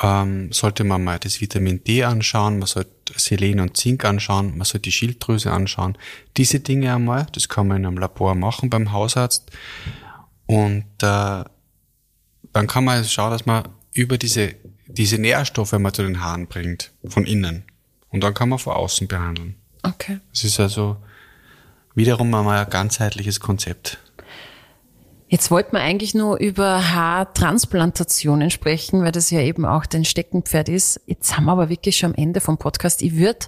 ähm, 0.01 0.53
sollte 0.53 0.85
man 0.85 1.03
mal 1.03 1.19
das 1.19 1.41
Vitamin 1.41 1.83
D 1.83 2.05
anschauen, 2.05 2.59
man 2.59 2.69
sollte 2.69 2.91
Selen 3.17 3.61
und 3.61 3.77
Zink 3.77 4.05
anschauen, 4.05 4.57
man 4.57 4.65
sollte 4.65 4.83
die 4.83 4.93
Schilddrüse 4.93 5.51
anschauen. 5.51 5.99
Diese 6.37 6.61
Dinge 6.61 6.95
einmal, 6.95 7.27
das 7.33 7.49
kann 7.49 7.67
man 7.67 7.79
in 7.79 7.87
einem 7.87 7.99
Labor 7.99 8.35
machen 8.35 8.71
beim 8.71 8.93
Hausarzt. 8.93 9.51
Und 10.47 10.85
äh, 11.03 11.45
dann 12.53 12.67
kann 12.67 12.85
man 12.85 13.05
schauen, 13.05 13.31
dass 13.31 13.47
man 13.47 13.69
über 13.93 14.19
diese, 14.19 14.55
diese 14.89 15.19
Nährstoffe 15.19 15.73
mal 15.73 15.93
zu 15.93 16.03
den 16.03 16.21
Haaren 16.21 16.47
bringt, 16.47 16.93
von 17.07 17.27
innen. 17.27 17.65
Und 18.11 18.23
dann 18.25 18.35
kann 18.35 18.49
man 18.49 18.59
von 18.59 18.73
außen 18.73 19.07
behandeln. 19.07 19.55
Okay. 19.83 20.19
Es 20.33 20.45
ist 20.45 20.59
also 20.59 20.97
wiederum 21.95 22.33
einmal 22.35 22.65
ein 22.65 22.71
ganzheitliches 22.71 23.41
Konzept. 23.41 23.99
Jetzt 25.31 25.51
wollten 25.51 25.73
wir 25.73 25.81
eigentlich 25.81 26.15
nur 26.15 26.39
über 26.39 26.95
Haartransplantationen 26.95 28.51
sprechen, 28.51 29.03
weil 29.05 29.13
das 29.13 29.31
ja 29.31 29.41
eben 29.41 29.67
auch 29.67 29.85
dein 29.85 30.07
Steckenpferd 30.07 30.71
ist. 30.71 31.03
Jetzt 31.05 31.37
haben 31.37 31.45
wir 31.45 31.53
aber 31.53 31.69
wirklich 31.69 31.99
schon 31.99 32.13
am 32.13 32.17
Ende 32.17 32.41
vom 32.41 32.57
Podcast. 32.57 33.03
Ich 33.03 33.17
würde 33.17 33.41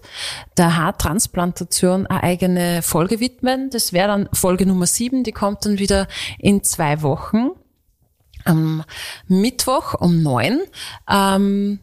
der 0.58 0.76
Haartransplantation 0.76 2.06
eine 2.06 2.22
eigene 2.22 2.82
Folge 2.82 3.18
widmen. 3.18 3.70
Das 3.70 3.94
wäre 3.94 4.08
dann 4.08 4.28
Folge 4.34 4.66
Nummer 4.66 4.86
sieben. 4.86 5.24
Die 5.24 5.32
kommt 5.32 5.64
dann 5.64 5.78
wieder 5.78 6.06
in 6.38 6.62
zwei 6.62 7.00
Wochen. 7.00 7.52
Am 8.44 8.84
Mittwoch 9.28 9.94
um 9.94 10.22
neun. 10.22 10.60
Ähm, 11.10 11.78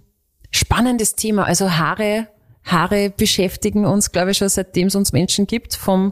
spannendes 0.51 1.15
Thema. 1.15 1.45
Also 1.45 1.71
Haare 1.71 2.27
Haare 2.63 3.13
beschäftigen 3.15 3.85
uns, 3.85 4.11
glaube 4.11 4.31
ich, 4.31 4.37
schon 4.39 4.49
seitdem 4.49 4.87
es 4.87 4.95
uns 4.95 5.13
Menschen 5.13 5.47
gibt. 5.47 5.73
Vom 5.73 6.11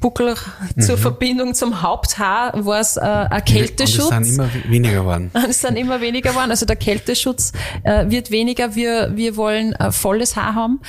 Buckel 0.00 0.34
zur 0.80 0.98
Verbindung 0.98 1.54
zum 1.54 1.82
Haupthaar 1.82 2.64
war 2.66 2.80
es 2.80 2.96
äh, 2.96 3.00
ein 3.00 3.44
Kälteschutz. 3.44 4.10
Und 4.10 4.22
es 4.22 4.28
sind 4.34 4.34
immer 4.40 4.52
we- 4.52 4.70
weniger 4.70 5.00
geworden. 5.02 5.30
Es 5.48 5.60
sind 5.60 5.76
immer 5.76 6.00
weniger 6.00 6.30
geworden. 6.30 6.50
Also 6.50 6.66
der 6.66 6.74
Kälteschutz 6.74 7.52
äh, 7.84 8.10
wird 8.10 8.32
weniger. 8.32 8.74
Wir, 8.74 9.12
wir 9.14 9.36
wollen 9.36 9.72
äh, 9.74 9.92
volles 9.92 10.34
Haar 10.34 10.56
haben. 10.56 10.80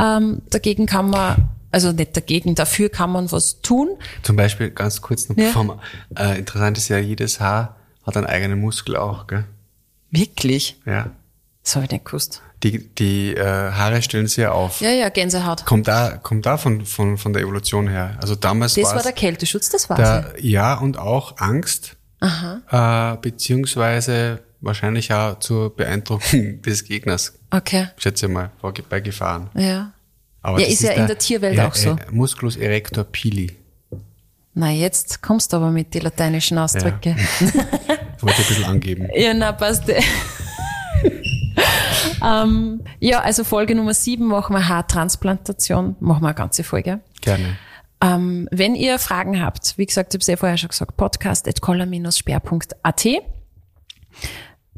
Ähm, 0.00 0.42
dagegen 0.50 0.86
kann 0.86 1.10
man, 1.10 1.48
also 1.72 1.90
nicht 1.90 2.16
dagegen, 2.16 2.54
dafür 2.54 2.88
kann 2.88 3.10
man 3.10 3.32
was 3.32 3.62
tun. 3.62 3.88
Zum 4.22 4.36
Beispiel, 4.36 4.70
ganz 4.70 5.00
kurz 5.00 5.28
noch, 5.28 5.36
Ja. 5.38 5.46
bevor 5.46 5.64
wir, 5.64 5.80
äh, 6.16 6.38
interessant 6.38 6.78
ist 6.78 6.88
ja, 6.88 6.98
jedes 6.98 7.40
Haar 7.40 7.74
hat 8.06 8.16
einen 8.16 8.26
eigenen 8.26 8.60
Muskel 8.60 8.96
auch, 8.96 9.26
gell? 9.26 9.44
Wirklich? 10.10 10.76
Ja. 10.86 11.10
Das 11.62 11.76
habe 11.76 11.84
ich 11.86 11.90
nicht 11.92 12.04
gewusst. 12.04 12.42
Die, 12.62 12.78
die 12.94 13.34
äh, 13.34 13.42
Haare 13.72 14.02
stellen 14.02 14.26
sich 14.28 14.36
ja 14.38 14.52
auf. 14.52 14.80
Ja, 14.80 14.90
ja, 14.90 15.08
Gänsehaut. 15.08 15.64
Kommt 15.64 15.88
da, 15.88 16.16
kommt 16.22 16.46
da 16.46 16.56
von, 16.56 16.84
von, 16.86 17.18
von 17.18 17.32
der 17.32 17.42
Evolution 17.42 17.88
her. 17.88 18.16
Also 18.20 18.34
damals 18.36 18.74
Das 18.74 18.94
war 18.94 19.02
der 19.02 19.12
Kälteschutz, 19.12 19.68
das 19.70 19.88
war's. 19.90 19.98
ja. 19.98 20.20
da, 20.22 20.32
ja 20.38 20.74
und 20.74 20.98
auch 20.98 21.38
Angst, 21.38 21.96
Äh, 22.70 23.16
beziehungsweise 23.20 24.40
wahrscheinlich 24.60 25.12
auch 25.12 25.38
zur 25.40 25.74
Beeindruckung 25.74 26.62
des 26.62 26.84
Gegners, 26.84 27.34
Okay, 27.50 27.88
schätze 27.96 28.26
ich 28.26 28.32
mal, 28.32 28.50
vor, 28.60 28.72
bei 28.88 29.00
Gefahren. 29.00 29.50
ja. 29.54 29.92
Aber 30.44 30.58
Ja, 30.60 30.66
ist 30.66 30.82
ja 30.82 30.90
in 30.92 31.06
der 31.06 31.18
Tierwelt 31.18 31.58
auch 31.60 31.74
so. 31.74 31.96
Musculus 32.10 32.56
erector 32.56 33.04
pili. 33.04 33.56
Na, 34.54 34.70
jetzt 34.70 35.22
kommst 35.22 35.52
du 35.52 35.56
aber 35.56 35.70
mit 35.70 35.94
den 35.94 36.02
lateinischen 36.02 36.58
Ausdrücke. 36.58 37.16
Wollte 38.20 38.40
ich 38.40 38.42
ein 38.48 38.48
bisschen 38.48 38.64
angeben. 38.64 39.08
Ja, 39.14 39.32
na, 39.32 39.52
passt. 39.52 39.84
ähm, 42.24 42.82
ja, 43.00 43.20
also 43.20 43.44
Folge 43.44 43.74
Nummer 43.74 43.94
sieben 43.94 44.26
machen 44.26 44.54
wir 44.54 44.68
Haartransplantation, 44.68 45.96
machen 46.00 46.22
wir 46.22 46.28
eine 46.28 46.34
ganze 46.34 46.64
Folge. 46.64 47.00
Gerne. 47.22 47.56
Ähm, 48.02 48.46
wenn 48.50 48.74
ihr 48.74 48.98
Fragen 48.98 49.40
habt, 49.40 49.78
wie 49.78 49.86
gesagt, 49.86 50.12
ich 50.12 50.16
habe 50.16 50.22
es 50.22 50.26
ja 50.26 50.36
vorher 50.36 50.58
schon 50.58 50.68
gesagt, 50.68 50.96
podcast.koller-sperr.at. 50.96 53.06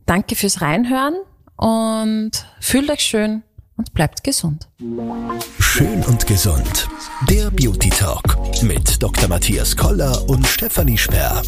Danke 0.07 0.37
fürs 0.37 0.61
Reinhören 0.61 1.15
und 1.57 2.33
fühlt 2.61 2.91
euch 2.91 3.01
schön 3.01 3.43
und 3.77 3.93
bleibt 3.95 4.23
gesund. 4.23 4.69
Schön 5.59 6.05
und 6.05 6.27
gesund. 6.27 6.87
Der 7.31 7.51
Beauty 7.51 7.91
Talk 7.91 8.37
mit 8.63 9.03
Dr. 9.03 9.29
Matthias 9.29 9.77
Koller 9.77 10.29
und 10.29 10.47
Stefanie 10.47 10.99
Sperr. 10.99 11.43